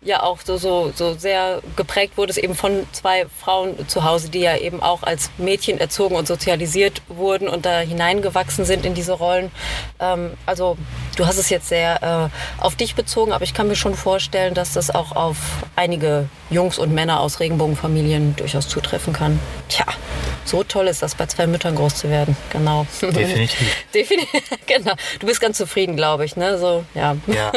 ja 0.00 0.22
auch 0.22 0.38
so, 0.42 0.56
so, 0.56 0.90
so 0.94 1.12
sehr 1.12 1.60
geprägt 1.76 2.16
wurdest 2.16 2.38
eben 2.38 2.54
von 2.54 2.86
zwei 2.92 3.26
Frauen 3.42 3.86
zu 3.86 4.04
Hause, 4.04 4.30
die 4.30 4.40
ja 4.40 4.56
eben 4.56 4.82
auch 4.82 5.02
als 5.02 5.30
Mädchen 5.36 5.78
erzogen 5.78 6.16
und 6.16 6.26
sozialisiert 6.26 7.02
wurden 7.08 7.46
und 7.46 7.66
da 7.66 7.80
hineingewachsen 7.80 8.64
sind 8.64 8.86
in 8.86 8.94
diese 8.94 9.12
Rollen. 9.12 9.50
Ähm, 9.98 10.30
also 10.46 10.78
du 11.16 11.26
hast 11.26 11.36
es 11.36 11.50
jetzt 11.50 11.68
sehr 11.68 12.30
äh, 12.32 12.62
auf 12.62 12.74
dich 12.76 12.94
bezogen, 12.94 13.32
aber 13.32 13.44
ich 13.44 13.52
kann 13.52 13.68
mir 13.68 13.76
schon 13.76 13.94
vorstellen, 13.94 14.54
dass 14.54 14.72
das 14.72 14.88
auch 14.88 15.14
auf 15.14 15.36
einige 15.76 16.30
Jungs 16.48 16.78
und 16.78 16.94
Männer 16.94 17.20
aus 17.20 17.38
Regenbogenfamilien 17.38 18.34
durchaus 18.36 18.66
zutreffen 18.66 19.12
kann. 19.12 19.38
Tja, 19.68 19.84
so 20.44 20.64
toll 20.64 20.88
ist 20.88 21.02
das, 21.02 21.14
bei 21.14 21.26
zwei 21.26 21.46
Müttern 21.46 21.74
groß 21.74 21.96
zu 21.96 22.10
werden. 22.10 22.36
Genau. 22.50 22.86
Definitiv. 23.02 23.76
Definitiv. 23.94 24.42
genau. 24.66 24.94
Du 25.18 25.26
bist 25.26 25.40
ganz 25.40 25.49
zufrieden, 25.54 25.96
glaube 25.96 26.24
ich. 26.24 26.36
Ne? 26.36 26.58
So, 26.58 26.84
ja. 26.94 27.16
ja. 27.26 27.52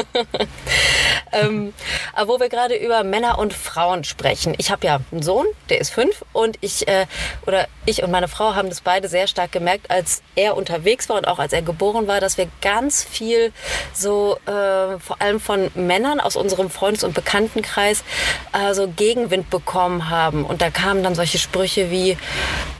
ähm, 1.31 1.73
aber 2.13 2.33
wo 2.33 2.39
wir 2.39 2.49
gerade 2.49 2.75
über 2.75 3.03
Männer 3.03 3.39
und 3.39 3.53
Frauen 3.53 4.03
sprechen. 4.03 4.53
Ich 4.57 4.71
habe 4.71 4.85
ja 4.85 4.99
einen 5.11 5.23
Sohn, 5.23 5.45
der 5.69 5.79
ist 5.79 5.91
fünf 5.91 6.23
und 6.33 6.57
ich 6.61 6.87
äh, 6.87 7.05
oder 7.45 7.67
ich 7.85 8.03
und 8.03 8.11
meine 8.11 8.27
Frau 8.27 8.55
haben 8.55 8.69
das 8.69 8.81
beide 8.81 9.07
sehr 9.07 9.27
stark 9.27 9.51
gemerkt, 9.51 9.89
als 9.89 10.21
er 10.35 10.55
unterwegs 10.55 11.09
war 11.09 11.17
und 11.17 11.27
auch 11.27 11.39
als 11.39 11.53
er 11.53 11.61
geboren 11.61 12.07
war, 12.07 12.19
dass 12.19 12.37
wir 12.37 12.47
ganz 12.61 13.03
viel 13.03 13.51
so 13.93 14.37
äh, 14.45 14.99
vor 14.99 15.17
allem 15.19 15.39
von 15.39 15.71
Männern 15.75 16.19
aus 16.19 16.35
unserem 16.35 16.69
Freundes- 16.69 17.03
und 17.03 17.13
Bekanntenkreis 17.13 18.03
äh, 18.53 18.73
so 18.73 18.87
Gegenwind 18.87 19.49
bekommen 19.49 20.09
haben. 20.09 20.45
Und 20.45 20.61
da 20.61 20.69
kamen 20.69 21.03
dann 21.03 21.15
solche 21.15 21.39
Sprüche 21.39 21.91
wie, 21.91 22.17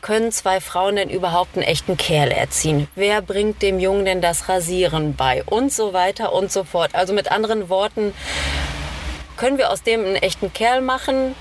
können 0.04 0.32
zwei 0.32 0.62
Frauen 0.62 0.98
denn 0.98 1.10
überhaupt 1.10 1.56
einen 1.56 1.64
echten 1.64 1.98
Kerl 1.98 2.30
erziehen? 2.30 2.88
Wer 2.94 3.24
bringt 3.24 3.64
dem 3.64 3.80
Jungen 3.80 4.06
denn 4.06 4.22
das 4.22 4.48
Rasieren 4.48 5.16
bei? 5.16 5.44
Und 5.46 5.74
so 5.74 5.94
weiter 5.94 6.34
und 6.34 6.52
so 6.52 6.64
fort. 6.64 6.94
Also 6.94 7.14
mit 7.14 7.32
anderen 7.32 7.70
Worten, 7.70 8.14
können 9.36 9.58
wir 9.58 9.72
aus 9.72 9.82
dem 9.82 10.02
einen 10.02 10.16
echten 10.18 10.54
Kerl 10.54 10.82
machen? 10.82 11.36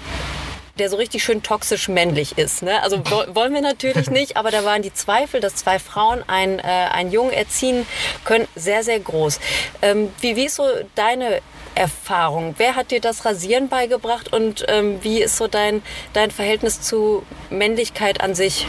der 0.78 0.88
so 0.88 0.96
richtig 0.96 1.22
schön 1.22 1.42
toxisch 1.42 1.88
männlich 1.88 2.38
ist. 2.38 2.62
Ne? 2.62 2.82
Also 2.82 3.02
wollen 3.34 3.52
wir 3.52 3.60
natürlich 3.60 4.08
nicht, 4.10 4.38
aber 4.38 4.50
da 4.50 4.64
waren 4.64 4.80
die 4.80 4.92
Zweifel, 4.92 5.38
dass 5.38 5.54
zwei 5.54 5.78
Frauen 5.78 6.24
einen, 6.26 6.58
äh, 6.60 6.62
einen 6.62 7.12
Jungen 7.12 7.30
erziehen 7.32 7.86
können, 8.24 8.48
sehr, 8.54 8.82
sehr 8.82 8.98
groß. 8.98 9.38
Ähm, 9.82 10.10
wie, 10.22 10.34
wie 10.34 10.46
ist 10.46 10.54
so 10.54 10.64
deine 10.94 11.42
Erfahrung? 11.74 12.54
Wer 12.58 12.76
hat 12.76 12.90
dir 12.90 13.00
das 13.00 13.24
Rasieren 13.24 13.68
beigebracht 13.68 14.32
und 14.32 14.64
ähm, 14.68 14.98
wie 15.02 15.22
ist 15.22 15.36
so 15.36 15.48
dein, 15.48 15.82
dein 16.12 16.30
Verhältnis 16.30 16.80
zu 16.80 17.22
Männlichkeit 17.50 18.20
an 18.20 18.34
sich? 18.34 18.66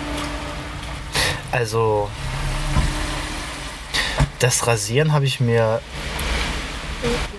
Also, 1.52 2.10
das 4.40 4.66
Rasieren 4.68 5.14
habe 5.14 5.26
ich 5.26 5.40
mir, 5.40 5.82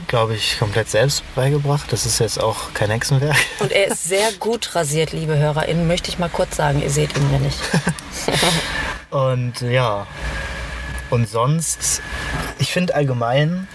glaube 0.06 0.34
ich, 0.34 0.58
komplett 0.58 0.88
selbst 0.88 1.22
beigebracht. 1.34 1.92
Das 1.92 2.06
ist 2.06 2.18
jetzt 2.20 2.40
auch 2.40 2.72
kein 2.74 2.90
Hexenwerk. 2.90 3.36
Und 3.58 3.72
er 3.72 3.88
ist 3.88 4.04
sehr 4.04 4.32
gut 4.40 4.74
rasiert, 4.74 5.12
liebe 5.12 5.36
HörerInnen, 5.36 5.86
möchte 5.86 6.10
ich 6.10 6.18
mal 6.18 6.30
kurz 6.30 6.56
sagen. 6.56 6.80
Ihr 6.80 6.90
seht 6.90 7.16
ihn 7.16 7.32
ja 7.32 7.38
nicht. 7.38 7.58
und 9.10 9.60
ja, 9.60 10.06
und 11.10 11.28
sonst, 11.28 12.02
ich 12.58 12.72
finde 12.72 12.94
allgemein, 12.94 13.68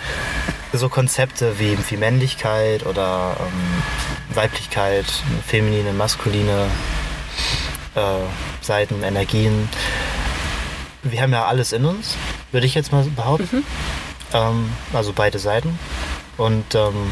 so 0.74 0.90
Konzepte 0.90 1.60
wie, 1.60 1.78
wie 1.90 1.98
Männlichkeit 1.98 2.86
oder 2.86 3.36
ähm, 3.40 4.36
Weiblichkeit, 4.36 5.06
feminine, 5.48 5.94
maskuline 5.94 6.68
äh, 7.96 8.02
Seiten, 8.62 9.04
Energien. 9.04 9.68
Wir 11.04 11.22
haben 11.22 11.34
ja 11.34 11.46
alles 11.46 11.72
in 11.74 11.86
uns, 11.86 12.18
würde 12.52 12.68
ich 12.68 12.76
jetzt 12.76 12.92
mal 12.92 13.04
behaupten. 13.04 13.58
Mhm. 13.58 13.64
Ähm, 14.34 14.72
also 14.94 15.14
beide 15.14 15.40
Seiten. 15.40 15.80
Und 16.38 16.76
ähm, 16.76 17.12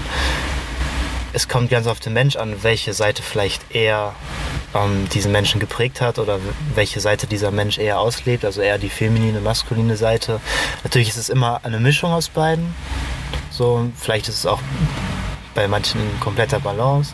es 1.38 1.47
kommt 1.47 1.69
ganz 1.69 1.86
auf 1.86 2.00
den 2.00 2.13
Mensch 2.13 2.36
an, 2.36 2.63
welche 2.63 2.93
Seite 2.93 3.21
vielleicht 3.21 3.69
eher 3.69 4.15
ähm, 4.73 5.08
diesen 5.13 5.32
Menschen 5.32 5.60
geprägt 5.60 6.02
hat 6.02 6.17
oder 6.17 6.39
welche 6.73 7.00
Seite 7.00 7.28
dieser 7.28 7.52
Mensch 7.52 7.78
eher 7.78 8.00
auslebt, 8.00 8.43
also 8.43 8.60
eher 8.62 8.80
die 8.80 8.89
feminine, 8.89 9.39
maskuline 9.39 9.97
Seite. 9.97 10.41
Natürlich 10.84 11.10
ist 11.10 11.17
es 11.17 11.30
immer 11.30 11.60
eine 11.62 11.80
Mischung 11.80 12.12
aus 12.12 12.30
beiden. 12.30 12.73
So, 13.52 13.88
vielleicht 13.95 14.28
ist 14.30 14.39
es 14.39 14.45
auch 14.47 14.60
bei 15.54 15.67
manchen 15.67 16.02
in 16.02 16.19
kompletter 16.19 16.60
Balance. 16.60 17.13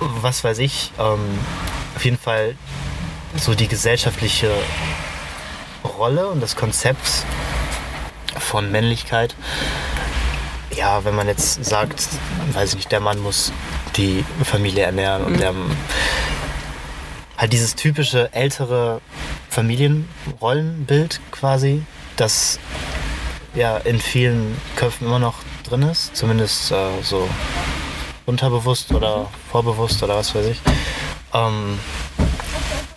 Was 0.00 0.42
weiß 0.42 0.58
ich. 0.58 0.90
Ähm, 0.98 1.38
auf 1.94 2.04
jeden 2.04 2.18
Fall 2.18 2.56
so 3.36 3.54
die 3.54 3.68
gesellschaftliche 3.68 4.50
Rolle 5.84 6.26
und 6.26 6.40
das 6.40 6.56
Konzept 6.56 7.24
von 8.40 8.72
Männlichkeit. 8.72 9.36
Ja, 10.80 11.04
wenn 11.04 11.14
man 11.14 11.28
jetzt 11.28 11.62
sagt, 11.62 12.08
weiß 12.54 12.70
ich 12.70 12.76
nicht, 12.76 12.90
der 12.90 13.00
Mann 13.00 13.18
muss 13.18 13.52
die 13.96 14.24
Familie 14.44 14.84
ernähren 14.84 15.24
und 15.24 15.34
mhm. 15.34 15.38
der 15.38 15.54
halt 17.36 17.52
dieses 17.52 17.74
typische 17.74 18.32
ältere 18.32 19.02
Familienrollenbild 19.50 21.20
quasi, 21.32 21.82
das 22.16 22.58
ja 23.54 23.76
in 23.76 24.00
vielen 24.00 24.56
Köpfen 24.76 25.06
immer 25.06 25.18
noch 25.18 25.34
drin 25.64 25.82
ist, 25.82 26.16
zumindest 26.16 26.72
äh, 26.72 27.02
so 27.02 27.28
unterbewusst 28.24 28.90
oder 28.92 29.28
vorbewusst 29.52 30.02
oder 30.02 30.16
was 30.16 30.34
weiß 30.34 30.46
ich. 30.46 30.62
Ähm, 31.34 31.78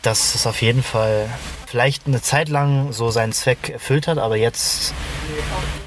dass 0.03 0.35
es 0.35 0.47
auf 0.47 0.61
jeden 0.61 0.83
Fall 0.83 1.29
vielleicht 1.67 2.07
eine 2.07 2.21
Zeit 2.21 2.47
lang 2.47 2.93
so 2.93 3.11
seinen 3.11 3.33
Zweck 3.33 3.71
erfüllt 3.71 4.07
hat, 4.07 4.19
aber 4.19 4.37
jetzt 4.37 4.93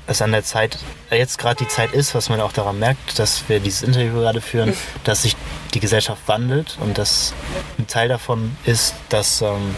es 0.06 0.20
an 0.20 0.32
der 0.32 0.44
Zeit, 0.44 0.78
jetzt 1.10 1.38
gerade 1.38 1.56
die 1.56 1.68
Zeit 1.68 1.92
ist, 1.92 2.14
was 2.14 2.28
man 2.28 2.40
auch 2.40 2.52
daran 2.52 2.78
merkt, 2.78 3.18
dass 3.18 3.48
wir 3.48 3.60
dieses 3.60 3.82
Interview 3.82 4.12
gerade 4.14 4.40
führen, 4.40 4.74
dass 5.04 5.22
sich 5.22 5.36
die 5.74 5.80
Gesellschaft 5.80 6.22
wandelt 6.26 6.78
und 6.80 6.98
dass 6.98 7.34
ein 7.78 7.86
Teil 7.86 8.08
davon 8.08 8.56
ist, 8.64 8.94
dass 9.08 9.42
ähm, 9.42 9.74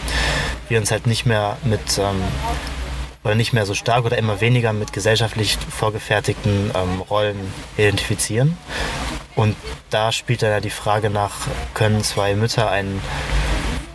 wir 0.67 0.79
uns 0.79 0.91
halt 0.91 1.07
nicht 1.07 1.25
mehr 1.25 1.57
mit 1.63 1.97
ähm, 1.97 2.21
oder 3.23 3.35
nicht 3.35 3.53
mehr 3.53 3.65
so 3.65 3.73
stark 3.73 4.05
oder 4.05 4.17
immer 4.17 4.41
weniger 4.41 4.73
mit 4.73 4.93
gesellschaftlich 4.93 5.57
vorgefertigten 5.69 6.71
ähm, 6.73 7.01
Rollen 7.01 7.53
identifizieren. 7.77 8.57
Und 9.35 9.55
da 9.89 10.11
spielt 10.11 10.41
dann 10.41 10.51
ja 10.51 10.59
die 10.61 10.69
Frage 10.69 11.09
nach, 11.09 11.31
können 11.73 12.03
zwei 12.03 12.35
Mütter 12.35 12.69
einen 12.69 13.01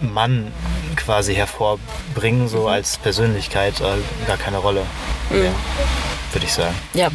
Mann 0.00 0.52
quasi 0.96 1.34
hervorbringen, 1.34 2.48
so 2.48 2.62
mhm. 2.62 2.66
als 2.68 2.98
Persönlichkeit, 2.98 3.80
äh, 3.80 4.26
gar 4.26 4.36
keine 4.36 4.58
Rolle. 4.58 4.82
Mhm. 5.30 5.48
Würde 6.34 6.46
ich 6.46 6.52
sagen. 6.52 6.74
Ja, 6.94 7.10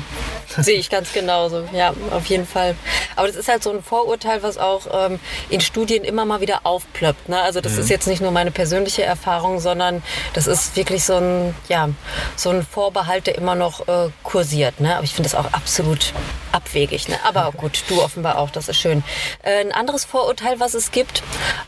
Sehe 0.57 0.79
ich 0.79 0.89
ganz 0.89 1.13
genauso, 1.13 1.65
ja, 1.73 1.93
auf 2.11 2.25
jeden 2.25 2.45
Fall. 2.45 2.75
Aber 3.15 3.27
das 3.27 3.35
ist 3.35 3.47
halt 3.47 3.61
so 3.61 3.71
ein 3.71 3.83
Vorurteil, 3.83 4.41
was 4.41 4.57
auch 4.57 4.87
ähm, 4.91 5.19
in 5.49 5.61
Studien 5.61 6.03
immer 6.03 6.25
mal 6.25 6.41
wieder 6.41 6.61
aufplöppt. 6.63 7.29
Ne? 7.29 7.39
Also 7.39 7.61
das 7.61 7.73
mhm. 7.73 7.79
ist 7.79 7.89
jetzt 7.89 8.07
nicht 8.07 8.21
nur 8.21 8.31
meine 8.31 8.51
persönliche 8.51 9.03
Erfahrung, 9.03 9.59
sondern 9.59 10.01
das 10.33 10.47
ist 10.47 10.75
wirklich 10.75 11.03
so 11.03 11.17
ein, 11.17 11.55
ja, 11.67 11.89
so 12.35 12.49
ein 12.49 12.65
Vorbehalt, 12.65 13.27
der 13.27 13.35
immer 13.35 13.55
noch 13.55 13.87
äh, 13.87 14.09
kursiert. 14.23 14.79
Ne? 14.79 14.95
Aber 14.95 15.03
ich 15.03 15.13
finde 15.13 15.29
das 15.29 15.35
auch 15.35 15.53
absolut 15.53 16.13
abwegig. 16.51 17.07
Ne? 17.07 17.15
Aber 17.23 17.51
gut, 17.55 17.83
du 17.87 18.01
offenbar 18.01 18.37
auch, 18.37 18.49
das 18.49 18.69
ist 18.69 18.77
schön. 18.77 19.03
Äh, 19.43 19.61
ein 19.61 19.71
anderes 19.71 20.05
Vorurteil, 20.05 20.59
was 20.59 20.73
es 20.73 20.91
gibt 20.91 21.23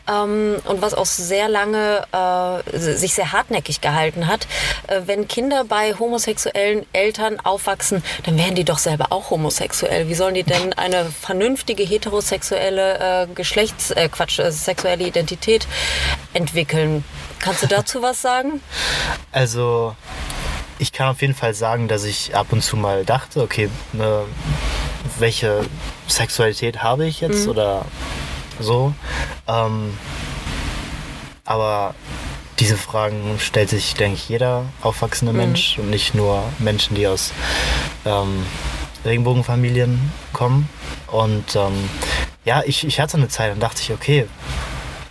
ähm, 0.08 0.56
und 0.64 0.82
was 0.82 0.94
auch 0.94 1.06
sehr 1.06 1.48
lange 1.48 2.04
äh, 2.12 2.78
sich 2.78 3.14
sehr 3.14 3.32
hartnäckig 3.32 3.80
gehalten 3.80 4.26
hat, 4.26 4.46
äh, 4.88 5.02
wenn 5.06 5.28
Kinder 5.28 5.64
bei 5.64 5.94
homosexuellen 5.98 6.86
Eltern 6.92 7.40
aufwachsen, 7.40 8.02
dann 8.24 8.38
werden 8.38 8.54
die 8.54 8.64
doch 8.64 8.78
selber 8.78 9.06
auch 9.10 9.30
homosexuell. 9.30 10.08
Wie 10.08 10.14
sollen 10.14 10.34
die 10.34 10.44
denn 10.44 10.72
eine 10.72 11.06
vernünftige 11.06 11.82
heterosexuelle 11.82 13.26
äh, 13.28 13.34
Geschlechts, 13.34 13.90
äh, 13.90 14.08
Quatsch, 14.08 14.38
äh, 14.38 14.50
sexuelle 14.50 15.04
Identität 15.04 15.66
entwickeln? 16.34 17.04
Kannst 17.38 17.62
du 17.62 17.66
dazu 17.66 18.02
was 18.02 18.22
sagen? 18.22 18.60
Also 19.32 19.96
ich 20.82 20.92
kann 20.92 21.06
auf 21.06 21.20
jeden 21.20 21.34
Fall 21.34 21.54
sagen, 21.54 21.86
dass 21.86 22.02
ich 22.02 22.34
ab 22.34 22.48
und 22.50 22.60
zu 22.60 22.76
mal 22.76 23.04
dachte, 23.04 23.40
okay, 23.40 23.70
ne, 23.92 24.24
welche 25.20 25.64
Sexualität 26.08 26.82
habe 26.82 27.06
ich 27.06 27.20
jetzt 27.20 27.44
mhm. 27.44 27.50
oder 27.50 27.84
so. 28.58 28.92
Ähm, 29.46 29.96
aber 31.44 31.94
diese 32.58 32.76
Fragen 32.76 33.38
stellt 33.38 33.70
sich, 33.70 33.94
denke 33.94 34.16
ich, 34.16 34.28
jeder 34.28 34.64
aufwachsende 34.82 35.32
mhm. 35.32 35.38
Mensch 35.38 35.78
und 35.78 35.88
nicht 35.88 36.16
nur 36.16 36.42
Menschen, 36.58 36.96
die 36.96 37.06
aus 37.06 37.32
ähm, 38.04 38.44
Regenbogenfamilien 39.04 40.10
kommen. 40.32 40.68
Und 41.06 41.54
ähm, 41.54 41.88
ja, 42.44 42.62
ich, 42.66 42.84
ich 42.84 42.98
hatte 42.98 43.18
eine 43.18 43.28
Zeit 43.28 43.52
und 43.52 43.60
dachte 43.60 43.82
ich, 43.82 43.92
okay, 43.92 44.26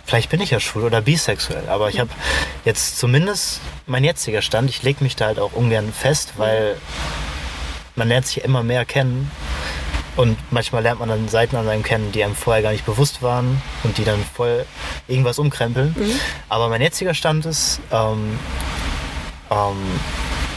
vielleicht 0.04 0.30
bin 0.30 0.40
ich 0.40 0.50
ja 0.50 0.60
schwul 0.60 0.84
oder 0.84 1.00
bisexuell. 1.00 1.68
Aber 1.68 1.88
ich 1.88 1.98
habe 2.00 2.10
jetzt 2.64 2.98
zumindest 2.98 3.60
mein 3.86 4.04
jetziger 4.04 4.42
Stand, 4.42 4.70
ich 4.70 4.82
lege 4.82 5.02
mich 5.02 5.16
da 5.16 5.26
halt 5.26 5.38
auch 5.38 5.52
ungern 5.52 5.92
fest, 5.92 6.34
weil 6.36 6.76
man 7.94 8.08
lernt 8.08 8.26
sich 8.26 8.44
immer 8.44 8.62
mehr 8.62 8.84
kennen. 8.84 9.30
Und 10.14 10.36
manchmal 10.50 10.82
lernt 10.82 11.00
man 11.00 11.08
dann 11.08 11.28
Seiten 11.28 11.56
an 11.56 11.66
einem 11.66 11.82
kennen, 11.82 12.12
die 12.12 12.22
einem 12.22 12.34
vorher 12.34 12.62
gar 12.62 12.72
nicht 12.72 12.84
bewusst 12.84 13.22
waren 13.22 13.62
und 13.82 13.96
die 13.96 14.04
dann 14.04 14.22
voll 14.34 14.66
irgendwas 15.08 15.38
umkrempeln. 15.38 15.94
Mhm. 15.98 16.20
Aber 16.50 16.68
mein 16.68 16.82
jetziger 16.82 17.14
Stand 17.14 17.46
ist, 17.46 17.80
ähm, 17.90 18.38
ähm, 19.50 20.00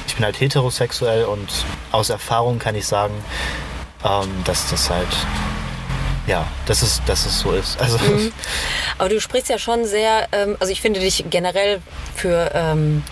ich 0.07 0.15
bin 0.15 0.25
halt 0.25 0.39
heterosexuell 0.39 1.23
und 1.23 1.47
aus 1.93 2.09
Erfahrung 2.09 2.59
kann 2.59 2.75
ich 2.75 2.85
sagen, 2.85 3.13
ähm, 4.03 4.29
dass 4.43 4.69
das 4.69 4.89
halt 4.89 5.07
ja, 6.27 6.47
dass 6.65 6.81
es, 6.81 7.01
dass 7.05 7.25
es 7.25 7.39
so 7.39 7.51
ist. 7.51 7.79
Also. 7.79 7.97
Mhm. 7.97 8.31
Aber 8.97 9.09
du 9.09 9.19
sprichst 9.19 9.49
ja 9.49 9.59
schon 9.59 9.85
sehr, 9.85 10.27
ähm, 10.31 10.57
also 10.59 10.71
ich 10.71 10.81
finde 10.81 10.99
dich 10.99 11.25
generell 11.29 11.81
für 12.15 12.51
ähm, 12.53 13.03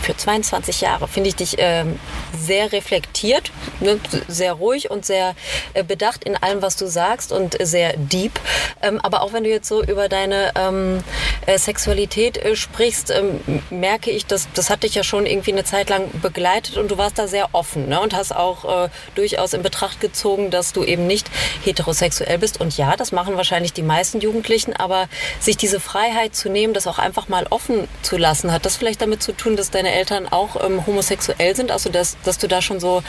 für 0.00 0.16
22 0.16 0.80
Jahre 0.80 1.08
finde 1.08 1.28
ich 1.28 1.36
dich 1.36 1.56
ähm, 1.58 1.98
sehr 2.36 2.72
reflektiert, 2.72 3.52
ne, 3.80 3.98
sehr 4.28 4.54
ruhig 4.54 4.90
und 4.90 5.04
sehr 5.04 5.34
äh, 5.74 5.84
bedacht 5.84 6.24
in 6.24 6.36
allem, 6.36 6.62
was 6.62 6.76
du 6.76 6.86
sagst 6.86 7.32
und 7.32 7.56
sehr 7.60 7.96
deep. 7.96 8.38
Ähm, 8.82 9.00
aber 9.00 9.22
auch 9.22 9.32
wenn 9.32 9.44
du 9.44 9.50
jetzt 9.50 9.68
so 9.68 9.82
über 9.82 10.08
deine 10.08 10.52
ähm, 10.56 11.02
äh, 11.46 11.58
Sexualität 11.58 12.38
äh, 12.38 12.56
sprichst, 12.56 13.10
ähm, 13.10 13.40
merke 13.70 14.10
ich, 14.10 14.26
dass 14.26 14.48
das 14.54 14.70
hat 14.70 14.82
dich 14.82 14.94
ja 14.94 15.02
schon 15.02 15.26
irgendwie 15.26 15.52
eine 15.52 15.64
Zeit 15.64 15.90
lang 15.90 16.10
begleitet 16.20 16.76
und 16.76 16.90
du 16.90 16.98
warst 16.98 17.18
da 17.18 17.28
sehr 17.28 17.48
offen 17.52 17.88
ne, 17.88 18.00
und 18.00 18.14
hast 18.14 18.34
auch 18.34 18.84
äh, 18.84 18.88
durchaus 19.14 19.52
in 19.52 19.62
Betracht 19.62 20.00
gezogen, 20.00 20.50
dass 20.50 20.72
du 20.72 20.84
eben 20.84 21.06
nicht 21.06 21.30
heterosexuell 21.64 22.38
bist. 22.38 22.60
Und 22.60 22.76
ja, 22.76 22.96
das 22.96 23.12
machen 23.12 23.36
wahrscheinlich 23.36 23.72
die 23.72 23.82
meisten 23.82 24.20
Jugendlichen, 24.20 24.74
aber 24.74 25.08
sich 25.40 25.56
diese 25.56 25.80
Freiheit 25.80 26.34
zu 26.34 26.48
nehmen, 26.48 26.74
das 26.74 26.86
auch 26.86 26.98
einfach 26.98 27.28
mal 27.28 27.46
offen 27.50 27.88
zu 28.02 28.16
lassen, 28.16 28.52
hat 28.52 28.64
das 28.64 28.76
vielleicht 28.76 29.02
damit 29.02 29.22
zu 29.22 29.32
tun, 29.32 29.56
dass 29.56 29.70
deine 29.70 29.89
Eltern 29.92 30.28
auch 30.28 30.62
ähm, 30.64 30.86
homosexuell 30.86 31.54
sind, 31.56 31.70
also 31.70 31.90
dass, 31.90 32.16
dass 32.24 32.38
du 32.38 32.48
da 32.48 32.62
schon 32.62 32.80
so 32.80 33.02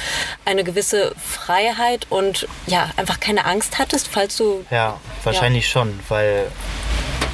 eine 0.46 0.64
gewisse 0.64 1.14
Freiheit 1.18 2.08
und 2.10 2.48
ja, 2.68 2.90
einfach 2.98 3.20
keine 3.20 3.46
Angst 3.46 3.80
hattest, 3.80 4.08
falls 4.08 4.38
du. 4.38 4.66
Ja, 4.70 5.00
wahrscheinlich 5.24 5.66
ja. 5.66 5.72
schon, 5.72 6.00
weil 6.10 6.48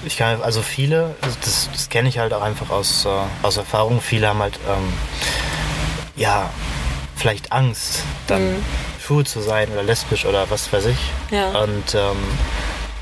ich 0.05 0.17
kann, 0.17 0.41
also 0.41 0.61
viele, 0.61 1.15
das, 1.41 1.69
das 1.71 1.89
kenne 1.89 2.09
ich 2.09 2.19
halt 2.19 2.33
auch 2.33 2.41
einfach 2.41 2.69
aus, 2.69 3.05
äh, 3.05 3.09
aus 3.43 3.57
Erfahrung, 3.57 4.01
viele 4.01 4.27
haben 4.27 4.39
halt, 4.39 4.59
ähm, 4.67 4.93
ja, 6.15 6.49
vielleicht 7.15 7.51
Angst, 7.51 8.03
dann 8.27 8.53
mhm. 8.53 8.65
schwul 9.03 9.25
zu 9.25 9.41
sein 9.41 9.69
oder 9.71 9.83
lesbisch 9.83 10.25
oder 10.25 10.49
was 10.49 10.71
weiß 10.71 10.85
ich. 10.85 10.97
Ja. 11.31 11.49
Und 11.59 11.95
ähm, 11.95 12.17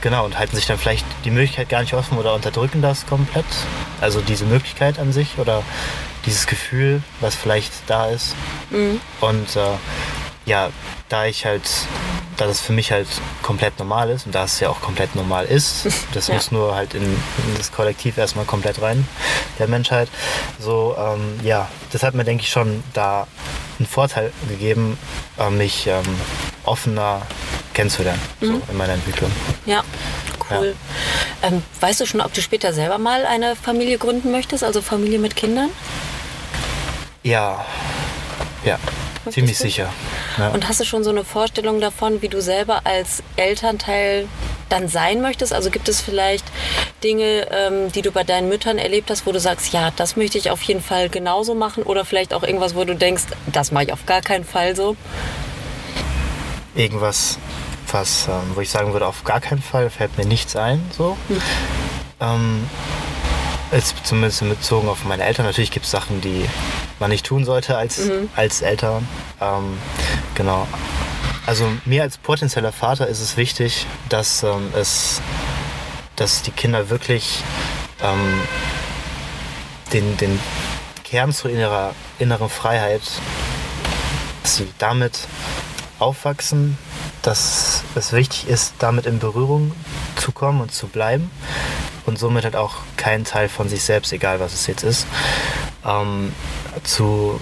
genau, 0.02 0.26
und 0.26 0.38
halten 0.38 0.56
sich 0.56 0.66
dann 0.66 0.78
vielleicht 0.78 1.06
die 1.26 1.32
Möglichkeit 1.32 1.70
gar 1.70 1.82
nicht 1.82 1.94
offen 1.94 2.18
oder 2.18 2.34
unterdrücken 2.34 2.82
das 2.82 3.06
komplett. 3.06 3.46
Also 4.02 4.22
diese 4.22 4.46
Möglichkeit 4.46 5.00
an 5.00 5.12
sich 5.12 5.38
oder 5.38 5.64
dieses 6.26 6.48
Gefühl, 6.48 7.02
was 7.22 7.36
vielleicht 7.36 7.72
da 7.88 8.08
ist. 8.08 8.36
Mhm. 8.70 9.00
Und 9.22 9.56
äh, 9.56 9.76
ja, 10.46 10.70
da 11.10 11.26
ich 11.26 11.46
halt, 11.46 11.64
da 12.38 12.46
das 12.48 12.60
für 12.60 12.74
mich 12.74 12.92
halt 12.92 13.08
komplett 13.42 13.78
normal 13.80 14.10
ist 14.10 14.26
und 14.26 14.34
da 14.34 14.44
es 14.44 14.60
ja 14.60 14.70
auch 14.70 14.82
komplett 14.82 15.16
normal 15.16 15.46
ist, 15.46 15.88
das 16.14 16.28
ja. 16.28 16.36
muss 16.36 16.52
nur 16.52 16.76
halt 16.76 16.94
in, 16.94 17.04
in, 17.04 17.58
das 17.58 17.72
Kollektiv 17.72 18.18
erstmal 18.18 18.46
komplett 18.46 18.82
rein, 18.82 19.08
der 19.60 19.68
Menschheit. 19.68 20.10
So, 20.60 20.96
ähm, 20.98 21.40
ja, 21.44 21.70
das 21.92 22.04
hat 22.04 22.16
mir, 22.16 22.24
denke 22.24 22.44
ich, 22.44 22.50
schon 22.50 22.84
da 22.94 23.28
einen 23.80 23.88
Vorteil 23.88 24.32
gegeben, 24.50 24.98
äh, 25.38 25.50
mich 25.50 25.88
ähm, 25.88 26.04
offener 26.64 27.22
kennenzulernen 27.74 28.22
mhm. 28.40 28.46
so 28.46 28.62
in 28.72 28.78
meiner 28.78 28.94
Entwicklung. 28.94 29.32
Ja, 29.66 29.84
cool. 30.50 30.76
Ja. 31.42 31.50
Ähm, 31.50 31.62
weißt 31.80 32.00
du 32.00 32.06
schon, 32.06 32.22
ob 32.22 32.34
du 32.34 32.42
später 32.42 32.74
selber 32.74 32.98
mal 32.98 33.26
eine 33.26 33.56
Familie 33.56 33.98
gründen 33.98 34.32
möchtest, 34.32 34.64
also 34.64 34.82
Familie 34.82 35.20
mit 35.20 35.36
Kindern? 35.36 35.70
Ja, 37.26 37.66
ja, 38.64 38.78
ziemlich 39.32 39.58
sicher. 39.58 39.92
Ja. 40.38 40.50
Und 40.50 40.70
hast 40.70 40.80
du 40.80 40.86
schon 40.86 41.04
so 41.04 41.10
eine 41.10 41.24
Vorstellung 41.24 41.82
davon, 41.82 42.22
wie 42.22 42.30
du 42.30 42.40
selber 42.40 42.82
als 42.84 43.24
Elternteil 43.36 44.28
dann 44.70 44.88
sein 44.90 45.22
möchtest? 45.22 45.52
Also 45.52 45.72
gibt 45.72 45.90
es 45.90 46.02
vielleicht 46.02 46.46
Dinge, 47.04 47.48
ähm, 47.50 47.92
die 47.92 48.04
du 48.04 48.12
bei 48.12 48.24
deinen 48.24 48.48
Müttern 48.48 48.78
erlebt 48.78 49.10
hast, 49.10 49.26
wo 49.26 49.32
du 49.32 49.40
sagst, 49.40 49.74
ja, 49.74 49.90
das 49.96 50.18
möchte 50.18 50.38
ich 50.38 50.52
auf 50.52 50.62
jeden 50.62 50.84
Fall 50.84 51.10
genauso 51.10 51.56
machen? 51.56 51.82
Oder 51.82 52.06
vielleicht 52.06 52.32
auch 52.32 52.44
irgendwas, 52.44 52.76
wo 52.76 52.84
du 52.84 52.96
denkst, 52.96 53.24
das 53.52 53.72
mache 53.72 53.86
ich 53.86 53.94
auf 53.94 54.06
gar 54.06 54.22
keinen 54.22 54.46
Fall 54.46 54.76
so? 54.76 54.96
Irgendwas, 56.76 57.40
was, 57.92 58.28
ähm, 58.28 58.52
wo 58.54 58.62
ich 58.62 58.70
sagen 58.70 58.94
würde, 58.94 59.08
auf 59.08 59.24
gar 59.24 59.42
keinen 59.42 59.64
Fall 59.64 59.90
fällt 59.90 60.16
mir 60.16 60.26
nichts 60.26 60.56
ein. 60.56 60.80
So. 60.96 61.18
Hm. 61.28 61.42
Ähm, 62.22 62.70
Jetzt 63.72 63.96
zumindest 64.06 64.42
bezogen 64.42 64.88
auf 64.88 65.06
meine 65.06 65.24
Eltern. 65.24 65.46
Natürlich 65.46 65.72
gibt 65.72 65.86
es 65.86 65.92
Sachen, 65.92 66.22
die 66.22 66.46
man 67.00 67.10
nicht 67.10 67.26
tun 67.26 67.46
sollte 67.46 67.78
als, 67.78 67.98
mhm. 68.06 68.30
als 68.36 68.62
Eltern. 68.62 69.08
Ähm, 69.42 69.78
genau. 70.36 70.68
Also 71.46 71.70
mir 71.86 72.04
als 72.04 72.18
potenzieller 72.18 72.72
Vater 72.72 73.08
ist 73.08 73.20
es 73.20 73.38
wichtig, 73.38 73.86
dass 74.10 74.44
ähm, 74.44 74.72
es, 74.76 75.22
dass 76.16 76.42
die 76.42 76.52
Kinder 76.52 76.90
wirklich 76.90 77.44
ähm, 78.02 78.42
den, 79.94 80.18
den 80.18 80.40
Kern 81.04 81.32
zu 81.32 81.48
innerer, 81.48 81.94
inneren 82.18 82.50
Freiheit, 82.50 83.02
dass 84.42 84.58
sie 84.58 84.68
damit 84.80 85.20
aufwachsen, 86.00 86.78
dass 87.22 87.84
es 87.96 88.14
wichtig 88.14 88.48
ist, 88.48 88.74
damit 88.80 89.06
in 89.06 89.20
Berührung 89.20 89.72
zu 90.16 90.32
kommen 90.32 90.62
und 90.62 90.72
zu 90.72 90.88
bleiben 90.88 91.30
und 92.06 92.20
somit 92.20 92.44
halt 92.44 92.56
auch 92.56 92.76
kein 92.98 93.24
Teil 93.24 93.50
von 93.50 93.70
sich 93.70 93.84
selbst, 93.84 94.14
egal 94.14 94.40
was 94.40 94.54
es 94.54 94.68
jetzt 94.68 94.84
ist, 94.84 95.08
ähm, 95.86 96.34
zu 96.84 97.40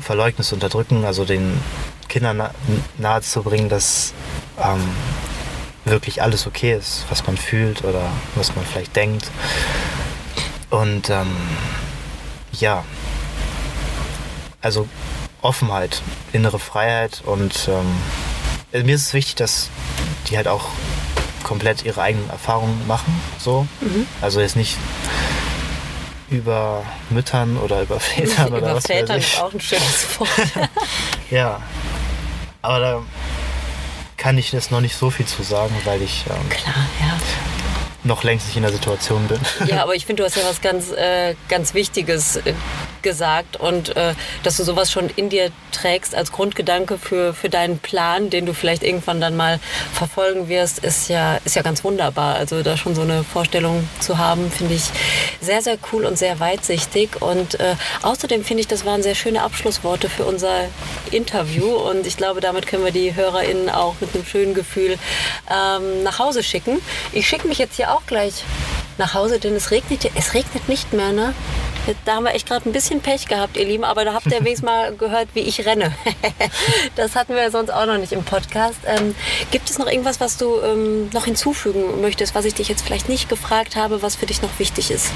verleugnen, 0.00 0.44
zu 0.44 0.54
unterdrücken, 0.54 1.04
also 1.04 1.24
den 1.24 1.60
Kindern 2.08 2.36
na 2.36 2.50
nahe 2.98 3.22
zu 3.22 3.42
bringen, 3.42 3.68
dass 3.68 4.12
ähm, 4.62 4.82
wirklich 5.84 6.22
alles 6.22 6.46
okay 6.46 6.74
ist, 6.74 7.04
was 7.10 7.26
man 7.26 7.36
fühlt 7.36 7.84
oder 7.84 8.10
was 8.34 8.54
man 8.54 8.64
vielleicht 8.64 8.94
denkt. 8.96 9.30
Und 10.70 11.10
ähm, 11.10 11.36
ja, 12.52 12.84
also 14.60 14.88
Offenheit, 15.46 16.02
innere 16.32 16.58
Freiheit 16.58 17.22
und 17.24 17.68
ähm, 17.68 18.84
mir 18.84 18.96
ist 18.96 19.06
es 19.06 19.14
wichtig, 19.14 19.36
dass 19.36 19.70
die 20.28 20.36
halt 20.36 20.48
auch 20.48 20.66
komplett 21.44 21.84
ihre 21.84 22.02
eigenen 22.02 22.28
Erfahrungen 22.28 22.86
machen. 22.88 23.20
So. 23.38 23.66
Mhm. 23.80 24.06
Also 24.20 24.40
jetzt 24.40 24.56
nicht 24.56 24.76
über 26.28 26.82
Müttern 27.10 27.56
oder 27.58 27.82
über 27.82 28.00
Vätern 28.00 28.48
oder 28.48 28.58
über 28.58 28.74
was 28.74 28.86
Vätern 28.86 29.16
weiß 29.18 29.24
ich. 29.24 29.34
ist 29.34 29.40
auch 29.40 29.52
ein 29.52 29.60
schönes 29.60 30.18
Wort. 30.18 30.28
ja. 31.30 31.60
Aber 32.62 32.80
da 32.80 33.02
kann 34.16 34.38
ich 34.38 34.50
jetzt 34.50 34.72
noch 34.72 34.80
nicht 34.80 34.96
so 34.96 35.10
viel 35.10 35.26
zu 35.26 35.44
sagen, 35.44 35.74
weil 35.84 36.02
ich 36.02 36.24
ähm, 36.28 36.48
Klar, 36.48 36.74
ja. 37.00 37.16
noch 38.02 38.24
längst 38.24 38.46
nicht 38.48 38.56
in 38.56 38.64
der 38.64 38.72
Situation 38.72 39.28
bin. 39.28 39.38
Ja, 39.68 39.82
aber 39.84 39.94
ich 39.94 40.04
finde, 40.04 40.22
du 40.22 40.26
hast 40.26 40.36
ja 40.36 40.42
was 40.44 40.60
ganz, 40.60 40.90
äh, 40.90 41.36
ganz 41.48 41.74
Wichtiges 41.74 42.36
äh, 42.36 42.54
gesagt 43.06 43.56
und 43.56 43.96
äh, 43.96 44.14
dass 44.42 44.56
du 44.56 44.64
sowas 44.64 44.90
schon 44.90 45.08
in 45.14 45.28
dir 45.28 45.52
trägst 45.70 46.12
als 46.12 46.32
Grundgedanke 46.32 46.98
für, 46.98 47.34
für 47.34 47.48
deinen 47.48 47.78
Plan, 47.78 48.30
den 48.30 48.46
du 48.46 48.52
vielleicht 48.52 48.82
irgendwann 48.82 49.20
dann 49.20 49.36
mal 49.36 49.60
verfolgen 49.92 50.48
wirst, 50.48 50.80
ist 50.80 51.08
ja, 51.08 51.36
ist 51.44 51.54
ja 51.54 51.62
ganz 51.62 51.84
wunderbar. 51.84 52.34
Also 52.34 52.64
da 52.64 52.76
schon 52.76 52.96
so 52.96 53.02
eine 53.02 53.22
Vorstellung 53.22 53.88
zu 54.00 54.18
haben, 54.18 54.50
finde 54.50 54.74
ich 54.74 54.82
sehr, 55.40 55.62
sehr 55.62 55.78
cool 55.92 56.04
und 56.04 56.18
sehr 56.18 56.40
weitsichtig. 56.40 57.22
Und 57.22 57.60
äh, 57.60 57.76
außerdem 58.02 58.42
finde 58.42 58.62
ich, 58.62 58.66
das 58.66 58.84
waren 58.84 59.04
sehr 59.04 59.14
schöne 59.14 59.42
Abschlussworte 59.42 60.08
für 60.08 60.24
unser 60.24 60.64
Interview 61.12 61.76
und 61.76 62.08
ich 62.08 62.16
glaube, 62.16 62.40
damit 62.40 62.66
können 62.66 62.84
wir 62.84 62.90
die 62.90 63.14
HörerInnen 63.14 63.70
auch 63.70 63.94
mit 64.00 64.12
einem 64.16 64.26
schönen 64.26 64.54
Gefühl 64.54 64.98
ähm, 65.48 66.02
nach 66.02 66.18
Hause 66.18 66.42
schicken. 66.42 66.80
Ich 67.12 67.28
schicke 67.28 67.46
mich 67.46 67.58
jetzt 67.58 67.76
hier 67.76 67.92
auch 67.92 68.04
gleich 68.06 68.42
nach 68.98 69.14
Hause, 69.14 69.38
denn 69.38 69.54
es 69.54 69.70
regnet, 69.70 70.10
es 70.16 70.34
regnet 70.34 70.68
nicht 70.68 70.92
mehr, 70.92 71.12
ne? 71.12 71.34
Da 72.04 72.16
haben 72.16 72.24
wir 72.24 72.34
echt 72.34 72.48
gerade 72.48 72.68
ein 72.68 72.72
bisschen 72.72 73.00
Pech 73.00 73.26
gehabt, 73.26 73.56
ihr 73.56 73.64
Lieben, 73.64 73.84
aber 73.84 74.04
da 74.04 74.14
habt 74.14 74.26
ihr 74.26 74.40
wenigstens 74.40 74.62
mal 74.62 74.94
gehört, 74.96 75.28
wie 75.34 75.40
ich 75.40 75.64
renne. 75.64 75.92
das 76.96 77.14
hatten 77.14 77.34
wir 77.34 77.50
sonst 77.50 77.70
auch 77.70 77.86
noch 77.86 77.98
nicht 77.98 78.12
im 78.12 78.24
Podcast. 78.24 78.78
Ähm, 78.86 79.14
gibt 79.50 79.70
es 79.70 79.78
noch 79.78 79.86
irgendwas, 79.86 80.20
was 80.20 80.36
du 80.36 80.60
ähm, 80.60 81.08
noch 81.12 81.24
hinzufügen 81.24 82.00
möchtest, 82.00 82.34
was 82.34 82.44
ich 82.44 82.54
dich 82.54 82.68
jetzt 82.68 82.82
vielleicht 82.82 83.08
nicht 83.08 83.28
gefragt 83.28 83.76
habe, 83.76 84.02
was 84.02 84.16
für 84.16 84.26
dich 84.26 84.42
noch 84.42 84.58
wichtig 84.58 84.90
ist? 84.90 85.10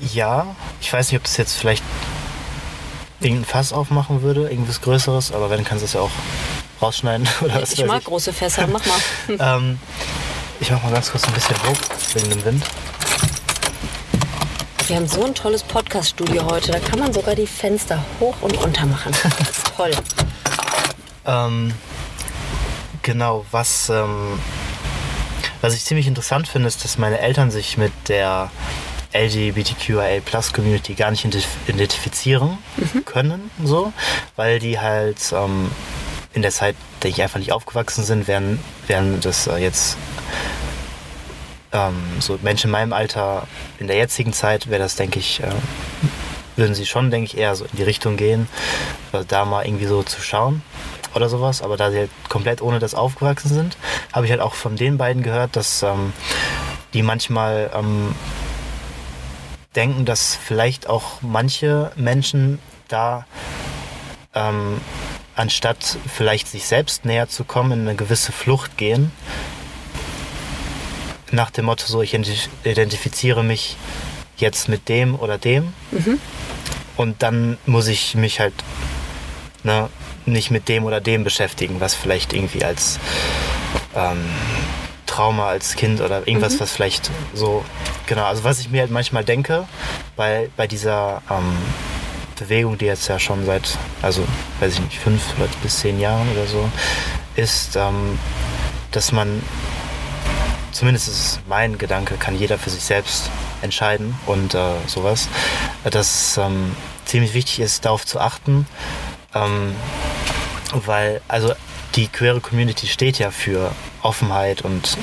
Ja, 0.00 0.54
ich 0.80 0.92
weiß 0.92 1.10
nicht, 1.10 1.18
ob 1.18 1.24
das 1.24 1.36
jetzt 1.36 1.54
vielleicht 1.54 1.82
irgendein 3.20 3.44
Fass 3.46 3.72
aufmachen 3.72 4.22
würde, 4.22 4.48
irgendwas 4.48 4.80
Größeres, 4.80 5.32
aber 5.32 5.50
wenn, 5.50 5.64
kannst 5.64 5.82
du 5.82 5.86
es 5.86 5.92
ja 5.94 6.00
auch 6.00 6.10
rausschneiden 6.80 7.28
oder 7.40 7.62
was 7.62 7.72
Ich 7.72 7.84
mag 7.84 7.98
ich. 8.00 8.04
große 8.04 8.32
Fässer, 8.32 8.66
mach 8.68 8.84
mal. 8.86 8.98
ähm, 9.58 9.78
ich 10.60 10.70
mach 10.70 10.82
mal 10.82 10.92
ganz 10.92 11.10
kurz 11.10 11.24
ein 11.24 11.32
bisschen 11.32 11.56
hoch 11.64 11.76
wegen 12.14 12.30
dem 12.30 12.44
Wind. 12.44 12.64
Wir 14.88 14.96
haben 14.96 15.06
so 15.06 15.22
ein 15.22 15.34
tolles 15.34 15.62
Podcast-Studio 15.62 16.46
heute. 16.46 16.72
Da 16.72 16.78
kann 16.78 16.98
man 16.98 17.12
sogar 17.12 17.34
die 17.34 17.46
Fenster 17.46 18.02
hoch 18.20 18.36
und 18.40 18.58
runter 18.58 18.86
machen. 18.86 19.12
Toll. 19.76 19.90
ähm, 21.26 21.74
genau, 23.02 23.44
was, 23.50 23.90
ähm, 23.90 24.40
was 25.60 25.74
ich 25.74 25.84
ziemlich 25.84 26.06
interessant 26.06 26.48
finde, 26.48 26.68
ist, 26.68 26.84
dass 26.84 26.96
meine 26.96 27.18
Eltern 27.18 27.50
sich 27.50 27.76
mit 27.76 27.92
der 28.08 28.50
LGBTQIA 29.12 30.20
Plus 30.24 30.54
Community 30.54 30.94
gar 30.94 31.10
nicht 31.10 31.26
identifizieren 31.66 32.56
mhm. 32.78 33.04
können, 33.04 33.50
so, 33.62 33.92
weil 34.36 34.58
die 34.58 34.80
halt 34.80 35.18
ähm, 35.32 35.70
in 36.32 36.40
der 36.40 36.50
Zeit, 36.50 36.76
denke 37.02 37.18
ich, 37.18 37.22
einfach 37.22 37.38
nicht 37.38 37.52
aufgewachsen 37.52 38.04
sind, 38.04 38.26
während, 38.26 38.58
während 38.86 39.22
das 39.26 39.48
äh, 39.48 39.58
jetzt 39.58 39.98
ähm, 41.72 41.96
so 42.20 42.38
Menschen 42.42 42.68
in 42.68 42.72
meinem 42.72 42.92
Alter 42.92 43.46
in 43.78 43.86
der 43.86 43.96
jetzigen 43.96 44.32
Zeit 44.32 44.68
wäre 44.68 44.82
das, 44.82 44.96
denke 44.96 45.18
ich, 45.18 45.40
äh, 45.40 45.50
würden 46.56 46.74
sie 46.74 46.86
schon, 46.86 47.10
denke 47.10 47.26
ich, 47.26 47.38
eher 47.38 47.54
so 47.54 47.64
in 47.64 47.76
die 47.76 47.82
Richtung 47.82 48.16
gehen, 48.16 48.48
äh, 49.12 49.24
da 49.26 49.44
mal 49.44 49.64
irgendwie 49.64 49.86
so 49.86 50.02
zu 50.02 50.20
schauen 50.20 50.62
oder 51.14 51.28
sowas. 51.28 51.62
Aber 51.62 51.76
da 51.76 51.90
sie 51.90 51.98
halt 51.98 52.10
komplett 52.28 52.62
ohne 52.62 52.78
das 52.78 52.94
aufgewachsen 52.94 53.48
sind, 53.48 53.76
habe 54.12 54.26
ich 54.26 54.32
halt 54.32 54.40
auch 54.40 54.54
von 54.54 54.76
den 54.76 54.98
beiden 54.98 55.22
gehört, 55.22 55.56
dass 55.56 55.82
ähm, 55.82 56.12
die 56.94 57.02
manchmal 57.02 57.70
ähm, 57.74 58.14
denken, 59.76 60.04
dass 60.04 60.34
vielleicht 60.34 60.88
auch 60.88 61.22
manche 61.22 61.92
Menschen 61.96 62.58
da 62.88 63.26
ähm, 64.34 64.80
anstatt 65.36 65.98
vielleicht 66.12 66.48
sich 66.48 66.66
selbst 66.66 67.04
näher 67.04 67.28
zu 67.28 67.44
kommen, 67.44 67.72
in 67.72 67.80
eine 67.82 67.94
gewisse 67.94 68.32
Flucht 68.32 68.76
gehen. 68.76 69.12
Nach 71.30 71.50
dem 71.50 71.66
Motto 71.66 71.86
so, 71.86 72.02
ich 72.02 72.14
identifiziere 72.14 73.44
mich 73.44 73.76
jetzt 74.38 74.68
mit 74.68 74.88
dem 74.88 75.14
oder 75.14 75.38
dem. 75.38 75.72
Mhm. 75.90 76.18
Und 76.96 77.22
dann 77.22 77.58
muss 77.66 77.86
ich 77.86 78.14
mich 78.14 78.40
halt 78.40 78.54
ne, 79.62 79.88
nicht 80.26 80.50
mit 80.50 80.68
dem 80.68 80.84
oder 80.84 81.00
dem 81.00 81.24
beschäftigen, 81.24 81.80
was 81.80 81.94
vielleicht 81.94 82.32
irgendwie 82.32 82.64
als 82.64 82.98
ähm, 83.94 84.24
Trauma 85.06 85.48
als 85.48 85.74
Kind 85.74 86.00
oder 86.00 86.26
irgendwas, 86.26 86.54
mhm. 86.54 86.60
was 86.60 86.72
vielleicht 86.72 87.10
so, 87.34 87.64
genau, 88.06 88.24
also 88.24 88.44
was 88.44 88.60
ich 88.60 88.70
mir 88.70 88.82
halt 88.82 88.90
manchmal 88.90 89.24
denke, 89.24 89.66
bei, 90.16 90.50
bei 90.56 90.66
dieser 90.66 91.22
ähm, 91.30 91.56
Bewegung, 92.38 92.78
die 92.78 92.84
jetzt 92.84 93.08
ja 93.08 93.18
schon 93.18 93.44
seit, 93.44 93.76
also 94.00 94.24
weiß 94.60 94.74
ich 94.74 94.80
nicht, 94.80 94.98
fünf 94.98 95.22
bis 95.62 95.80
zehn 95.80 95.98
Jahren 95.98 96.28
oder 96.32 96.46
so, 96.46 96.68
ist, 97.34 97.76
ähm, 97.76 98.18
dass 98.92 99.12
man, 99.12 99.42
zumindest 100.78 101.08
ist 101.08 101.40
mein 101.48 101.76
Gedanke, 101.76 102.14
kann 102.18 102.38
jeder 102.38 102.56
für 102.56 102.70
sich 102.70 102.84
selbst 102.84 103.30
entscheiden 103.62 104.14
und 104.26 104.54
äh, 104.54 104.74
sowas, 104.86 105.28
dass 105.82 106.38
ähm, 106.38 106.76
ziemlich 107.04 107.34
wichtig 107.34 107.58
ist, 107.58 107.84
darauf 107.84 108.06
zu 108.06 108.20
achten, 108.20 108.64
ähm, 109.34 109.74
weil, 110.86 111.20
also 111.26 111.52
die 111.96 112.06
queere 112.06 112.40
Community 112.40 112.86
steht 112.86 113.18
ja 113.18 113.32
für 113.32 113.72
Offenheit 114.02 114.62
und 114.62 114.96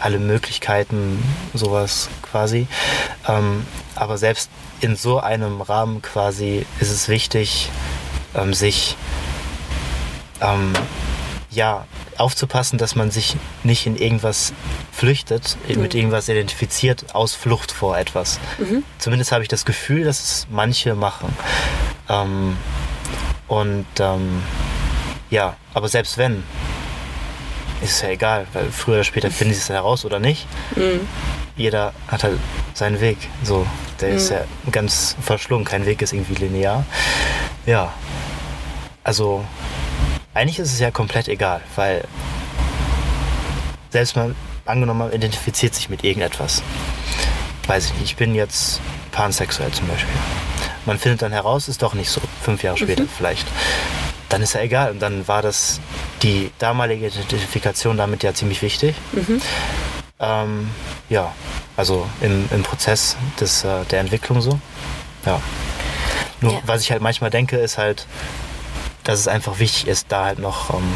alle 0.00 0.20
Möglichkeiten, 0.20 1.20
sowas 1.52 2.08
quasi. 2.22 2.68
Ähm, 3.26 3.66
aber 3.96 4.18
selbst 4.18 4.50
in 4.80 4.94
so 4.94 5.18
einem 5.18 5.60
Rahmen 5.60 6.00
quasi 6.00 6.64
ist 6.78 6.92
es 6.92 7.08
wichtig, 7.08 7.70
ähm, 8.36 8.54
sich 8.54 8.96
ähm, 10.40 10.74
ja 11.50 11.86
aufzupassen, 12.18 12.78
dass 12.78 12.94
man 12.94 13.10
sich 13.10 13.36
nicht 13.62 13.86
in 13.86 13.96
irgendwas 13.96 14.52
flüchtet, 14.92 15.56
mhm. 15.68 15.82
mit 15.82 15.94
irgendwas 15.94 16.28
identifiziert 16.28 17.14
aus 17.14 17.34
Flucht 17.34 17.72
vor 17.72 17.96
etwas. 17.96 18.38
Mhm. 18.58 18.82
Zumindest 18.98 19.32
habe 19.32 19.42
ich 19.42 19.48
das 19.48 19.64
Gefühl, 19.64 20.04
dass 20.04 20.20
es 20.20 20.46
manche 20.50 20.94
machen. 20.94 21.34
Ähm, 22.08 22.56
und 23.46 23.86
ähm, 23.98 24.42
ja, 25.30 25.56
aber 25.74 25.88
selbst 25.88 26.18
wenn, 26.18 26.42
ist 27.82 27.92
es 27.92 28.02
ja 28.02 28.08
egal, 28.08 28.46
weil 28.52 28.70
früher 28.70 28.96
oder 28.96 29.04
später 29.04 29.30
finden 29.30 29.54
sie 29.54 29.60
es 29.60 29.68
heraus 29.68 30.04
oder 30.04 30.18
nicht. 30.18 30.46
Mhm. 30.76 31.00
Jeder 31.56 31.92
hat 32.08 32.24
halt 32.24 32.38
seinen 32.74 33.00
Weg. 33.00 33.18
So, 33.42 33.66
der 34.00 34.10
mhm. 34.10 34.16
ist 34.16 34.30
ja 34.30 34.44
ganz 34.70 35.16
verschlungen. 35.20 35.64
Kein 35.64 35.86
Weg 35.86 36.02
ist 36.02 36.12
irgendwie 36.12 36.34
linear. 36.34 36.84
Ja. 37.66 37.92
Also, 39.04 39.44
eigentlich 40.38 40.60
ist 40.60 40.72
es 40.72 40.78
ja 40.78 40.92
komplett 40.92 41.26
egal, 41.26 41.60
weil 41.74 42.04
selbst 43.90 44.14
mal 44.14 44.36
angenommen, 44.66 45.00
man 45.00 45.12
identifiziert 45.12 45.74
sich 45.74 45.88
mit 45.88 46.04
irgendetwas. 46.04 46.62
Weiß 47.66 47.86
ich 47.86 47.94
nicht, 47.94 48.04
ich 48.04 48.16
bin 48.16 48.36
jetzt 48.36 48.80
pansexuell 49.10 49.72
zum 49.72 49.88
Beispiel. 49.88 50.14
Man 50.86 50.96
findet 50.96 51.22
dann 51.22 51.32
heraus, 51.32 51.66
ist 51.66 51.82
doch 51.82 51.94
nicht 51.94 52.08
so, 52.08 52.20
fünf 52.40 52.62
Jahre 52.62 52.78
später 52.78 53.02
mhm. 53.02 53.08
vielleicht. 53.08 53.48
Dann 54.28 54.40
ist 54.40 54.52
ja 54.54 54.60
egal. 54.60 54.92
Und 54.92 55.00
dann 55.00 55.26
war 55.26 55.42
das 55.42 55.80
die 56.22 56.52
damalige 56.60 57.08
Identifikation 57.08 57.96
damit 57.96 58.22
ja 58.22 58.32
ziemlich 58.32 58.62
wichtig. 58.62 58.94
Mhm. 59.12 59.42
Ähm, 60.20 60.70
ja, 61.08 61.34
also 61.76 62.08
im, 62.20 62.48
im 62.52 62.62
Prozess 62.62 63.16
des, 63.40 63.64
äh, 63.64 63.84
der 63.90 64.00
Entwicklung 64.00 64.40
so. 64.40 64.60
Ja. 65.26 65.40
Nur 66.40 66.52
ja. 66.52 66.60
was 66.64 66.82
ich 66.82 66.92
halt 66.92 67.02
manchmal 67.02 67.30
denke, 67.30 67.56
ist 67.56 67.76
halt, 67.76 68.06
dass 69.08 69.20
es 69.20 69.26
einfach 69.26 69.58
wichtig 69.58 69.86
ist, 69.86 70.08
da 70.10 70.26
halt 70.26 70.38
noch, 70.38 70.68
ähm, 70.68 70.92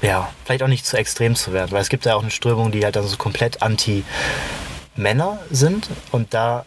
ja, 0.00 0.30
vielleicht 0.46 0.62
auch 0.62 0.68
nicht 0.68 0.86
zu 0.86 0.96
extrem 0.96 1.36
zu 1.36 1.52
werden, 1.52 1.72
weil 1.72 1.82
es 1.82 1.90
gibt 1.90 2.06
ja 2.06 2.14
auch 2.14 2.22
eine 2.22 2.30
Strömung, 2.30 2.72
die 2.72 2.82
halt 2.86 2.96
dann 2.96 3.06
so 3.06 3.18
komplett 3.18 3.60
anti-Männer 3.60 5.40
sind. 5.50 5.90
Und 6.10 6.32
da 6.32 6.64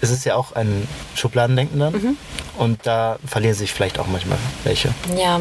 ist 0.00 0.10
es 0.10 0.24
ja 0.24 0.36
auch 0.36 0.52
ein 0.52 0.86
Schubladendenken 1.14 1.78
dann. 1.78 1.92
Mhm. 1.92 2.16
Und 2.56 2.86
da 2.86 3.18
verlieren 3.26 3.54
sich 3.54 3.72
vielleicht 3.72 3.98
auch 3.98 4.06
manchmal 4.06 4.38
welche. 4.62 4.94
Ja, 5.16 5.40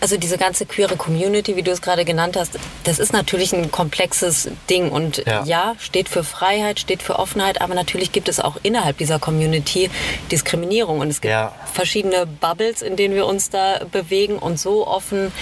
also 0.00 0.16
diese 0.16 0.38
ganze 0.38 0.66
queere 0.66 0.96
Community, 0.96 1.56
wie 1.56 1.62
du 1.62 1.72
es 1.72 1.82
gerade 1.82 2.04
genannt 2.04 2.36
hast, 2.36 2.58
das 2.84 3.00
ist 3.00 3.12
natürlich 3.12 3.52
ein 3.52 3.72
komplexes 3.72 4.48
Ding 4.70 4.90
und 4.90 5.24
ja. 5.26 5.44
ja. 5.44 5.74
steht 5.80 6.08
für 6.08 6.22
Freiheit, 6.22 6.78
steht 6.78 7.02
für 7.02 7.18
Offenheit, 7.18 7.60
aber 7.60 7.74
natürlich 7.74 8.12
gibt 8.12 8.28
es 8.28 8.38
auch 8.38 8.56
innerhalb 8.62 8.98
dieser 8.98 9.18
Community 9.18 9.90
Diskriminierung 10.30 11.00
und 11.00 11.08
es 11.08 11.20
gibt 11.20 11.32
ja. 11.32 11.52
verschiedene 11.72 12.26
Bubbles, 12.26 12.82
in 12.82 12.94
denen 12.94 13.14
wir 13.14 13.26
uns 13.26 13.50
da 13.50 13.80
bewegen 13.90 14.38
und 14.38 14.60
so 14.60 14.86
offen, 14.86 15.32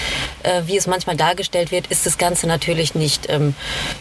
äh, 0.43 0.63
wie 0.65 0.79
es 0.79 0.87
manchmal 0.87 1.17
dargestellt 1.17 1.71
wird, 1.71 1.89
ist 1.89 2.07
das 2.07 2.17
Ganze 2.17 2.47
natürlich 2.47 2.95
nicht. 2.95 3.29
Ähm, 3.29 3.55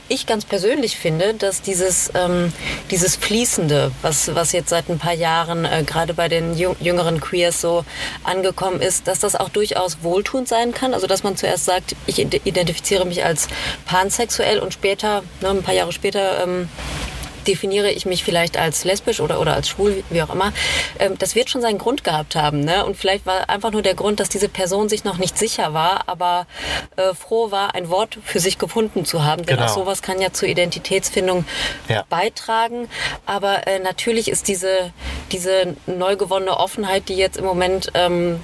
ich 0.08 0.26
ganz 0.26 0.46
persönlich 0.46 0.98
finde, 0.98 1.34
dass 1.34 1.62
dieses, 1.62 2.12
ähm, 2.16 2.54
dieses 2.92 3.18
Fließende, 3.18 3.92
was, 4.02 4.34
was 4.36 4.54
jetzt 4.54 4.70
seit 4.70 4.90
ein 4.90 5.00
paar 5.00 5.14
Jahren 5.14 5.66
äh, 5.66 5.84
gerade 5.86 6.14
bei 6.14 6.30
den 6.30 6.56
jüngeren 6.56 7.20
Queers 7.20 7.60
so 7.60 7.84
angekommen 8.24 8.80
ist, 8.82 9.08
dass 9.08 9.20
das 9.20 9.36
auch 9.36 9.50
durchaus 9.50 9.98
wohltun 10.02 10.46
wohlwollend 10.46 10.48
sein 10.48 10.74
kann. 10.74 10.94
Also 10.94 11.08
dass 11.08 11.24
man 11.24 11.36
zuerst 11.36 11.66
sagt, 11.66 11.96
ich 12.06 12.20
identifiziere 12.20 13.06
mich 13.06 13.24
als 13.24 13.48
pansexuell 13.86 14.60
und 14.60 14.74
später, 14.74 15.24
ne, 15.42 15.50
ein 15.50 15.64
paar 15.64 15.74
Jahre 15.74 15.92
später, 15.92 16.44
ähm, 16.44 16.70
definiere 17.48 17.91
ich 17.91 18.06
mich 18.06 18.24
vielleicht 18.24 18.58
als 18.58 18.84
lesbisch 18.84 19.20
oder, 19.20 19.39
oder 19.39 19.54
als 19.54 19.70
schwul, 19.70 20.04
wie 20.10 20.22
auch 20.22 20.34
immer, 20.34 20.54
ähm, 21.00 21.18
das 21.18 21.36
wird 21.36 21.50
schon 21.50 21.62
seinen 21.62 21.78
Grund 21.78 22.04
gehabt 22.04 22.36
haben. 22.36 22.62
Ne? 22.62 22.86
Und 22.86 22.98
vielleicht 22.98 23.26
war 23.26 23.50
einfach 23.50 23.72
nur 23.72 23.82
der 23.82 23.96
Grund, 23.96 24.20
dass 24.20 24.30
diese 24.30 24.50
Person 24.50 24.89
sich 24.89 25.04
noch 25.04 25.18
nicht 25.18 25.38
sicher 25.38 25.74
war, 25.74 26.08
aber 26.08 26.48
äh, 26.96 27.14
froh 27.14 27.52
war, 27.52 27.76
ein 27.76 27.89
Wort 27.89 28.18
für 28.24 28.39
sich 28.39 28.58
gefunden 28.58 29.06
zu 29.06 29.24
haben. 29.24 29.46
Denn 29.46 29.58
genau. 29.58 29.70
auch 29.70 29.74
sowas 29.74 30.02
kann 30.02 30.22
ja 30.22 30.34
zur 30.34 30.48
Identitätsfindung 30.48 31.46
ja. 31.89 32.04
beitragen. 32.10 32.88
Aber 33.26 33.68
äh, 33.68 33.80
natürlich 33.80 34.28
ist 34.30 34.48
diese, 34.48 34.91
diese 35.32 35.76
neu 35.86 36.16
gewonnene 36.16 36.58
Offenheit, 36.58 37.10
die 37.10 37.16
jetzt 37.16 37.38
im 37.38 37.46
Moment 37.46 37.91
ähm, 37.93 38.39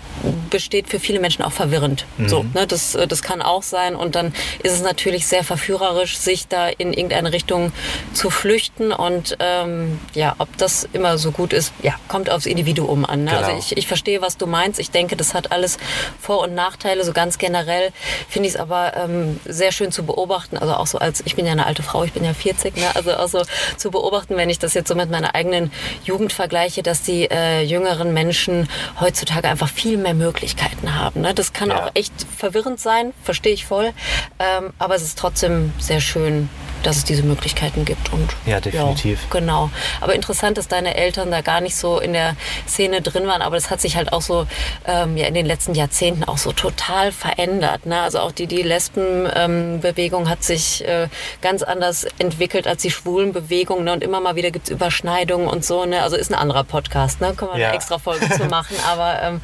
besteht, 0.50 0.90
für 0.90 1.00
viele 1.00 1.20
Menschen 1.20 1.44
auch 1.44 1.52
verwirrend. 1.52 2.06
Mhm. 2.18 2.30
So, 2.30 2.46
ne? 2.54 2.68
das, 2.68 2.96
äh, 2.96 3.08
das 3.08 3.22
kann 3.22 3.42
auch 3.42 3.64
sein. 3.64 3.96
Und 3.96 4.16
dann 4.16 4.34
ist 4.64 4.74
es 4.74 4.82
natürlich 4.82 5.28
sehr 5.28 5.44
verführerisch, 5.44 6.18
sich 6.18 6.48
da 6.48 6.68
in 6.68 6.94
irgendeine 6.94 7.34
Richtung 7.34 7.72
zu 8.14 8.30
flüchten 8.30 8.91
und 8.94 9.38
ähm, 9.40 10.00
ja, 10.14 10.36
ob 10.38 10.56
das 10.58 10.88
immer 10.94 11.18
so 11.18 11.32
gut 11.32 11.54
ist, 11.54 11.74
ja, 11.82 11.94
kommt 12.08 12.30
aufs 12.30 12.46
Individuum 12.46 13.06
an. 13.06 13.24
Ne? 13.24 13.32
Also 13.32 13.44
genau. 13.44 13.56
Also 13.56 13.72
ich, 13.72 13.78
ich 13.78 13.88
verstehe, 13.88 14.22
was 14.22 14.38
du 14.38 14.48
meinst. 14.48 14.80
Ich 14.80 14.92
denke, 14.92 15.16
das 15.16 15.34
hat 15.34 15.52
alles 15.52 15.78
Vor- 16.20 16.42
und 16.42 16.54
Nachteile. 16.54 17.04
So 17.04 17.14
ganz 17.14 17.38
generell 17.38 17.92
finde 18.30 18.48
ich 18.48 18.56
es 18.56 18.60
aber 18.60 18.96
ähm, 18.96 19.40
sehr 19.46 19.72
schön 19.72 19.92
zu 19.92 20.04
beobachten. 20.04 20.58
Also 20.58 20.74
auch 20.74 20.88
so 20.88 21.00
als, 21.00 21.22
ich 21.26 21.36
bin 21.36 21.46
ja 21.46 21.52
eine 21.52 21.66
alte 21.66 21.84
Frau, 21.84 22.04
ich 22.04 22.14
bin 22.14 22.24
ja 22.24 22.34
40, 22.34 22.76
ne? 22.78 22.96
also 22.96 23.14
auch 23.14 23.28
so 23.28 23.44
zu 23.78 23.92
beobachten, 23.92 24.38
wenn 24.38 24.50
ich 24.50 24.60
das 24.60 24.74
jetzt 24.74 24.88
so 24.88 24.96
mit 24.96 25.10
meiner 25.10 25.36
eigenen 25.36 25.72
Jugend 26.04 26.34
vergleiche, 26.34 26.84
dass 26.84 27.02
die 27.02 27.30
äh, 27.30 27.62
jüngeren 27.64 28.14
Menschen 28.14 28.68
heutzutage 29.00 29.48
einfach 29.48 29.70
viel 29.70 29.98
mehr 29.98 30.14
Möglichkeiten 30.14 30.96
haben. 30.98 31.22
Ne? 31.22 31.34
Das 31.34 31.54
kann 31.54 31.70
ja. 31.70 31.86
auch 31.86 31.92
echt 31.94 32.14
verwirrend 32.38 32.80
sein, 32.80 33.14
verstehe 33.24 33.54
ich 33.54 33.66
voll. 33.66 33.94
Ähm, 34.40 34.74
aber 34.80 34.96
es 34.96 35.04
ist 35.04 35.18
trotzdem 35.18 35.74
sehr 35.80 36.02
schön, 36.02 36.50
dass 36.86 36.98
es 36.98 37.04
diese 37.04 37.24
Möglichkeiten 37.24 37.86
gibt. 37.86 38.12
Und, 38.12 38.30
ja, 38.46 38.60
definitiv. 38.60 39.22
Ja, 39.24 39.40
genau. 39.40 39.70
Aber 40.00 40.16
interessant, 40.16 40.58
dass 40.58 40.68
deine 40.68 40.96
Eltern 40.96 41.32
da 41.32 41.42
gar 41.42 41.62
nicht 41.62 41.76
so 41.76 42.00
in 42.00 42.14
der 42.14 42.36
Szene 42.68 43.02
drin 43.02 43.28
waren. 43.28 43.42
Aber 43.42 43.56
das 43.56 43.70
hat 43.70 43.82
sich 43.82 43.96
halt 43.96 44.14
auch 44.14 44.22
so 44.22 44.48
ähm, 44.86 45.18
ja, 45.18 45.28
in 45.28 45.34
den 45.34 45.46
letzten 45.46 45.74
Jahrzehnten 45.74 46.24
auch 46.24 46.38
so 46.38 46.52
total 46.52 47.12
verändert. 47.12 47.86
Ne? 47.86 48.02
Also 48.02 48.20
auch 48.20 48.32
die, 48.32 48.48
die 48.48 48.62
Lesbenbewegung 48.62 50.24
ähm, 50.24 50.30
hat 50.30 50.44
sich 50.44 50.86
äh, 50.88 51.08
ganz 51.42 51.64
anders 51.64 52.06
entwickelt 52.20 52.68
als 52.68 52.82
die 52.82 52.92
Schwulenbewegung. 52.92 53.84
Ne? 53.84 53.94
Und 53.94 54.04
immer 54.04 54.20
mal 54.20 54.36
wieder 54.36 54.52
gibt 54.52 54.68
es 54.68 54.72
Überschneidungen 54.72 55.48
und 55.48 55.66
so. 55.66 55.86
Ne? 55.86 56.02
Also 56.02 56.16
ist 56.16 56.32
ein 56.32 56.40
anderer 56.40 56.64
Podcast. 56.64 57.22
Ne? 57.22 57.34
Können 57.36 57.52
wir 57.54 57.60
ja. 57.60 57.68
eine 57.68 57.76
extra 57.76 57.98
Folge 57.98 58.30
zu 58.30 58.46
machen. 58.46 58.76
Aber 58.92 59.22
ähm, 59.22 59.42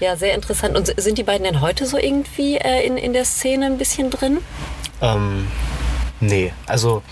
ja, 0.00 0.16
sehr 0.16 0.34
interessant. 0.34 0.76
Und 0.76 0.92
sind 1.00 1.18
die 1.18 1.22
beiden 1.22 1.44
denn 1.44 1.60
heute 1.60 1.86
so 1.86 1.98
irgendwie 1.98 2.56
äh, 2.56 2.86
in, 2.86 2.96
in 2.96 3.12
der 3.12 3.24
Szene 3.24 3.66
ein 3.66 3.78
bisschen 3.78 4.10
drin? 4.10 4.38
Ähm, 5.00 5.46
Nee, 6.20 6.52
also. 6.66 7.02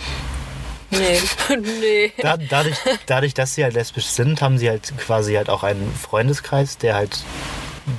Nee, 0.90 1.20
nee. 1.80 2.12
Da, 2.18 2.36
dadurch, 2.36 2.76
dadurch, 3.06 3.34
dass 3.34 3.54
sie 3.54 3.64
halt 3.64 3.74
lesbisch 3.74 4.06
sind, 4.06 4.40
haben 4.40 4.58
sie 4.58 4.68
halt 4.68 4.92
quasi 4.98 5.34
halt 5.34 5.50
auch 5.50 5.62
einen 5.62 5.92
Freundeskreis, 5.94 6.78
der 6.78 6.94
halt 6.94 7.18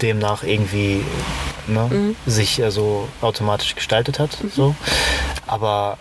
demnach 0.01 0.43
irgendwie 0.43 1.03
ne, 1.67 1.87
mhm. 1.89 2.15
sich 2.25 2.59
äh, 2.59 2.71
so 2.71 3.07
automatisch 3.21 3.75
gestaltet 3.75 4.19
hat. 4.19 4.41
Mhm. 4.43 4.51
So. 4.55 4.75
Aber 5.45 5.97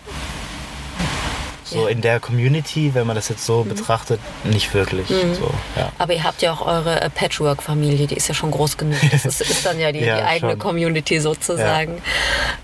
So 1.63 1.83
ja. 1.83 1.89
in 1.89 2.01
der 2.01 2.21
Community, 2.21 2.93
wenn 2.93 3.05
man 3.05 3.15
das 3.15 3.27
jetzt 3.27 3.45
so 3.45 3.63
mhm. 3.63 3.69
betrachtet, 3.69 4.19
nicht 4.45 4.73
wirklich. 4.73 5.09
Mhm. 5.09 5.35
So, 5.35 5.53
ja. 5.75 5.91
Aber 5.97 6.13
ihr 6.13 6.23
habt 6.23 6.41
ja 6.41 6.53
auch 6.53 6.65
eure 6.65 7.01
äh, 7.01 7.09
Patchwork-Familie, 7.09 8.07
die 8.07 8.15
ist 8.15 8.27
ja 8.29 8.33
schon 8.33 8.51
groß 8.51 8.77
genug. 8.77 8.97
Das 9.11 9.25
ist, 9.25 9.41
ist 9.41 9.65
dann 9.65 9.79
ja 9.79 9.91
die, 9.91 9.99
ja, 10.05 10.17
die 10.17 10.23
eigene 10.23 10.51
schon. 10.53 10.59
Community 10.59 11.19
sozusagen. 11.19 12.01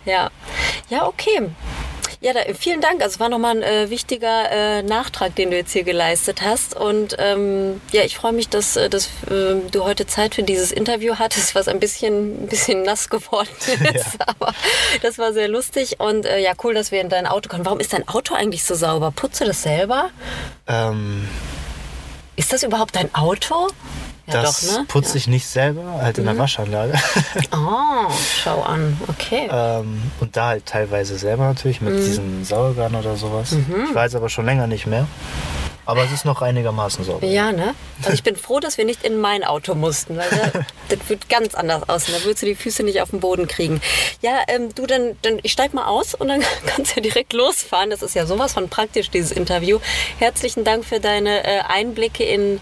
Ja. 0.05 0.29
ja, 0.89 1.05
okay. 1.05 1.49
Ja, 2.24 2.32
da, 2.32 2.39
vielen 2.57 2.80
Dank. 2.80 3.01
Also 3.01 3.15
es 3.15 3.19
war 3.19 3.28
nochmal 3.28 3.57
ein 3.57 3.63
äh, 3.63 3.89
wichtiger 3.89 4.49
äh, 4.49 4.82
Nachtrag, 4.82 5.36
den 5.36 5.51
du 5.51 5.57
jetzt 5.57 5.74
hier 5.74 5.84
geleistet 5.84 6.41
hast. 6.41 6.74
Und 6.74 7.17
ähm, 7.19 7.82
ja, 7.91 8.03
ich 8.03 8.15
freue 8.15 8.32
mich, 8.32 8.47
dass, 8.47 8.78
äh, 8.78 8.89
dass 8.89 9.07
äh, 9.30 9.55
du 9.69 9.84
heute 9.84 10.07
Zeit 10.07 10.36
für 10.36 10.43
dieses 10.43 10.71
Interview 10.71 11.15
hattest, 11.19 11.53
was 11.53 11.67
ein 11.67 11.82
bisschen, 11.82 12.45
ein 12.45 12.47
bisschen 12.47 12.84
nass 12.84 13.09
geworden 13.09 13.49
ist. 13.93 14.13
Ja. 14.19 14.26
Aber 14.26 14.53
das 15.01 15.17
war 15.17 15.34
sehr 15.34 15.49
lustig. 15.49 15.99
Und 15.99 16.26
äh, 16.26 16.39
ja, 16.39 16.53
cool, 16.63 16.74
dass 16.74 16.93
wir 16.93 17.01
in 17.01 17.09
dein 17.09 17.28
Auto 17.28 17.49
kommen. 17.49 17.65
Warum 17.65 17.82
ist 17.82 17.91
dein 17.91 18.07
Auto 18.07 18.34
eigentlich 18.34 18.63
so 18.63 18.74
sauber? 18.74 19.11
Putzt 19.11 19.41
du 19.41 19.45
das 19.45 19.61
selber? 19.61 20.09
Ähm. 20.65 21.28
Ist 22.38 22.53
das 22.53 22.63
überhaupt 22.63 22.95
dein 22.95 23.13
Auto? 23.13 23.67
Ja, 24.26 24.41
das 24.41 24.67
doch, 24.67 24.80
ne? 24.80 24.86
putze 24.88 25.17
ich 25.17 25.28
nicht 25.28 25.45
selber, 25.45 25.84
halt 26.01 26.17
in 26.17 26.24
der 26.24 26.36
mhm. 26.36 26.39
Waschanlage. 26.39 26.93
Oh, 27.51 28.09
schau 28.41 28.61
an, 28.61 28.97
okay. 29.07 29.49
Ähm, 29.51 30.01
und 30.21 30.38
da 30.38 30.47
halt 30.47 30.65
teilweise 30.65 31.17
selber 31.17 31.45
natürlich 31.45 31.82
mit 31.82 31.93
mhm. 31.93 31.97
diesem 31.97 32.43
Sauergarn 32.45 32.95
oder 32.95 33.17
sowas. 33.17 33.51
Mhm. 33.51 33.88
Ich 33.89 33.93
weiß 33.95 34.15
aber 34.15 34.30
schon 34.30 34.45
länger 34.45 34.67
nicht 34.67 34.88
mehr. 34.88 35.07
Aber 35.86 36.03
es 36.03 36.11
ist 36.11 36.23
noch 36.23 36.41
einigermaßen 36.41 37.03
sauber. 37.03 37.27
Ja, 37.27 37.51
ne? 37.51 37.75
Also 37.99 38.13
ich 38.13 38.23
bin 38.23 38.36
froh, 38.36 38.59
dass 38.59 38.77
wir 38.77 38.86
nicht 38.86 39.03
in 39.03 39.17
mein 39.17 39.43
Auto 39.43 39.75
mussten, 39.75 40.17
weil 40.17 40.29
das, 40.29 40.63
das 40.89 41.09
wird 41.09 41.27
ganz 41.27 41.55
anders 41.55 41.89
aussehen. 41.89 42.15
Da 42.17 42.23
würdest 42.23 42.41
du 42.41 42.45
die 42.45 42.55
Füße 42.55 42.84
nicht 42.84 43.01
auf 43.01 43.09
den 43.09 43.19
Boden 43.19 43.47
kriegen. 43.47 43.81
Ja, 44.21 44.39
ähm, 44.47 44.73
du, 44.73 44.86
dann, 44.86 45.17
dann 45.23 45.39
ich 45.43 45.51
steig 45.51 45.73
mal 45.73 45.86
aus 45.86 46.13
und 46.13 46.29
dann 46.29 46.41
kannst 46.65 46.91
du 46.91 46.95
ja 46.97 47.01
direkt 47.01 47.34
losfahren. 47.34 47.89
Das 47.89 48.01
ist 48.01 48.15
ja 48.15 48.25
sowas 48.25 48.53
von 48.53 48.69
praktisch, 48.69 49.09
dieses 49.09 49.31
Interview. 49.31 49.79
Herzlichen 50.19 50.63
Dank 50.63 50.86
für 50.86 51.01
deine 51.01 51.43
äh, 51.43 51.59
Einblicke 51.67 52.23
in, 52.23 52.61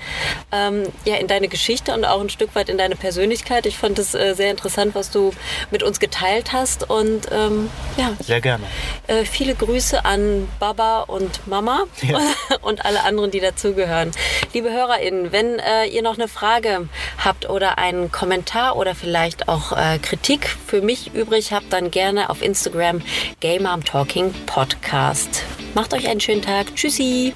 ähm, 0.51 0.84
ja, 1.05 1.15
in 1.17 1.28
deine 1.28 1.47
Geschichte 1.47 1.93
und 1.93 2.05
auch 2.05 2.22
ein 2.22 2.30
Stück 2.30 2.55
weit 2.55 2.69
in 2.69 2.78
deine 2.80 2.95
Persönlichkeit. 2.95 3.67
Ich 3.67 3.78
fand 3.78 3.99
es 3.99 4.15
äh, 4.15 4.34
sehr 4.34 4.49
interessant, 4.49 4.95
was 4.95 5.11
du 5.11 5.32
mit 5.69 5.84
uns 5.84 5.99
geteilt 5.99 6.53
hast. 6.53 6.89
Und 6.89 7.28
ähm, 7.32 7.69
ja. 7.97 8.13
Sehr 8.19 8.41
gerne. 8.41 8.63
Äh, 9.05 9.26
viele 9.26 9.53
Grüße 9.53 10.05
an 10.05 10.47
Baba 10.59 11.01
und 11.01 11.45
Mama 11.47 11.84
ja. 12.01 12.19
und 12.61 12.84
alle 12.84 13.03
anderen 13.03 13.11
anderen, 13.12 13.30
die 13.30 13.41
dazugehören. 13.41 14.12
Liebe 14.53 14.72
HörerInnen, 14.72 15.34
wenn 15.34 15.59
äh, 15.59 15.86
ihr 15.86 16.01
noch 16.01 16.18
eine 16.18 16.30
Frage 16.30 16.88
habt 17.18 17.49
oder 17.49 17.78
einen 17.78 18.09
Kommentar 18.09 18.78
oder 18.78 18.95
vielleicht 18.95 19.49
auch 19.49 19.74
äh, 19.74 19.99
Kritik 19.99 20.47
für 20.47 20.82
mich 20.82 21.14
übrig 21.14 21.51
habt, 21.51 21.74
dann 21.74 21.91
gerne 21.91 22.30
auf 22.30 22.41
Instagram 22.41 23.01
Game 23.41 23.68
Talking 23.84 24.34
Podcast. 24.45 25.43
Macht 25.76 25.93
euch 25.93 26.07
einen 26.07 26.22
schönen 26.22 26.41
Tag. 26.41 26.74
Tschüssi. 26.76 27.34